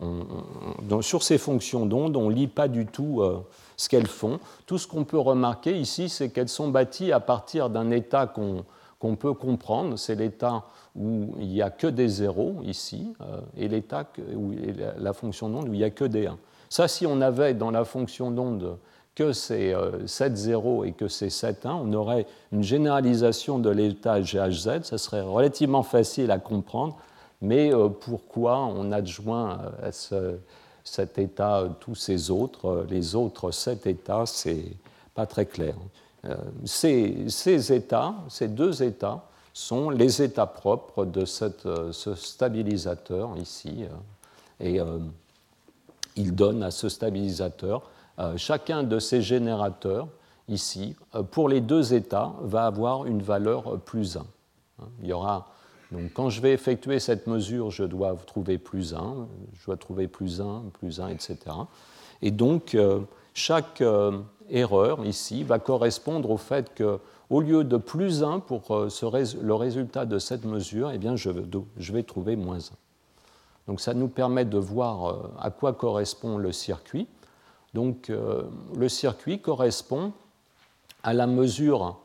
d'onde. 0.00 1.02
sur 1.02 1.22
ces 1.22 1.38
fonctions 1.38 1.86
d'onde, 1.86 2.16
on 2.16 2.28
ne 2.28 2.34
lit 2.34 2.46
pas 2.46 2.68
du 2.68 2.86
tout 2.86 3.22
euh, 3.22 3.40
ce 3.76 3.88
qu'elles 3.88 4.06
font. 4.06 4.38
Tout 4.66 4.76
ce 4.76 4.86
qu'on 4.86 5.04
peut 5.04 5.18
remarquer 5.18 5.78
ici, 5.78 6.08
c'est 6.08 6.28
qu'elles 6.28 6.48
sont 6.48 6.68
bâties 6.68 7.10
à 7.10 7.20
partir 7.20 7.70
d'un 7.70 7.90
état 7.90 8.26
qu'on 8.26 8.64
peut 9.16 9.34
comprendre. 9.34 9.98
C'est 9.98 10.14
l'état 10.14 10.64
où 10.96 11.34
il 11.38 11.48
n'y 11.48 11.62
a 11.62 11.70
que 11.70 11.86
des 11.86 12.08
zéros 12.08 12.56
ici, 12.64 13.12
et 13.56 13.68
l'état 13.68 14.06
où 14.34 14.52
la 14.98 15.12
fonction 15.12 15.48
d'onde 15.48 15.68
où 15.68 15.72
il 15.72 15.78
n'y 15.78 15.84
a 15.84 15.90
que 15.90 16.04
des 16.04 16.26
1. 16.26 16.36
Ça, 16.68 16.86
si 16.86 17.04
on 17.06 17.20
avait 17.20 17.54
dans 17.54 17.72
la 17.72 17.84
fonction 17.84 18.30
d'onde 18.30 18.78
que 19.14 19.32
c'est 19.32 19.74
7,0 20.06 20.80
euh, 20.80 20.84
et 20.84 20.92
que 20.92 21.08
c'est 21.08 21.28
7,1, 21.28 21.72
on 21.72 21.92
aurait 21.92 22.26
une 22.52 22.62
généralisation 22.62 23.58
de 23.58 23.68
l'état 23.68 24.20
GHZ. 24.20 24.82
Ça 24.84 24.98
serait 24.98 25.20
relativement 25.20 25.82
facile 25.82 26.30
à 26.30 26.38
comprendre, 26.38 26.96
mais 27.42 27.74
euh, 27.74 27.88
pourquoi 27.88 28.60
on 28.60 28.92
adjoint 28.92 29.58
euh, 29.58 29.88
à 29.88 29.92
ce, 29.92 30.36
cet 30.84 31.18
état 31.18 31.68
tous 31.80 31.96
ces 31.96 32.30
autres 32.30 32.86
Les 32.88 33.14
autres 33.14 33.50
sept 33.50 33.86
états, 33.86 34.26
c'est 34.26 34.64
pas 35.14 35.26
très 35.26 35.46
clair. 35.46 35.74
Ces, 36.64 37.28
ces, 37.28 37.72
états, 37.72 38.14
ces 38.28 38.48
deux 38.48 38.82
états, 38.82 39.24
sont 39.52 39.90
les 39.90 40.22
états 40.22 40.46
propres 40.46 41.04
de 41.04 41.24
cette, 41.24 41.66
ce 41.92 42.14
stabilisateur 42.14 43.36
ici. 43.38 43.84
Et 44.60 44.80
il 46.16 46.34
donne 46.34 46.62
à 46.62 46.70
ce 46.70 46.88
stabilisateur 46.88 47.82
euh, 48.20 48.36
chacun 48.36 48.82
de 48.82 48.98
ces 48.98 49.22
générateurs, 49.22 50.08
ici, 50.48 50.94
euh, 51.14 51.22
pour 51.22 51.48
les 51.48 51.60
deux 51.60 51.94
états, 51.94 52.34
va 52.42 52.66
avoir 52.66 53.06
une 53.06 53.22
valeur 53.22 53.78
plus 53.80 54.16
1. 54.16 54.20
Hein, 54.20 54.84
il 55.02 55.08
y 55.08 55.12
aura, 55.12 55.48
donc 55.90 56.12
quand 56.12 56.28
je 56.28 56.42
vais 56.42 56.52
effectuer 56.52 57.00
cette 57.00 57.26
mesure, 57.26 57.70
je 57.70 57.84
dois 57.84 58.14
trouver 58.26 58.58
plus 58.58 58.94
1, 58.94 59.26
je 59.58 59.66
dois 59.66 59.76
trouver 59.76 60.06
plus 60.06 60.40
1, 60.40 60.64
plus 60.78 61.00
1, 61.00 61.08
etc. 61.08 61.38
Et 62.20 62.30
donc, 62.30 62.74
euh, 62.74 63.00
chaque 63.32 63.82
erreur 64.50 65.04
ici 65.04 65.44
va 65.44 65.58
correspondre 65.58 66.30
au 66.30 66.36
fait 66.36 66.74
que, 66.74 66.98
au 67.30 67.40
lieu 67.40 67.64
de 67.64 67.76
plus 67.76 68.22
1 68.22 68.40
pour 68.40 68.62
le 68.70 69.54
résultat 69.54 70.04
de 70.04 70.18
cette 70.18 70.44
mesure, 70.44 70.90
eh 70.92 70.98
bien, 70.98 71.16
je, 71.16 71.30
vais 71.30 72.02
trouver 72.02 72.36
moins 72.36 72.58
1. 72.58 72.60
Donc 73.68 73.80
ça 73.80 73.94
nous 73.94 74.08
permet 74.08 74.44
de 74.44 74.58
voir 74.58 75.30
à 75.38 75.50
quoi 75.50 75.72
correspond 75.72 76.38
le 76.38 76.50
circuit. 76.50 77.06
Donc 77.74 78.10
euh, 78.10 78.42
le 78.76 78.88
circuit 78.88 79.40
correspond 79.40 80.12
à 81.02 81.12
la 81.12 81.26
mesure 81.26 81.98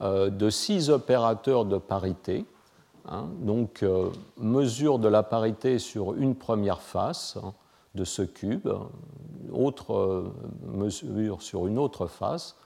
euh, 0.00 0.30
de 0.30 0.50
six 0.50 0.90
opérateurs 0.90 1.64
de 1.64 1.78
parité. 1.78 2.44
Hein. 3.08 3.26
donc 3.40 3.82
euh, 3.82 4.10
mesure 4.36 5.00
de 5.00 5.08
la 5.08 5.24
parité 5.24 5.80
sur 5.80 6.14
une 6.14 6.36
première 6.36 6.80
face 6.80 7.36
hein, 7.42 7.52
de 7.94 8.04
ce 8.04 8.22
cube, 8.22 8.68
autre 9.52 10.32
mesure 10.66 11.42
sur 11.42 11.66
une 11.66 11.78
autre 11.78 12.06
face, 12.06 12.56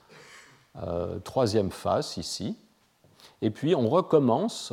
troisième 1.23 1.71
face 1.71 2.17
ici. 2.17 2.55
Et 3.41 3.49
puis 3.49 3.75
on 3.75 3.89
recommence, 3.89 4.71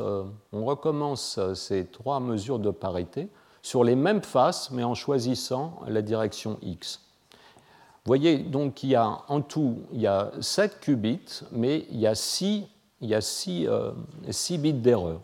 on 0.53 0.65
recommence 0.65 1.39
ces 1.53 1.85
trois 1.85 2.19
mesures 2.19 2.59
de 2.59 2.71
parité 2.71 3.29
sur 3.61 3.83
les 3.83 3.95
mêmes 3.95 4.21
faces, 4.21 4.69
mais 4.71 4.83
en 4.83 4.93
choisissant 4.93 5.79
la 5.87 6.03
direction 6.03 6.59
x. 6.61 7.01
Vous 8.05 8.09
voyez, 8.09 8.37
donc 8.37 8.83
il 8.83 8.89
y 8.89 8.95
a 8.95 9.23
en 9.27 9.41
tout 9.41 9.79
il 9.91 9.99
y 10.01 10.05
a 10.05 10.29
7 10.39 10.79
qubits, 10.79 11.41
mais 11.51 11.87
il 11.89 11.99
y 11.99 12.05
a 12.05 12.13
6, 12.13 12.67
il 13.01 13.09
y 13.09 13.15
a 13.15 13.21
6, 13.21 13.65
euh, 13.67 13.91
bits 14.59 14.73
d'erreur. 14.73 15.19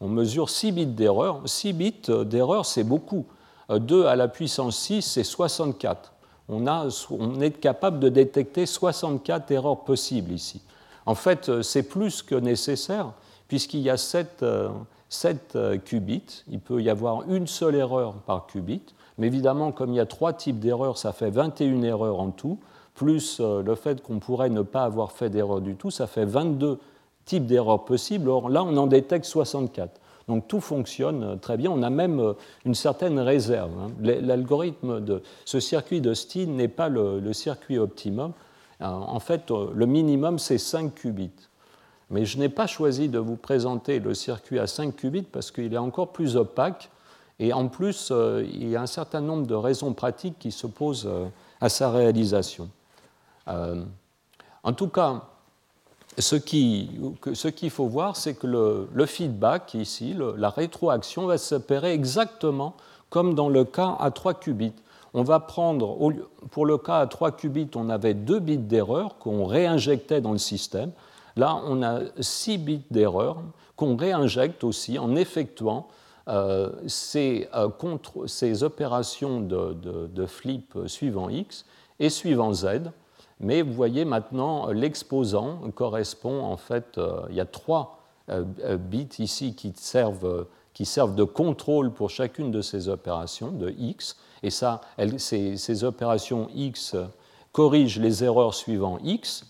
On 0.00 0.06
mesure 0.06 0.48
6 0.48 0.70
bits 0.70 0.86
d'erreur. 0.86 1.42
6 1.44 1.72
bits 1.72 2.10
d'erreur, 2.24 2.64
c'est 2.64 2.84
beaucoup. 2.84 3.26
2 3.68 4.04
euh, 4.04 4.08
à 4.08 4.16
la 4.16 4.28
puissance 4.28 4.76
6, 4.78 5.02
c'est 5.02 5.24
64. 5.24 6.12
On, 6.48 6.66
a, 6.66 6.88
on 7.10 7.40
est 7.40 7.50
capable 7.50 8.00
de 8.00 8.08
détecter 8.08 8.66
64 8.66 9.50
erreurs 9.50 9.84
possibles 9.84 10.32
ici. 10.32 10.62
En 11.06 11.14
fait, 11.14 11.48
euh, 11.48 11.62
c'est 11.62 11.82
plus 11.82 12.22
que 12.22 12.34
nécessaire, 12.34 13.12
puisqu'il 13.48 13.80
y 13.80 13.90
a 13.90 13.96
7, 13.96 14.44
7 15.08 15.58
qubits. 15.84 16.44
Il 16.50 16.60
peut 16.60 16.82
y 16.82 16.90
avoir 16.90 17.30
une 17.30 17.46
seule 17.46 17.74
erreur 17.74 18.14
par 18.26 18.46
qubit. 18.46 18.82
Mais 19.18 19.26
évidemment, 19.26 19.72
comme 19.72 19.92
il 19.92 19.96
y 19.96 20.00
a 20.00 20.06
trois 20.06 20.32
types 20.32 20.60
d'erreurs, 20.60 20.96
ça 20.96 21.12
fait 21.12 21.30
21 21.30 21.82
erreurs 21.82 22.20
en 22.20 22.30
tout, 22.30 22.58
plus 22.94 23.38
euh, 23.40 23.62
le 23.62 23.74
fait 23.74 24.02
qu'on 24.02 24.18
pourrait 24.18 24.48
ne 24.48 24.62
pas 24.62 24.84
avoir 24.84 25.12
fait 25.12 25.28
d'erreur 25.28 25.60
du 25.60 25.74
tout, 25.74 25.90
ça 25.90 26.06
fait 26.06 26.24
22 26.24 26.78
types 27.24 27.46
d'erreurs 27.46 27.84
possibles. 27.84 28.28
Or 28.28 28.48
là, 28.48 28.62
on 28.64 28.76
en 28.76 28.86
détecte 28.86 29.24
64. 29.24 30.00
Donc 30.28 30.46
tout 30.46 30.60
fonctionne 30.60 31.22
euh, 31.24 31.36
très 31.36 31.56
bien. 31.56 31.70
On 31.70 31.82
a 31.82 31.90
même 31.90 32.20
euh, 32.20 32.34
une 32.64 32.74
certaine 32.74 33.18
réserve. 33.18 33.72
Hein. 33.78 33.90
L'algorithme 34.00 35.00
de 35.00 35.22
ce 35.44 35.60
circuit 35.60 36.00
de 36.00 36.14
Steen 36.14 36.56
n'est 36.56 36.68
pas 36.68 36.88
le, 36.88 37.32
circuit 37.32 37.78
optimum. 37.78 38.32
En 38.80 39.18
fait, 39.18 39.50
le 39.50 39.86
minimum, 39.86 40.38
c'est 40.38 40.58
5 40.58 40.94
qubits. 40.94 41.32
Mais 42.10 42.24
je 42.24 42.38
n'ai 42.38 42.48
pas 42.48 42.68
choisi 42.68 43.08
de 43.08 43.18
vous 43.18 43.34
présenter 43.34 43.98
le 43.98 44.14
circuit 44.14 44.60
à 44.60 44.68
5 44.68 44.94
qubits 44.94 45.22
parce 45.22 45.50
qu'il 45.50 45.74
est 45.74 45.78
encore 45.78 46.12
plus 46.12 46.36
opaque 46.36 46.90
et 47.38 47.52
en 47.52 47.68
plus, 47.68 48.08
euh, 48.10 48.44
il 48.52 48.68
y 48.68 48.76
a 48.76 48.82
un 48.82 48.86
certain 48.86 49.20
nombre 49.20 49.46
de 49.46 49.54
raisons 49.54 49.94
pratiques 49.94 50.38
qui 50.38 50.50
s'opposent 50.50 51.06
euh, 51.06 51.26
à 51.60 51.68
sa 51.68 51.90
réalisation. 51.90 52.68
Euh, 53.46 53.84
en 54.64 54.72
tout 54.72 54.88
cas, 54.88 55.22
ce 56.18 56.36
qu'il 57.48 57.70
faut 57.70 57.86
voir, 57.86 58.16
c'est 58.16 58.34
que 58.34 58.46
le, 58.46 59.06
feedback 59.06 59.74
ici, 59.74 60.14
la 60.36 60.50
rétroaction, 60.50 61.26
va 61.26 61.38
s'opérer 61.38 61.92
exactement 61.92 62.74
comme 63.10 63.34
dans 63.34 63.48
le 63.48 63.64
cas 63.64 63.96
à 64.00 64.10
3 64.10 64.34
qubits. 64.34 64.74
On 65.14 65.22
va 65.22 65.40
prendre, 65.40 65.96
pour 66.50 66.66
le 66.66 66.76
cas 66.76 66.98
à 66.98 67.06
3 67.06 67.32
qubits, 67.32 67.70
on 67.74 67.88
avait 67.88 68.14
2 68.14 68.38
bits 68.40 68.58
d'erreur 68.58 69.16
qu'on 69.18 69.46
réinjectait 69.46 70.20
dans 70.20 70.32
le 70.32 70.38
système. 70.38 70.90
Là, 71.36 71.60
on 71.66 71.82
a 71.82 72.00
6 72.20 72.58
bits 72.58 72.82
d'erreur 72.90 73.38
qu'on 73.76 73.96
réinjecte 73.96 74.64
aussi 74.64 74.98
en 74.98 75.14
effectuant 75.16 75.86
ces, 76.86 77.48
ces, 78.26 78.62
opérations 78.62 79.40
de, 79.40 80.26
flip 80.26 80.76
suivant 80.86 81.30
x 81.30 81.64
et 82.00 82.10
suivant 82.10 82.52
z. 82.52 82.66
Mais 83.40 83.62
vous 83.62 83.72
voyez 83.72 84.04
maintenant, 84.04 84.68
l'exposant 84.72 85.60
correspond 85.74 86.42
en 86.42 86.56
fait, 86.56 86.98
il 87.30 87.36
y 87.36 87.40
a 87.40 87.46
trois 87.46 88.00
bits 88.78 89.08
ici 89.18 89.54
qui 89.54 89.72
servent 89.76 90.46
qui 90.78 90.84
servent 90.84 91.16
de 91.16 91.24
contrôle 91.24 91.90
pour 91.90 92.08
chacune 92.08 92.52
de 92.52 92.60
ces 92.60 92.88
opérations 92.88 93.50
de 93.50 93.74
x. 93.80 94.16
Et 94.44 94.50
ça, 94.50 94.80
ces, 95.16 95.82
opérations 95.82 96.46
x 96.54 96.94
corrigent 97.50 97.98
les 97.98 98.22
erreurs 98.22 98.54
suivant 98.54 99.00
x. 99.02 99.44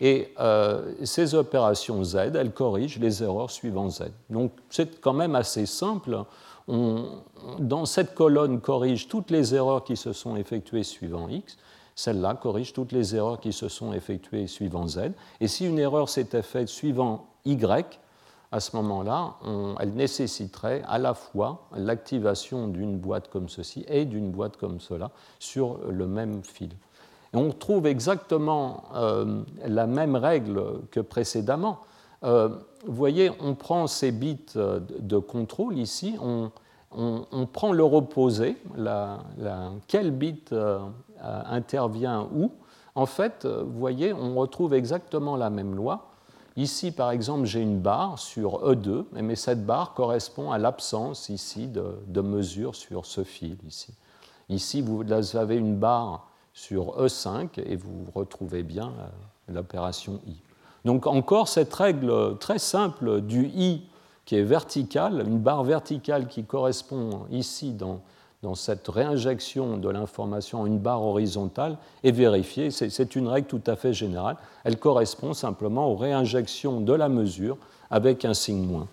Et 0.00 0.32
euh, 0.40 0.94
ces 1.04 1.34
opérations 1.34 2.02
z, 2.02 2.16
elles 2.34 2.52
corrigent 2.52 2.98
les 3.00 3.22
erreurs 3.22 3.50
suivant 3.50 3.90
z. 3.90 4.04
Donc 4.30 4.52
c'est 4.70 4.98
quand 5.02 5.12
même 5.12 5.34
assez 5.34 5.66
simple. 5.66 6.24
On, 6.68 7.04
dans 7.58 7.84
cette 7.84 8.14
colonne 8.14 8.62
corrige 8.62 9.08
toutes 9.08 9.30
les 9.30 9.54
erreurs 9.54 9.84
qui 9.84 9.98
se 9.98 10.14
sont 10.14 10.36
effectuées 10.36 10.84
suivant 10.84 11.28
x. 11.28 11.58
Celle-là 11.94 12.34
corrige 12.34 12.72
toutes 12.72 12.92
les 12.92 13.14
erreurs 13.14 13.40
qui 13.40 13.52
se 13.52 13.68
sont 13.68 13.92
effectuées 13.92 14.46
suivant 14.46 14.88
z. 14.88 15.12
Et 15.40 15.48
si 15.48 15.66
une 15.66 15.78
erreur 15.78 16.08
s'était 16.08 16.42
faite 16.42 16.68
suivant 16.68 17.26
y, 17.44 17.56
à 18.52 18.60
ce 18.60 18.76
moment-là, 18.76 19.34
elle 19.80 19.94
nécessiterait 19.94 20.82
à 20.86 20.98
la 20.98 21.14
fois 21.14 21.66
l'activation 21.74 22.68
d'une 22.68 22.98
boîte 22.98 23.28
comme 23.30 23.48
ceci 23.48 23.84
et 23.88 24.04
d'une 24.04 24.30
boîte 24.30 24.58
comme 24.58 24.78
cela 24.78 25.10
sur 25.38 25.78
le 25.88 26.06
même 26.06 26.42
fil. 26.44 26.70
Et 27.32 27.36
on 27.36 27.50
trouve 27.50 27.86
exactement 27.86 28.84
euh, 28.94 29.42
la 29.66 29.86
même 29.86 30.16
règle 30.16 30.62
que 30.90 31.00
précédemment. 31.00 31.80
Euh, 32.24 32.50
vous 32.84 32.94
voyez, 32.94 33.30
on 33.40 33.54
prend 33.54 33.86
ces 33.86 34.12
bits 34.12 34.38
de 34.54 35.18
contrôle 35.18 35.78
ici, 35.78 36.16
prend 37.52 37.72
leur 37.72 37.92
opposé, 37.92 38.56
quel 39.88 40.10
bit 40.10 40.52
euh, 40.52 40.80
intervient 41.20 42.28
où. 42.34 42.52
En 42.94 43.06
fait, 43.06 43.46
vous 43.46 43.78
voyez, 43.78 44.12
on 44.12 44.34
retrouve 44.34 44.74
exactement 44.74 45.36
la 45.36 45.50
même 45.50 45.74
loi. 45.74 46.12
Ici, 46.56 46.92
par 46.92 47.10
exemple, 47.10 47.46
j'ai 47.46 47.60
une 47.60 47.80
barre 47.80 48.18
sur 48.18 48.60
E2, 48.70 49.04
mais 49.12 49.36
cette 49.36 49.64
barre 49.64 49.94
correspond 49.94 50.50
à 50.50 50.58
l'absence 50.58 51.30
ici 51.30 51.66
de, 51.66 52.20
mesure 52.20 52.74
sur 52.74 53.06
ce 53.06 53.24
fil. 53.24 53.56
Ici, 53.66 53.94
ici 54.50 54.82
vous 54.82 55.02
avez 55.36 55.56
une 55.56 55.76
barre 55.76 56.28
sur 56.52 57.02
E5 57.02 57.58
et 57.64 57.76
vous 57.76 58.04
retrouvez 58.14 58.62
bien 58.62 58.88
euh, 58.88 59.54
l'opération 59.54 60.20
I. 60.26 60.36
Donc 60.84 61.06
encore 61.06 61.48
cette 61.48 61.72
règle 61.72 62.36
très 62.38 62.58
simple 62.58 63.22
du 63.22 63.46
I 63.46 63.86
qui 64.32 64.38
est 64.38 64.42
verticale, 64.44 65.26
une 65.26 65.40
barre 65.40 65.62
verticale 65.62 66.26
qui 66.26 66.44
correspond 66.44 67.26
ici 67.30 67.72
dans 67.72 68.54
cette 68.54 68.88
réinjection 68.88 69.76
de 69.76 69.90
l'information 69.90 70.64
une 70.64 70.78
barre 70.78 71.02
horizontale 71.02 71.76
est 72.02 72.12
vérifiée. 72.12 72.70
C'est 72.70 73.14
une 73.14 73.28
règle 73.28 73.46
tout 73.46 73.60
à 73.66 73.76
fait 73.76 73.92
générale. 73.92 74.38
Elle 74.64 74.78
correspond 74.78 75.34
simplement 75.34 75.92
aux 75.92 75.96
réinjections 75.96 76.80
de 76.80 76.94
la 76.94 77.10
mesure 77.10 77.58
avec 77.90 78.24
un 78.24 78.32
signe 78.32 78.64
moins. 78.64 78.88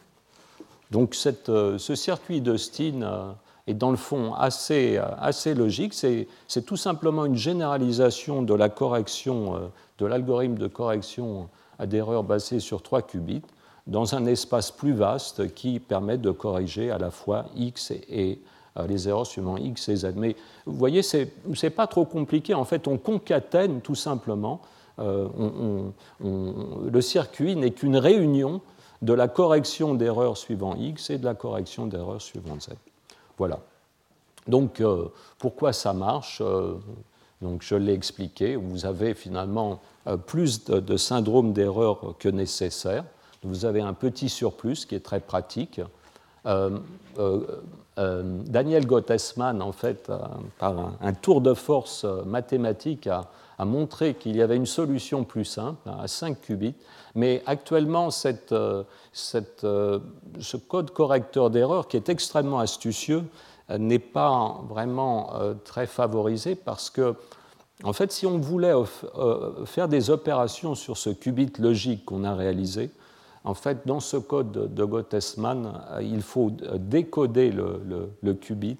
Donc 0.91 1.15
euh, 1.47 1.77
ce 1.77 1.95
circuit 1.95 2.41
de 2.41 2.57
Steen 2.57 3.03
euh, 3.03 3.31
est 3.65 3.75
dans 3.75 3.91
le 3.91 3.95
fond 3.95 4.33
assez, 4.33 4.99
euh, 4.99 5.55
logique. 5.55 5.93
C'est 5.93 6.65
tout 6.65 6.75
simplement 6.75 7.23
une 7.23 7.37
généralisation 7.37 8.41
de 8.41 8.53
la 8.53 8.67
correction, 8.67 9.71
de 9.99 10.05
l'algorithme 10.05 10.57
de 10.57 10.67
correction 10.67 11.47
à 11.77 11.85
d'erreurs 11.85 12.25
basées 12.25 12.59
sur 12.59 12.81
3 12.81 13.03
qubits 13.03 13.41
dans 13.89 14.15
un 14.15 14.25
espace 14.25 14.71
plus 14.71 14.93
vaste 14.93 15.53
qui 15.53 15.79
permet 15.79 16.17
de 16.17 16.31
corriger 16.31 16.91
à 16.91 16.97
la 16.97 17.09
fois 17.09 17.45
x 17.55 17.91
et 17.91 18.39
euh, 18.77 18.87
les 18.87 19.09
erreurs 19.09 19.25
suivant 19.25 19.57
x 19.57 19.89
et 19.89 19.95
z. 19.95 20.13
Mais 20.15 20.35
vous 20.65 20.77
voyez, 20.77 21.01
ce 21.01 21.17
n'est 21.17 21.69
pas 21.69 21.87
trop 21.87 22.05
compliqué. 22.05 22.53
En 22.53 22.65
fait, 22.65 22.87
on 22.87 22.97
concatène 22.97 23.81
tout 23.81 23.95
simplement. 23.95 24.61
Euh, 24.99 25.27
le 26.21 27.01
circuit 27.01 27.55
n'est 27.55 27.71
qu'une 27.71 27.97
réunion 27.97 28.61
de 29.01 29.13
la 29.13 29.27
correction 29.27 29.95
d'erreurs 29.95 30.37
suivant 30.37 30.75
x 30.75 31.09
et 31.09 31.17
de 31.17 31.25
la 31.25 31.33
correction 31.33 31.87
d'erreurs 31.87 32.21
suivant 32.21 32.59
z. 32.59 32.69
Voilà. 33.37 33.59
Donc, 34.47 34.81
euh, 34.81 35.05
pourquoi 35.37 35.73
ça 35.73 35.93
marche 35.93 36.43
donc, 37.41 37.63
Je 37.63 37.75
l'ai 37.75 37.93
expliqué. 37.93 38.55
Vous 38.55 38.85
avez 38.85 39.15
finalement 39.15 39.79
plus 40.27 40.65
de, 40.65 40.79
de 40.79 40.97
syndrome 40.97 41.53
d'erreur 41.53 42.15
que 42.19 42.29
nécessaire. 42.29 43.05
Vous 43.43 43.65
avez 43.65 43.81
un 43.81 43.93
petit 43.93 44.29
surplus 44.29 44.85
qui 44.85 44.95
est 44.95 44.99
très 44.99 45.19
pratique. 45.19 45.81
Euh, 47.99 48.23
Daniel 48.45 48.85
Gottesman, 48.85 49.61
en 49.61 49.73
fait, 49.73 50.09
par 50.57 50.93
un, 51.01 51.13
tour 51.13 51.41
de 51.41 51.53
force 51.53 52.05
mathématique, 52.25 53.07
a, 53.07 53.25
montré 53.65 54.13
qu'il 54.13 54.37
y 54.37 54.41
avait 54.41 54.55
une 54.55 54.65
solution 54.65 55.25
plus 55.25 55.43
simple, 55.43 55.89
à 55.89 56.07
5 56.07 56.39
qubits, 56.39 56.75
mais 57.13 57.43
actuellement, 57.45 58.07
euh, 58.25 58.83
euh, 59.63 59.99
ce 60.39 60.57
code 60.57 60.91
correcteur 60.91 61.49
d'erreur, 61.49 61.89
qui 61.89 61.97
est 61.97 62.07
extrêmement 62.07 62.59
astucieux, 62.59 63.23
n'est 63.77 63.99
pas 63.99 64.61
vraiment 64.67 65.31
très 65.63 65.85
favorisé 65.85 66.55
parce 66.55 66.89
que, 66.89 67.13
en 67.83 67.93
fait, 67.93 68.11
si 68.11 68.25
on 68.25 68.39
voulait 68.39 68.73
faire 69.65 69.87
des 69.87 70.09
opérations 70.09 70.73
sur 70.73 70.97
ce 70.97 71.11
qubit 71.11 71.51
logique 71.59 72.03
qu'on 72.05 72.23
a 72.23 72.33
réalisé, 72.33 72.89
en 73.49 73.55
fait, 73.55 73.79
dans 73.87 73.99
ce 73.99 74.15
code 74.15 74.73
de 74.75 74.83
Gottesman, 74.85 75.81
euh, 75.89 76.03
il 76.03 76.21
faut 76.21 76.51
décoder 76.75 77.51
le, 77.51 78.33
qubit 78.35 78.77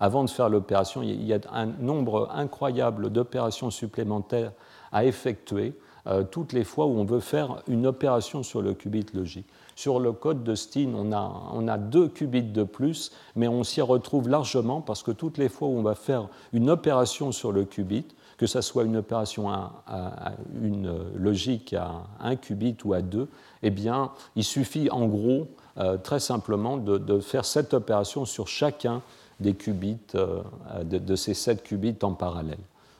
avant 0.00 0.24
de 0.24 0.30
faire 0.30 0.48
l'opération. 0.48 1.00
Il 1.02 1.22
y 1.22 1.32
a 1.32 1.38
un 1.52 1.66
nombre 1.66 2.28
incroyable 2.34 3.10
d'opérations 3.10 3.70
supplémentaires 3.70 4.50
à 4.90 5.04
effectuer 5.04 5.74
euh, 6.08 6.24
toutes 6.24 6.52
les 6.52 6.64
fois 6.64 6.86
où 6.86 6.98
on 6.98 7.04
veut 7.04 7.20
faire 7.20 7.62
une 7.68 7.86
opération 7.86 8.42
sur 8.42 8.62
le 8.62 8.74
qubit 8.74 9.06
logique. 9.14 9.46
Sur 9.76 10.00
le 10.00 10.10
code 10.10 10.42
de 10.42 10.56
Steen, 10.56 10.96
on 10.96 11.12
a, 11.12 11.52
on 11.52 11.68
a 11.68 11.78
deux 11.78 12.08
qubits 12.08 12.42
de 12.42 12.64
plus, 12.64 13.12
mais 13.36 13.46
on 13.46 13.62
s'y 13.62 13.80
retrouve 13.80 14.28
largement 14.28 14.80
parce 14.80 15.04
que 15.04 15.12
toutes 15.12 15.38
les 15.38 15.48
fois 15.48 15.68
où 15.68 15.78
on 15.78 15.82
va 15.82 15.94
faire 15.94 16.26
une 16.52 16.68
opération 16.68 17.30
sur 17.30 17.52
le 17.52 17.64
qubit, 17.64 18.06
que 18.40 18.46
ce 18.46 18.62
soit 18.62 18.84
une 18.84 18.96
opération 18.96 19.50
à, 19.50 20.32
une 20.62 20.90
logique 21.14 21.74
à 21.74 22.04
un 22.20 22.36
qubit 22.36 22.74
ou 22.86 22.94
à 22.94 23.02
deux, 23.02 23.28
eh 23.62 23.70
bien, 23.70 24.10
il 24.36 24.44
suffit 24.44 24.90
en 24.90 25.06
gros, 25.06 25.48
euh, 25.78 25.96
très 25.96 26.20
simplement, 26.20 26.76
de, 26.76 27.20
faire 27.20 27.44
cette 27.44 27.74
opération 27.74 28.24
sur 28.24 28.48
chacun 28.48 29.02
des 29.38 29.54
qubits, 29.54 29.98
euh, 30.14 30.42
de, 30.82 31.16
ces 31.16 31.34
sept 31.34 31.62
qubits 31.62 31.96
en 32.02 32.12
parallèle. 32.12 32.58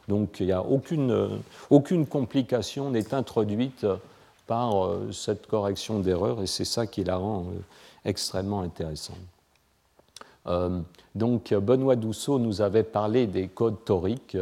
Donc, 0.08 0.38
il 0.40 0.46
n'y 0.46 0.52
a 0.52 0.62
aucune, 0.62 1.40
aucune 1.70 2.06
complication 2.06 2.90
n'est 2.90 3.14
introduite 3.14 3.86
par 4.46 4.84
euh, 4.84 5.12
cette 5.12 5.46
correction 5.46 6.00
d'erreur, 6.00 6.42
et 6.42 6.46
c'est 6.46 6.64
ça 6.64 6.86
qui 6.86 7.04
la 7.04 7.16
rend 7.16 7.46
extrêmement 8.04 8.62
intéressante. 8.62 9.16
donc, 11.14 11.52
Benoît 11.52 11.96
Dousseau 11.96 12.38
nous 12.38 12.60
avait 12.60 12.82
parlé 12.82 13.26
des 13.26 13.48
codes 13.48 13.84
toriques. 13.84 14.36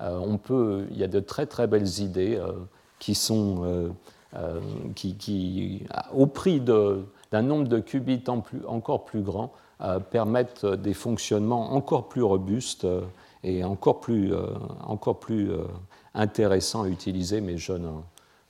Euh, 0.00 0.18
on 0.18 0.38
peut, 0.38 0.86
il 0.90 0.98
y 0.98 1.04
a 1.04 1.08
de 1.08 1.20
très 1.20 1.46
très 1.46 1.66
belles 1.66 2.00
idées 2.00 2.36
euh, 2.36 2.52
qui 2.98 3.14
sont, 3.14 3.94
euh, 4.36 4.60
qui, 4.94 5.86
au 6.12 6.26
prix 6.26 6.60
d'un 6.60 7.42
nombre 7.42 7.68
de 7.68 7.78
qubits 7.78 8.24
encore 8.66 9.04
plus 9.04 9.22
grand, 9.22 9.52
permettent 10.10 10.64
des 10.64 10.94
fonctionnements 10.94 11.74
encore 11.74 12.08
plus 12.08 12.22
robustes 12.22 12.86
et 13.42 13.64
encore 13.64 14.00
plus, 14.00 14.32
encore 14.84 15.18
plus 15.18 15.50
intéressants 16.14 16.84
à 16.84 16.88
utiliser, 16.88 17.40
mais 17.40 17.58
je 17.58 17.72
ne, 17.74 17.90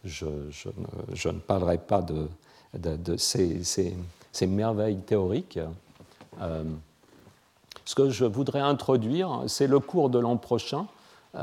je, 0.05 0.27
ne, 0.27 1.39
parlerai 1.41 1.79
pas 1.79 2.03
de, 2.03 3.17
ces, 3.17 3.97
merveilles 4.47 5.01
théoriques. 5.01 5.59
ce 7.85 7.95
que 7.95 8.11
je 8.11 8.27
voudrais 8.27 8.61
introduire, 8.61 9.43
c'est 9.49 9.67
le 9.67 9.81
cours 9.81 10.11
de 10.11 10.19
l'an 10.19 10.37
prochain 10.37 10.87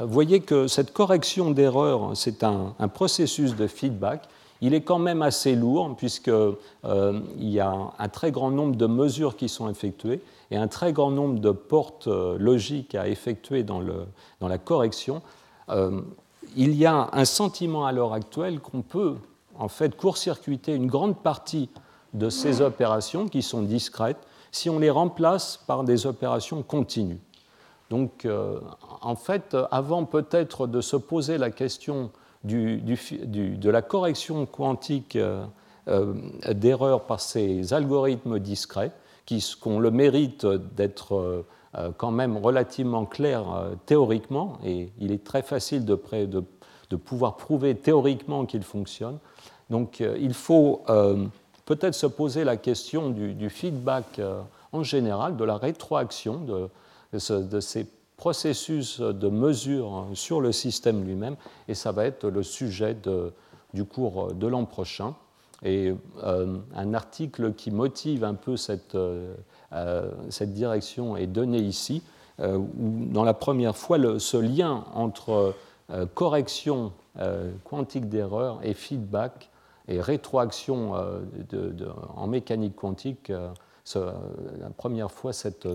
voyez 0.03 0.39
que 0.39 0.67
cette 0.67 0.93
correction 0.93 1.51
d'erreur, 1.51 2.11
c'est 2.15 2.43
un, 2.43 2.73
processus 2.93 3.55
de 3.55 3.67
feedback. 3.67 4.27
Il 4.61 4.73
est 4.73 4.81
quand 4.81 4.99
même 4.99 5.21
assez 5.21 5.55
lourd 5.55 5.95
puisqu'il 5.97 6.55
euh, 6.85 7.19
y 7.39 7.59
a 7.59 7.73
un 7.97 8.09
très 8.09 8.31
grand 8.31 8.51
nombre 8.51 8.75
de 8.75 8.85
mesures 8.85 9.35
qui 9.35 9.49
sont 9.49 9.69
effectuées 9.69 10.21
et 10.51 10.57
un 10.57 10.67
très 10.67 10.93
grand 10.93 11.09
nombre 11.09 11.39
de 11.39 11.51
portes 11.51 12.07
euh, 12.07 12.37
logiques 12.37 12.93
à 12.93 13.07
effectuer 13.07 13.63
dans, 13.63 13.81
la 14.41 14.57
correction. 14.57 15.21
Euh, 15.69 16.01
il 16.55 16.75
y 16.75 16.85
a 16.85 17.09
un 17.11 17.25
sentiment 17.25 17.85
à 17.85 17.91
l'heure 17.91 18.13
actuelle 18.13 18.59
qu'on 18.59 18.81
peut 18.81 19.15
en 19.57 19.67
fait 19.67 19.95
court-circuiter 19.95 20.75
une 20.75 20.87
grande 20.87 21.17
partie 21.17 21.69
de 22.13 22.29
ces 22.29 22.61
opérations 22.61 23.27
qui 23.27 23.41
sont 23.41 23.61
discrètes 23.61 24.17
si 24.51 24.69
on 24.69 24.79
les 24.79 24.89
remplace 24.89 25.57
par 25.65 25.83
des 25.83 26.05
opérations 26.05 26.61
continues. 26.61 27.19
Donc, 27.91 28.23
euh, 28.23 28.61
en 29.01 29.17
fait, 29.17 29.57
avant 29.69 30.05
peut-être 30.05 30.65
de 30.65 30.79
se 30.79 30.95
poser 30.95 31.37
la 31.37 31.51
question 31.51 32.09
de 32.45 33.69
la 33.69 33.81
correction 33.81 34.45
quantique 34.45 35.17
euh, 35.17 35.43
euh, 35.89 36.13
d'erreurs 36.53 37.01
par 37.01 37.19
ces 37.19 37.73
algorithmes 37.73 38.39
discrets, 38.39 38.93
qui 39.25 39.45
ont 39.65 39.79
le 39.79 39.91
mérite 39.91 40.45
d'être 40.45 41.45
quand 41.97 42.11
même 42.11 42.37
relativement 42.37 43.05
clairs 43.05 43.45
théoriquement, 43.85 44.57
et 44.65 44.89
il 44.99 45.11
est 45.11 45.23
très 45.23 45.41
facile 45.41 45.85
de, 45.85 45.95
pouvoir 46.95 47.37
prouver 47.37 47.75
théoriquement 47.75 48.45
qu'ils 48.45 48.63
fonctionnent. 48.63 49.19
Donc 49.69 49.99
il 50.01 50.33
faut 50.33 50.83
peut-être 51.65 51.95
se 51.95 52.07
poser 52.07 52.43
la 52.43 52.57
question 52.57 53.09
du, 53.09 53.49
feedback 53.49 54.19
euh, 54.19 54.41
en 54.73 54.83
général, 54.83 55.37
de 55.37 55.43
la 55.45 55.57
rétroaction 55.57 56.69
de, 57.13 57.59
ces 57.59 57.87
processus 58.17 58.99
de 58.99 59.29
mesure 59.29 60.07
sur 60.13 60.41
le 60.41 60.51
système 60.51 61.03
lui-même, 61.05 61.35
et 61.67 61.73
ça 61.73 61.91
va 61.91 62.05
être 62.05 62.29
le 62.29 62.43
sujet 62.43 62.95
du 63.73 63.85
cours 63.85 64.33
de 64.33 64.47
l'an 64.47 64.65
prochain. 64.65 65.15
Et 65.63 65.93
euh, 66.23 66.57
un 66.75 66.93
article 66.95 67.53
qui 67.53 67.69
motive 67.69 68.23
un 68.23 68.33
peu 68.33 68.57
cette, 68.57 68.95
euh, 68.95 69.35
cette 70.29 70.53
direction 70.53 71.15
est 71.17 71.27
donné 71.27 71.59
ici, 71.59 72.03
où 72.39 72.67
dans 73.11 73.23
la 73.23 73.35
première 73.35 73.77
fois, 73.77 73.99
ce 74.17 74.37
lien 74.37 74.85
entre 74.95 75.53
correction 76.15 76.91
quantique 77.65 78.09
d'erreur 78.09 78.59
et 78.63 78.73
feedback 78.73 79.51
et 79.87 80.01
rétroaction 80.01 80.95
euh, 80.95 81.19
en 82.15 82.27
mécanique 82.27 82.75
quantique, 82.75 83.31
euh, 83.95 84.11
la 84.59 84.69
première 84.69 85.11
fois, 85.11 85.33
cette, 85.33 85.67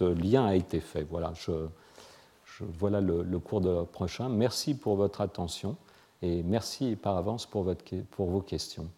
lien 0.00 0.46
a 0.46 0.54
été 0.54 0.80
fait. 0.80 1.02
Voilà, 1.02 1.32
le, 3.00 3.38
cours 3.38 3.60
de 3.60 3.82
prochain. 3.84 4.28
Merci 4.28 4.74
pour 4.74 4.96
votre 4.96 5.20
attention 5.20 5.76
et 6.22 6.42
merci 6.42 6.96
par 6.96 7.16
avance 7.16 7.46
pour 7.46 7.64
vos 7.64 8.40
questions. 8.40 8.88